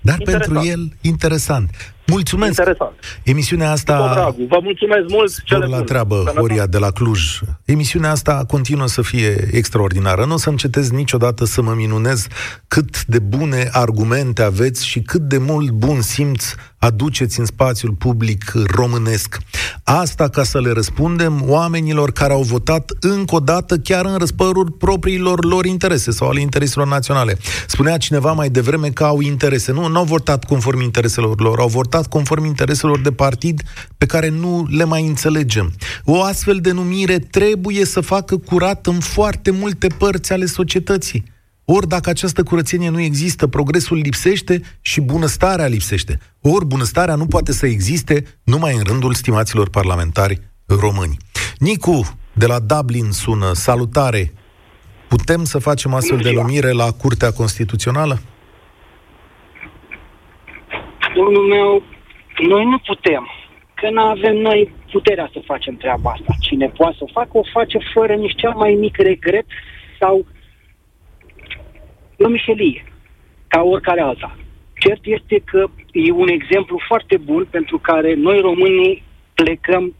Dar 0.02 0.16
Interesant. 0.20 0.54
pentru 0.54 0.70
el, 0.72 0.82
interesant. 1.02 1.96
Mulțumesc! 2.12 2.50
Interesant. 2.58 2.94
Emisiunea 3.24 3.68
Cu 3.68 3.74
asta... 3.74 4.12
dragul. 4.14 4.46
Vă 4.50 4.60
mulțumesc 4.64 5.04
mult. 5.10 5.30
Spor 5.30 5.44
Cele 5.46 5.66
la 5.66 5.70
bune. 5.70 5.84
treabă, 5.84 6.16
Sănătate. 6.16 6.40
Horia 6.40 6.66
de 6.66 6.78
la 6.78 6.92
Cluj. 6.92 7.40
Emisiunea 7.66 8.12
asta 8.12 8.44
continuă 8.48 8.88
să 8.88 9.02
fie 9.02 9.48
extraordinară. 9.52 10.26
Nu 10.26 10.34
o 10.34 10.38
să 10.38 10.50
încetez 10.50 10.90
niciodată 10.90 11.46
să 11.46 11.62
mă 11.62 11.74
minunez 11.76 12.28
cât 12.68 13.06
de 13.06 13.20
bune 13.20 13.70
argumente 13.72 14.42
aveți 14.44 14.86
și 14.86 15.02
cât 15.02 15.22
de 15.22 15.38
mult 15.38 15.70
bun 15.70 16.02
simț 16.02 16.54
aduceți 16.78 17.40
în 17.40 17.46
spațiul 17.46 17.92
public 17.92 18.52
românesc. 18.76 19.38
Asta 19.84 20.28
ca 20.28 20.44
să 20.44 20.60
le 20.60 20.72
răspundem 20.72 21.44
oamenilor 21.48 22.12
care 22.12 22.34
au 22.34 22.42
votat 22.42 22.92
încă 23.00 23.36
o 23.36 23.40
dată 23.40 23.78
chiar 23.78 24.06
în 24.06 24.18
răspărul 24.18 24.72
propriilor 24.72 25.46
lor 25.46 25.66
interese 25.66 26.12
sau 26.12 26.30
ale 26.30 26.40
intereselor 26.40 26.88
naționale. 26.88 27.38
Spunea 27.68 27.98
cineva 27.98 28.32
mai 28.32 28.50
devreme 28.50 28.90
că 28.90 29.04
au 29.04 29.20
interese. 29.20 29.72
Nu, 29.72 29.88
nu 29.88 29.98
au 29.98 30.04
votat 30.04 30.44
conform 30.44 30.82
intereselor 30.82 31.42
lor, 31.42 31.60
au 31.60 31.68
votat 31.68 32.08
conform 32.08 32.46
intereselor 32.46 33.00
de 33.00 33.12
partid 33.12 33.62
pe 33.98 34.06
care 34.06 34.30
nu 34.30 34.68
le 34.70 34.84
mai 34.84 35.06
înțelegem. 35.06 35.74
O 36.04 36.24
astfel 36.24 36.58
de 36.58 36.72
numire 36.72 37.20
trebuie 37.20 37.86
să 37.86 38.02
facă 38.02 38.38
curat 38.38 38.88
în 38.88 39.00
foarte 39.00 39.52
multe 39.52 39.88
părți 39.88 40.34
ale 40.34 40.46
societății. 40.46 41.36
Ori 41.76 41.88
dacă 41.88 42.10
această 42.10 42.44
curățenie 42.44 42.90
nu 42.90 43.02
există, 43.02 43.48
progresul 43.48 43.98
lipsește 43.98 44.62
și 44.82 45.02
bunăstarea 45.02 45.66
lipsește. 45.66 46.20
Ori 46.42 46.66
bunăstarea 46.66 47.16
nu 47.16 47.26
poate 47.26 47.52
să 47.52 47.66
existe 47.66 48.24
numai 48.44 48.74
în 48.76 48.84
rândul 48.84 49.14
stimaților 49.14 49.70
parlamentari 49.70 50.42
români. 50.82 51.18
Nicu, 51.58 52.18
de 52.34 52.46
la 52.46 52.60
Dublin 52.60 53.12
sună, 53.12 53.54
salutare! 53.54 54.34
Putem 55.08 55.44
să 55.44 55.60
facem 55.60 55.94
astfel 55.94 56.18
de 56.18 56.32
numire 56.32 56.72
la 56.72 56.92
Curtea 56.92 57.32
Constituțională? 57.32 58.20
Domnul 61.16 61.46
meu, 61.48 61.84
noi 62.50 62.66
nu 62.66 62.78
putem. 62.78 63.24
că 63.74 63.90
nu 63.90 64.02
avem 64.02 64.36
noi 64.36 64.74
puterea 64.92 65.30
să 65.34 65.40
facem 65.46 65.76
treaba 65.76 66.12
asta. 66.12 66.36
Cine 66.40 66.68
poate 66.78 66.96
să 66.98 67.04
o 67.04 67.12
facă, 67.14 67.30
o 67.32 67.44
face 67.54 67.78
fără 67.94 68.14
nici 68.14 68.36
cel 68.36 68.54
mai 68.56 68.74
mic 68.80 68.96
regret 68.98 69.46
sau 70.00 70.26
o 72.18 72.28
mișelie, 72.28 72.84
ca 73.48 73.62
oricare 73.62 74.02
alta. 74.02 74.38
Cert 74.80 75.02
este 75.04 75.42
că 75.46 75.66
e 75.92 76.12
un 76.12 76.28
exemplu 76.28 76.80
foarte 76.88 77.18
bun 77.18 77.48
pentru 77.50 77.78
care 77.78 78.14
noi 78.14 78.40
românii 78.40 79.04
plecăm 79.34 79.96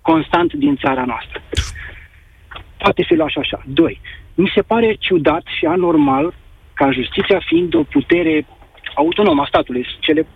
constant 0.00 0.52
din 0.52 0.76
țara 0.76 1.04
noastră. 1.04 1.42
Poate 2.76 3.02
fi 3.02 3.14
luat 3.14 3.28
și 3.28 3.38
așa. 3.38 3.62
Doi, 3.66 4.00
mi 4.34 4.52
se 4.54 4.62
pare 4.62 4.96
ciudat 4.98 5.44
și 5.58 5.64
anormal 5.66 6.34
ca 6.74 6.90
justiția 6.90 7.40
fiind 7.46 7.74
o 7.74 7.82
putere 7.82 8.46
autonomă 8.94 9.42
a 9.42 9.46
statului, 9.46 9.86
cele 10.00 10.26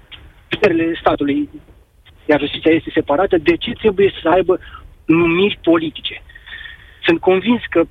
puterile 0.49 0.97
statului, 1.01 1.49
iar 2.29 2.41
justiția 2.41 2.73
este 2.73 2.91
separată, 2.95 3.39
de 3.39 3.57
ce 3.57 3.71
trebuie 3.71 4.13
să 4.23 4.29
aibă 4.29 4.59
numiri 5.05 5.59
politice? 5.63 6.23
Sunt 7.05 7.21
convins 7.21 7.63
că 7.71 7.83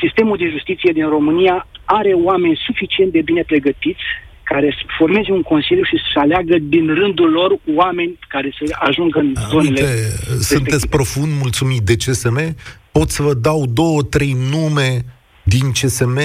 sistemul 0.00 0.36
de 0.36 0.48
justiție 0.48 0.92
din 0.92 1.08
România 1.08 1.66
are 1.84 2.12
oameni 2.12 2.60
suficient 2.66 3.12
de 3.12 3.20
bine 3.20 3.42
pregătiți 3.46 4.02
care 4.42 4.76
să 4.78 4.84
formeze 4.98 5.30
un 5.32 5.42
consiliu 5.42 5.84
și 5.84 5.96
să 6.12 6.18
aleagă 6.18 6.56
din 6.58 6.94
rândul 6.94 7.30
lor 7.30 7.58
oameni 7.74 8.18
care 8.28 8.54
să 8.58 8.76
ajungă 8.78 9.18
în 9.18 9.34
zonele 9.48 9.80
Uite, 9.80 10.40
sunteți 10.40 10.88
profund 10.88 11.32
mulțumit 11.40 11.80
de 11.80 11.96
CSM? 11.96 12.56
Pot 12.92 13.10
să 13.10 13.22
vă 13.22 13.34
dau 13.34 13.66
două, 13.66 14.02
trei 14.02 14.36
nume 14.50 15.04
din 15.42 15.70
CSM 15.70 16.18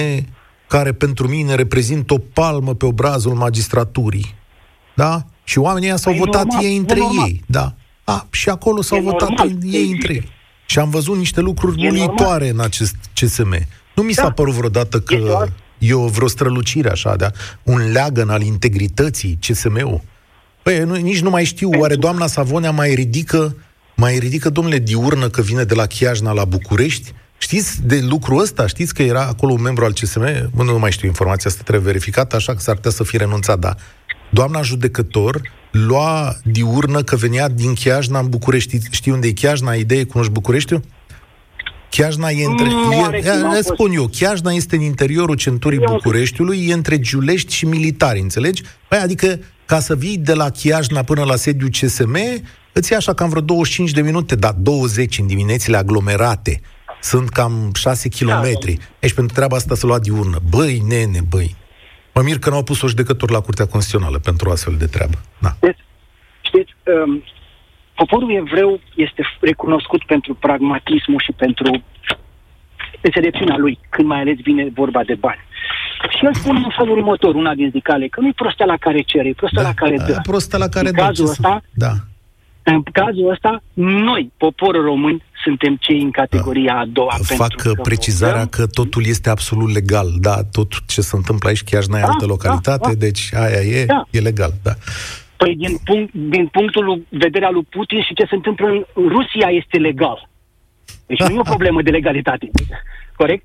care 0.66 0.92
pentru 0.92 1.28
mine 1.28 1.54
reprezintă 1.54 2.14
o 2.14 2.18
palmă 2.18 2.74
pe 2.74 2.86
obrazul 2.86 3.32
magistraturii. 3.34 4.34
Da? 4.94 5.22
Și 5.44 5.58
oamenii 5.58 5.88
ăia 5.88 5.96
s-au 5.96 6.12
Păi 6.12 6.20
votat 6.20 6.44
normal, 6.44 6.64
ei 6.64 6.76
între 6.76 6.96
e 6.96 7.00
normal. 7.00 7.28
ei. 7.28 7.42
Da. 7.46 7.74
A, 8.04 8.26
și 8.30 8.48
acolo 8.48 8.82
s-au 8.82 8.98
E 8.98 9.00
votat 9.00 9.28
normal, 9.28 9.56
ei 9.70 9.90
între 9.90 10.12
ei. 10.12 10.28
Și 10.66 10.78
am 10.78 10.90
văzut 10.90 11.16
niște 11.16 11.40
lucruri 11.40 11.84
E 11.84 11.88
uluitoare 11.88 12.48
în 12.48 12.60
acest 12.60 12.96
CSM. 13.14 13.66
Nu 14.00 14.06
mi 14.06 14.12
s-a 14.12 14.22
Da. 14.22 14.30
părut 14.30 14.54
vreodată 14.54 15.02
Este 15.08 15.22
o 15.22 15.26
că 15.26 15.34
alt- 15.36 15.52
e 15.78 15.92
o 15.94 16.06
vreo 16.06 16.28
strălucire 16.28 16.90
așa, 16.90 17.16
da? 17.16 17.30
un 17.62 17.92
leagăn 17.92 18.28
al 18.28 18.42
integrității 18.42 19.38
CSM-ul. 19.46 20.00
Păi, 20.62 20.78
nu, 20.78 20.94
nici 20.94 21.20
nu 21.20 21.30
mai 21.30 21.44
știu, 21.44 21.70
oare 21.78 21.94
doamna 21.96 22.26
Savonea 22.26 22.70
mai 22.70 22.94
ridică, 22.94 23.56
mai 23.96 24.18
ridică, 24.18 24.50
domnule, 24.50 24.78
diurnă 24.78 25.28
că 25.28 25.40
vine 25.42 25.64
de 25.64 25.74
la 25.74 25.86
Chiajna 25.86 26.32
la 26.32 26.44
București? 26.44 27.12
Știți 27.38 27.82
de 27.86 28.00
lucrul 28.08 28.40
ăsta? 28.40 28.66
Știți 28.66 28.94
că 28.94 29.02
era 29.02 29.26
acolo 29.26 29.52
un 29.52 29.60
membru 29.62 29.84
al 29.84 29.92
CSM? 29.92 30.50
Bă, 30.54 30.62
Nu 30.62 30.78
mai 30.78 30.92
știu 30.92 31.08
informația 31.08 31.50
asta, 31.50 31.62
trebuie 31.64 31.86
verificată, 31.92 32.36
așa 32.36 32.52
că 32.52 32.58
s-ar 32.60 32.74
putea 32.74 32.90
să 32.90 33.04
fie 33.04 33.18
renunțat, 33.18 33.58
da. 33.58 33.74
Doamna 34.30 34.62
judecător 34.62 35.40
lua 35.70 36.36
diurnă 36.44 37.02
că 37.02 37.16
venea 37.16 37.48
din 37.48 37.74
Chiajna 37.74 38.18
în 38.18 38.28
București. 38.28 38.78
Știi 38.90 39.12
unde 39.12 39.26
e 39.26 39.32
Chiajna? 39.32 39.72
Idee, 39.74 40.04
cunoști 40.04 40.32
Bucureștiul? 40.32 40.82
Chiajna 41.90 42.30
e 42.30 42.44
între... 42.44 42.66
Nu, 42.66 42.92
E, 42.92 42.96
oarecum 42.96 43.30
am 43.30 43.50
e, 43.50 43.54
fost. 43.54 43.62
spun 43.68 43.92
eu, 43.92 44.06
Chiajna 44.06 44.52
este 44.52 44.76
în 44.76 44.82
interiorul 44.82 45.36
centurii 45.36 45.78
Eu- 45.78 45.92
Bucureștiului, 45.92 46.66
e 46.68 46.72
între 46.72 46.98
Giulești 47.00 47.54
și 47.54 47.66
militari, 47.66 48.20
înțelegi? 48.20 48.62
Păi, 48.88 48.98
adică, 48.98 49.38
ca 49.66 49.80
să 49.80 49.96
vii 49.96 50.16
de 50.18 50.34
la 50.34 50.50
Chiajna 50.50 51.02
până 51.02 51.24
la 51.24 51.36
sediu 51.36 51.68
CSM, 51.68 52.16
îți 52.72 52.90
ia 52.92 52.96
așa 52.98 53.14
cam 53.14 53.28
vreo 53.28 53.40
25 53.42 53.90
de 53.90 54.00
minute, 54.00 54.34
dar 54.34 54.52
20 54.52 55.18
în 55.18 55.26
diminețile 55.26 55.76
aglomerate. 55.76 56.60
Sunt 57.02 57.28
cam 57.28 57.70
6 57.74 58.08
kilometri. 58.08 58.78
Deci 58.98 59.12
pentru 59.12 59.34
treaba 59.34 59.56
asta 59.56 59.74
să 59.74 59.86
lua 59.86 59.98
diurnă. 59.98 60.38
Băi, 60.48 60.82
nene, 60.88 61.20
băi. 61.28 61.56
Mă 62.14 62.22
mir 62.22 62.38
că 62.38 62.50
n-au 62.50 62.62
pus-o 62.62 62.88
judecător 62.88 63.30
la 63.30 63.40
Curtea 63.40 63.66
Constituțională 63.66 64.18
pentru 64.18 64.48
o 64.48 64.52
astfel 64.52 64.74
de 64.78 64.86
treabă. 64.86 65.18
Da. 65.38 65.56
Știți, 65.60 65.80
știți 66.42 66.72
um, 67.04 67.22
poporul 68.00 68.30
evreu 68.42 68.80
este 69.06 69.22
recunoscut 69.40 70.02
pentru 70.12 70.32
pragmatismul 70.34 71.20
și 71.26 71.32
pentru 71.32 71.82
înțelepciunea 73.00 73.56
lui, 73.56 73.78
când 73.88 74.08
mai 74.08 74.20
ales 74.20 74.36
vine 74.42 74.64
vorba 74.74 75.02
de 75.10 75.14
bani. 75.14 75.40
Și 76.18 76.24
el 76.24 76.34
spune 76.34 76.58
în 76.58 76.72
felul 76.78 76.96
următor, 76.98 77.34
una 77.34 77.54
din 77.54 77.70
zicale, 77.70 78.06
că 78.08 78.20
nu-i 78.20 78.32
prostea 78.42 78.66
la 78.66 78.76
care 78.76 79.00
cere, 79.00 79.28
e 79.28 79.32
prostea 79.42 79.62
la 79.62 79.74
care 79.74 79.96
dă. 79.96 80.12
Da, 80.12 80.20
prostă 80.30 80.56
la 80.56 80.68
care 80.68 80.88
În 80.88 80.94
dă, 80.94 81.00
cazul 81.02 81.26
ce 81.26 81.32
să- 81.32 81.36
ăsta, 81.44 81.62
Da. 81.84 81.92
În 82.62 82.82
cazul 82.92 83.30
ăsta, 83.30 83.62
noi, 84.08 84.32
poporul 84.36 84.82
român, 84.84 85.22
suntem 85.44 85.76
cei 85.80 86.00
în 86.00 86.10
categoria 86.10 86.74
a 86.78 86.84
doua. 86.86 87.14
Fac 87.22 87.36
pentru 87.48 87.56
că 87.74 87.82
precizarea 87.82 88.42
votăm. 88.42 88.48
că 88.66 88.66
totul 88.66 89.06
este 89.06 89.30
absolut 89.30 89.72
legal. 89.72 90.06
Da, 90.20 90.36
tot 90.52 90.72
ce 90.86 91.00
se 91.00 91.16
întâmplă 91.16 91.48
aici, 91.48 91.62
chiar 91.64 91.84
n-ai 91.84 92.00
Da, 92.00 92.06
altă 92.06 92.24
da, 92.24 92.30
localitate, 92.30 92.88
da. 92.88 92.94
deci 92.94 93.30
aia 93.34 93.60
e, 93.60 93.84
Da. 93.84 94.04
e 94.10 94.20
legal, 94.20 94.52
da. 94.62 94.70
Păi 95.42 95.56
din, 95.56 95.76
punct, 95.84 96.12
din 96.14 96.46
punctul 96.46 97.04
de 97.08 97.16
vedere 97.28 97.44
al 97.44 97.52
lui 97.54 97.66
Putin 97.70 98.00
și 98.02 98.14
ce 98.14 98.24
se 98.28 98.34
întâmplă 98.34 98.66
în 98.68 99.08
Rusia 99.16 99.48
este 99.60 99.76
legal. 99.78 100.28
Deci 101.06 101.20
nu 101.20 101.34
e 101.34 101.38
o 101.38 101.52
problemă 101.54 101.82
de 101.82 101.90
legalitate. 101.90 102.50
Corect? 103.16 103.44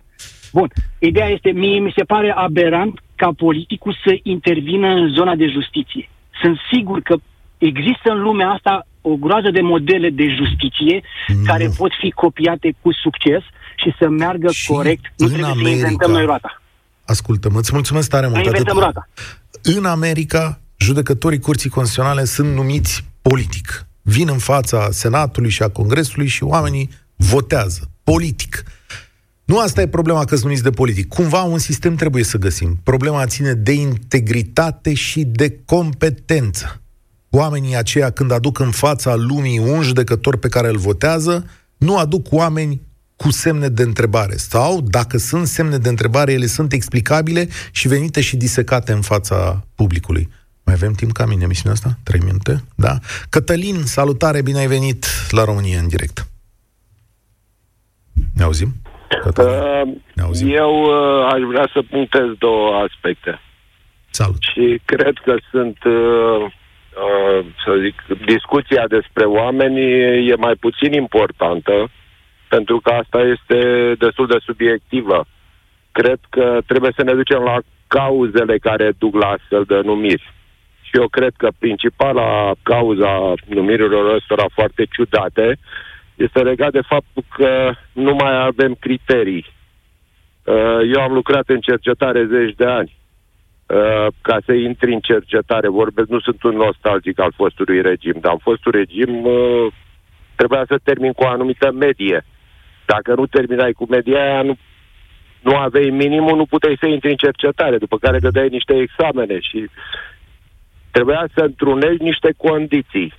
Bun. 0.54 0.68
Ideea 1.00 1.28
este, 1.28 1.50
mie 1.52 1.80
mi 1.80 1.94
se 1.98 2.04
pare 2.04 2.32
aberant 2.36 3.00
ca 3.16 3.30
politicul 3.38 3.98
să 4.06 4.18
intervină 4.24 4.88
în 4.88 5.10
zona 5.18 5.36
de 5.36 5.48
justiție. 5.48 6.10
Sunt 6.42 6.58
sigur 6.74 7.02
că 7.02 7.16
există 7.58 8.08
în 8.12 8.22
lumea 8.22 8.50
asta 8.50 8.88
o 9.02 9.16
groază 9.16 9.50
de 9.52 9.62
modele 9.62 10.10
de 10.10 10.26
justiție 10.40 11.02
Nu. 11.28 11.44
care 11.46 11.70
pot 11.78 11.92
fi 12.00 12.12
copiate 12.12 12.74
cu 12.82 12.94
succes 12.94 13.42
și 13.76 13.94
să 14.00 14.10
meargă 14.10 14.52
Și 14.52 14.68
corect. 14.72 15.04
Nu 15.18 15.26
în 15.26 15.32
trebuie 15.32 15.52
America- 15.52 15.70
să 15.80 15.84
inventăm 15.84 16.12
noi 16.12 16.26
roata. 16.26 16.62
Ascultă-mă, 17.06 17.58
îți 17.60 17.74
mulțumesc 17.74 18.10
tare 18.10 18.26
Nu 18.26 18.32
mult. 18.32 18.46
inventăm 18.46 18.78
roata. 18.78 19.08
În 19.78 19.86
America, 19.86 20.60
judecătorii 20.78 21.40
Curții 21.40 21.70
Constituționale 21.70 22.26
sunt 22.26 22.54
numiți 22.54 23.06
politic. 23.22 23.88
Vin 24.02 24.30
în 24.30 24.38
fața 24.38 24.88
Senatului 24.92 25.50
și 25.50 25.64
a 25.64 25.70
Congresului 25.70 26.28
și 26.28 26.44
oamenii 26.44 26.90
votează 27.16 27.92
politic. 28.04 28.64
Nu 29.46 29.60
asta 29.60 29.82
e 29.82 29.88
problema 29.88 30.20
că 30.20 30.30
sunt 30.30 30.44
numiți 30.44 30.64
de 30.64 30.70
politic. 30.70 31.08
Cumva 31.08 31.42
un 31.42 31.58
sistem 31.58 31.96
trebuie 31.96 32.24
să 32.24 32.38
găsim. 32.38 32.80
Problema 32.84 33.26
ține 33.26 33.54
de 33.54 33.72
integritate 33.72 34.94
și 34.94 35.24
de 35.24 35.60
competență. 35.66 36.82
Oamenii 37.30 37.76
aceia, 37.76 38.10
când 38.10 38.32
aduc 38.32 38.60
în 38.60 38.72
fața 38.72 39.16
lumii 39.16 39.60
un 39.60 39.82
judecător 39.82 40.38
pe 40.38 40.48
care 40.48 40.68
îl 40.68 40.78
votează, 40.78 41.46
nu 41.78 41.98
aduc 41.98 42.28
oameni 42.32 42.82
cu 43.16 43.32
semne 43.32 43.68
de 43.68 43.82
întrebare. 43.82 44.36
Sau, 44.36 44.82
dacă 44.82 45.18
sunt 45.18 45.48
semne 45.48 45.78
de 45.78 45.90
întrebare, 45.90 46.32
ele 46.32 46.46
sunt 46.46 46.74
explicabile 46.74 47.48
și 47.72 47.88
venite 47.88 48.22
și 48.22 48.36
disecate 48.36 48.92
în 48.92 49.02
fața 49.02 49.68
publicului. 49.76 50.30
Mai 50.66 50.76
avem 50.76 50.94
timp 50.94 51.12
ca 51.12 51.26
mine 51.26 51.44
emisiunea 51.44 51.74
asta? 51.74 51.90
Trei 52.04 52.20
minute? 52.24 52.54
Da? 52.76 52.94
Cătălin, 53.30 53.76
salutare, 53.84 54.42
bine 54.42 54.60
ai 54.60 54.68
venit 54.68 55.06
la 55.30 55.44
România 55.44 55.80
în 55.80 55.88
direct. 55.88 56.28
Ne 58.38 58.44
auzim? 58.44 58.70
Cătălin, 59.24 59.52
Uh, 59.60 59.96
ne 60.14 60.22
auzim. 60.24 60.48
eu 60.56 60.74
uh, 60.84 61.32
aș 61.34 61.42
vrea 61.52 61.70
să 61.74 61.82
punctez 61.90 62.26
două 62.38 62.76
aspecte. 62.88 63.40
Salut. 64.10 64.42
Și 64.54 64.82
cred 64.86 65.16
că 65.26 65.36
sunt, 65.52 65.78
uh, 65.84 66.42
uh, 67.04 67.46
să 67.66 67.72
zic, 67.84 67.96
discuția 68.26 68.84
despre 68.88 69.26
oameni 69.26 69.80
e 70.30 70.36
mai 70.36 70.56
puțin 70.60 70.94
importantă, 70.94 71.90
pentru 72.50 72.80
că 72.80 72.90
asta 72.94 73.20
este 73.20 73.60
destul 74.00 74.28
de 74.28 74.38
subiectivă. 74.46 75.26
Cred 75.92 76.20
că 76.30 76.60
trebuie 76.66 76.92
să 76.96 77.04
ne 77.04 77.14
ducem 77.14 77.42
la 77.44 77.58
cauzele 77.88 78.58
care 78.58 78.92
duc 78.98 79.14
la 79.16 79.28
astfel 79.28 79.64
de 79.68 79.80
numiri. 79.84 80.34
Și 80.96 81.02
eu 81.02 81.08
cred 81.08 81.34
că 81.38 81.50
principala 81.60 82.52
cauza 82.64 83.34
numirilor 83.46 84.16
ăstora 84.16 84.46
foarte 84.54 84.86
ciudate 84.92 85.58
este 86.16 86.40
legat 86.40 86.72
de 86.72 86.82
faptul 86.82 87.24
că 87.30 87.74
nu 87.92 88.14
mai 88.14 88.46
avem 88.46 88.76
criterii. 88.80 89.46
Uh, 90.44 90.80
Eu 90.94 91.02
am 91.02 91.14
lucrat 91.14 91.48
în 91.48 91.60
cercetare 91.60 92.26
zeci 92.26 92.56
de 92.56 92.66
ani. 92.66 92.96
Uh, 93.66 94.08
ca 94.22 94.38
să 94.46 94.54
intri 94.54 94.94
în 94.94 95.00
cercetare, 95.00 95.68
vorbesc, 95.68 96.08
nu 96.08 96.20
sunt 96.20 96.44
un 96.44 96.56
nostalgic 96.56 97.20
al 97.20 97.34
fostului 97.36 97.82
regim, 97.82 98.16
dar 98.22 98.32
în 98.32 98.38
fostul 98.38 98.72
regim 98.72 99.26
uh, 99.26 99.74
trebuia 100.36 100.64
să 100.68 100.80
termin 100.84 101.12
cu 101.12 101.24
o 101.24 101.28
anumită 101.28 101.72
medie. 101.72 102.26
Dacă 102.86 103.14
nu 103.16 103.26
terminai 103.26 103.72
cu 103.72 103.86
media 103.90 104.22
aia, 104.22 104.42
nu, 104.42 104.58
nu 105.42 105.56
aveai 105.56 105.90
minimul, 105.90 106.36
nu 106.36 106.46
puteai 106.46 106.78
să 106.80 106.88
intri 106.88 107.10
în 107.10 107.16
cercetare, 107.16 107.78
după 107.78 107.98
care 107.98 108.20
dădeai 108.20 108.50
niște 108.50 108.78
examene 108.78 109.40
și 109.40 109.70
trebuia 110.96 111.28
să 111.36 111.42
întrunești 111.44 112.04
niște 112.04 112.34
condiții. 112.38 113.14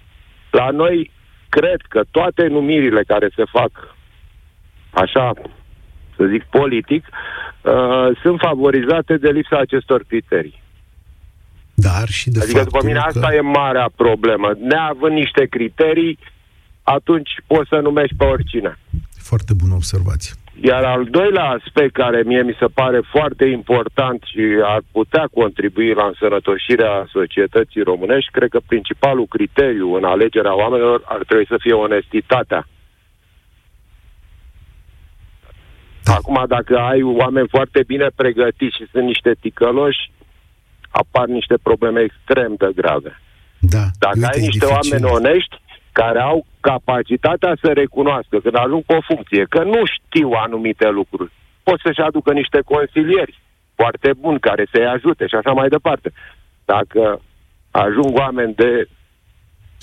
La 0.50 0.68
noi, 0.70 1.10
cred 1.48 1.80
că 1.88 2.00
toate 2.10 2.46
numirile 2.46 3.02
care 3.02 3.28
se 3.36 3.44
fac 3.56 3.72
așa, 4.90 5.32
să 6.16 6.22
zic, 6.32 6.42
politic, 6.58 7.04
uh, 7.06 8.08
sunt 8.22 8.38
favorizate 8.38 9.16
de 9.16 9.30
lipsa 9.30 9.56
acestor 9.58 10.00
criterii. 10.08 10.62
Dar 11.74 12.08
și 12.08 12.30
de 12.30 12.40
adică, 12.40 12.58
după 12.58 12.70
faptul 12.70 12.88
mine, 12.88 13.00
că... 13.00 13.06
asta 13.06 13.34
e 13.34 13.40
marea 13.40 13.88
problemă. 13.96 14.48
Neavând 14.60 15.14
niște 15.14 15.46
criterii, 15.46 16.18
atunci 16.82 17.30
poți 17.46 17.68
să 17.68 17.76
numești 17.76 18.16
pe 18.16 18.24
oricine. 18.24 18.78
Foarte 19.30 19.52
bună 19.54 19.74
observație. 19.74 20.32
Iar 20.62 20.84
al 20.84 21.04
doilea 21.04 21.44
aspect 21.44 21.92
care 21.92 22.22
mie 22.22 22.42
mi 22.42 22.56
se 22.58 22.66
pare 22.74 23.00
foarte 23.10 23.44
important 23.44 24.22
și 24.22 24.40
ar 24.62 24.80
putea 24.92 25.28
contribui 25.34 25.94
la 25.94 26.06
însănătoșirea 26.06 27.08
societății 27.12 27.82
românești, 27.82 28.30
cred 28.30 28.48
că 28.48 28.60
principalul 28.66 29.26
criteriu 29.26 29.94
în 29.94 30.04
alegerea 30.04 30.56
oamenilor 30.56 31.02
ar 31.04 31.22
trebui 31.26 31.46
să 31.46 31.56
fie 31.58 31.72
onestitatea. 31.72 32.66
Da. 36.02 36.12
Acum, 36.14 36.44
dacă 36.48 36.78
ai 36.78 37.02
oameni 37.02 37.48
foarte 37.48 37.82
bine 37.86 38.06
pregătiți 38.14 38.76
și 38.76 38.86
sunt 38.92 39.04
niște 39.04 39.34
ticăloși, 39.40 40.10
apar 40.90 41.26
niște 41.26 41.54
probleme 41.62 42.00
extrem 42.00 42.54
de 42.58 42.70
grave. 42.74 43.20
Da. 43.58 43.84
Dacă 43.98 44.14
Uite, 44.16 44.28
ai 44.32 44.42
e 44.42 44.46
niște 44.46 44.66
dificil. 44.66 45.04
oameni 45.04 45.16
onești 45.16 45.56
care 46.00 46.20
au 46.20 46.46
capacitatea 46.60 47.52
să 47.62 47.68
recunoască 47.82 48.36
când 48.44 48.56
ajung 48.58 48.82
pe 48.84 48.94
o 49.00 49.06
funcție 49.10 49.44
că 49.54 49.60
nu 49.74 49.80
știu 49.94 50.28
anumite 50.44 50.88
lucruri, 50.98 51.32
pot 51.62 51.78
să-și 51.84 52.04
aducă 52.08 52.30
niște 52.32 52.60
consilieri 52.74 53.34
foarte 53.78 54.10
buni 54.22 54.40
care 54.48 54.64
să-i 54.72 54.92
ajute 54.96 55.24
și 55.26 55.36
așa 55.40 55.52
mai 55.58 55.68
departe. 55.76 56.08
Dacă 56.64 57.02
ajung 57.70 58.10
oameni 58.22 58.54
de, 58.54 58.88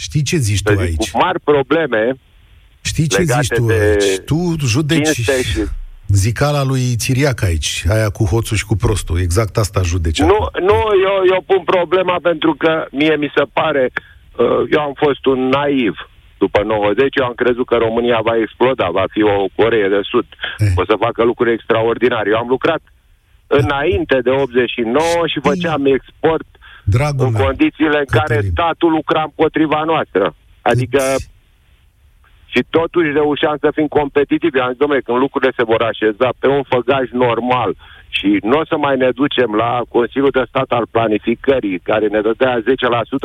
Știi 0.05 0.23
ce 0.29 0.37
zici 0.37 0.61
să 0.63 0.73
tu 0.73 0.79
zic, 0.79 0.81
aici? 0.81 1.11
cu 1.11 1.17
mari 1.17 1.39
probleme, 1.39 2.03
Știi 2.81 3.07
ce 3.07 3.17
legate 3.17 3.41
zici 3.41 3.57
tu 3.57 3.65
de 3.65 3.73
aici? 3.73 4.19
Tu 4.29 4.37
judeci 4.73 5.11
cinste 5.11 5.43
și 5.43 5.61
zicala 6.07 6.63
lui 6.63 6.95
Țiriac 6.95 7.41
aici, 7.43 7.83
aia 7.89 8.09
cu 8.09 8.23
hoțul 8.23 8.57
și 8.57 8.65
cu 8.65 8.75
prostul, 8.75 9.19
exact 9.19 9.57
asta 9.57 9.81
judeci. 9.81 10.19
Nu, 10.19 10.39
nu, 10.69 10.77
eu, 11.09 11.17
eu 11.33 11.43
pun 11.45 11.61
problema 11.63 12.17
pentru 12.21 12.55
că 12.57 12.85
mie 12.91 13.15
mi 13.15 13.31
se 13.35 13.43
pare, 13.53 13.83
uh, 13.91 14.12
eu 14.71 14.81
am 14.81 14.93
fost 14.95 15.25
un 15.25 15.47
naiv 15.47 15.93
după 16.37 16.63
90, 16.63 17.15
eu 17.15 17.25
am 17.25 17.33
crezut 17.33 17.65
că 17.65 17.75
România 17.75 18.19
va 18.23 18.35
exploda, 18.37 18.89
va 18.91 19.03
fi 19.11 19.21
o 19.23 19.45
Coreie 19.55 19.87
de 19.87 19.99
Sud, 20.01 20.25
Eh. 20.57 20.67
o 20.75 20.85
să 20.85 20.95
facă 20.99 21.23
lucruri 21.23 21.51
extraordinare. 21.51 22.29
Eu 22.29 22.37
am 22.37 22.47
lucrat 22.47 22.81
înainte 23.47 24.19
de 24.23 24.29
89 24.29 25.03
și 25.25 25.39
făceam 25.49 25.85
export 25.85 26.45
Dragul 26.83 27.25
în 27.25 27.31
meu, 27.31 27.43
condițiile 27.45 27.97
în 27.99 28.05
care 28.17 28.27
Cătălin. 28.33 28.51
statul 28.51 28.91
lucra 28.91 29.21
împotriva 29.23 29.83
noastră. 29.83 30.35
Adică 30.61 30.97
Îți- 31.15 31.31
și 32.45 32.63
totuși 32.69 33.11
reușeam 33.11 33.57
să 33.59 33.69
fim 33.73 33.87
competitivi. 33.87 34.59
Am 34.59 34.69
zis, 34.69 34.77
domnule, 34.77 35.01
când 35.01 35.17
lucrurile 35.17 35.51
se 35.57 35.63
vor 35.63 35.81
așeza 35.81 36.29
pe 36.39 36.47
un 36.47 36.63
făgaș 36.63 37.09
normal 37.11 37.75
și 38.17 38.29
nu 38.49 38.55
o 38.61 38.65
să 38.71 38.75
mai 38.85 38.95
ne 39.03 39.09
ducem 39.21 39.49
la 39.63 39.71
Consiliul 39.95 40.33
de 40.37 40.43
Stat 40.51 40.69
al 40.77 40.85
Planificării, 40.95 41.79
care 41.89 42.05
ne 42.07 42.21
dădea 42.27 42.53
10% 42.59 42.61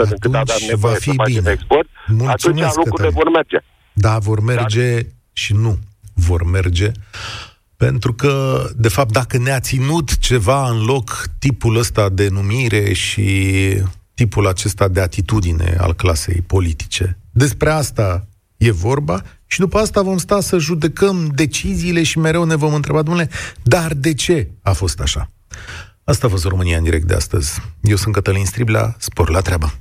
din 0.08 0.18
cât 0.24 0.34
Atunci 0.34 0.42
aveam 0.44 0.62
va 0.62 0.72
nevoie 0.74 0.94
fi 1.06 1.10
să 1.10 1.20
facem 1.22 1.34
bine. 1.40 1.50
export, 1.56 1.88
Mulțumesc, 2.06 2.32
atunci 2.36 2.74
lucrurile 2.82 3.08
Cătălin. 3.08 3.18
vor 3.20 3.28
merge. 3.38 3.58
Da, 3.92 4.14
vor 4.28 4.40
merge 4.52 4.88
și 5.42 5.52
nu 5.64 5.72
vor 6.14 6.42
merge. 6.56 6.90
Pentru 7.76 8.12
că, 8.12 8.62
de 8.76 8.88
fapt, 8.88 9.12
dacă 9.12 9.38
ne-a 9.38 9.60
ținut 9.60 10.18
ceva 10.18 10.70
în 10.70 10.84
loc 10.84 11.06
tipul 11.38 11.76
ăsta 11.76 12.08
de 12.08 12.28
numire 12.28 12.92
și 12.92 13.26
tipul 14.14 14.46
acesta 14.46 14.88
de 14.88 15.00
atitudine 15.00 15.76
al 15.78 15.94
clasei 15.94 16.42
politice, 16.46 17.18
despre 17.30 17.70
asta 17.70 18.26
e 18.56 18.70
vorba 18.72 19.22
și 19.50 19.58
după 19.58 19.78
asta 19.78 20.02
vom 20.02 20.18
sta 20.18 20.40
să 20.40 20.58
judecăm 20.58 21.30
deciziile 21.34 22.02
și 22.02 22.18
mereu 22.18 22.44
ne 22.44 22.54
vom 22.54 22.74
întreba, 22.74 23.02
domnule, 23.02 23.30
dar 23.62 23.94
de 23.94 24.14
ce 24.14 24.48
a 24.62 24.72
fost 24.72 25.00
așa? 25.00 25.30
Asta 26.04 26.26
a 26.26 26.30
fost 26.30 26.44
România 26.44 26.76
în 26.76 26.82
direct 26.82 27.06
de 27.06 27.14
astăzi. 27.14 27.60
Eu 27.80 27.96
sunt 27.96 28.14
Cătălin 28.14 28.44
Striblea, 28.44 28.96
spor 28.98 29.30
la 29.30 29.40
treabă. 29.40 29.72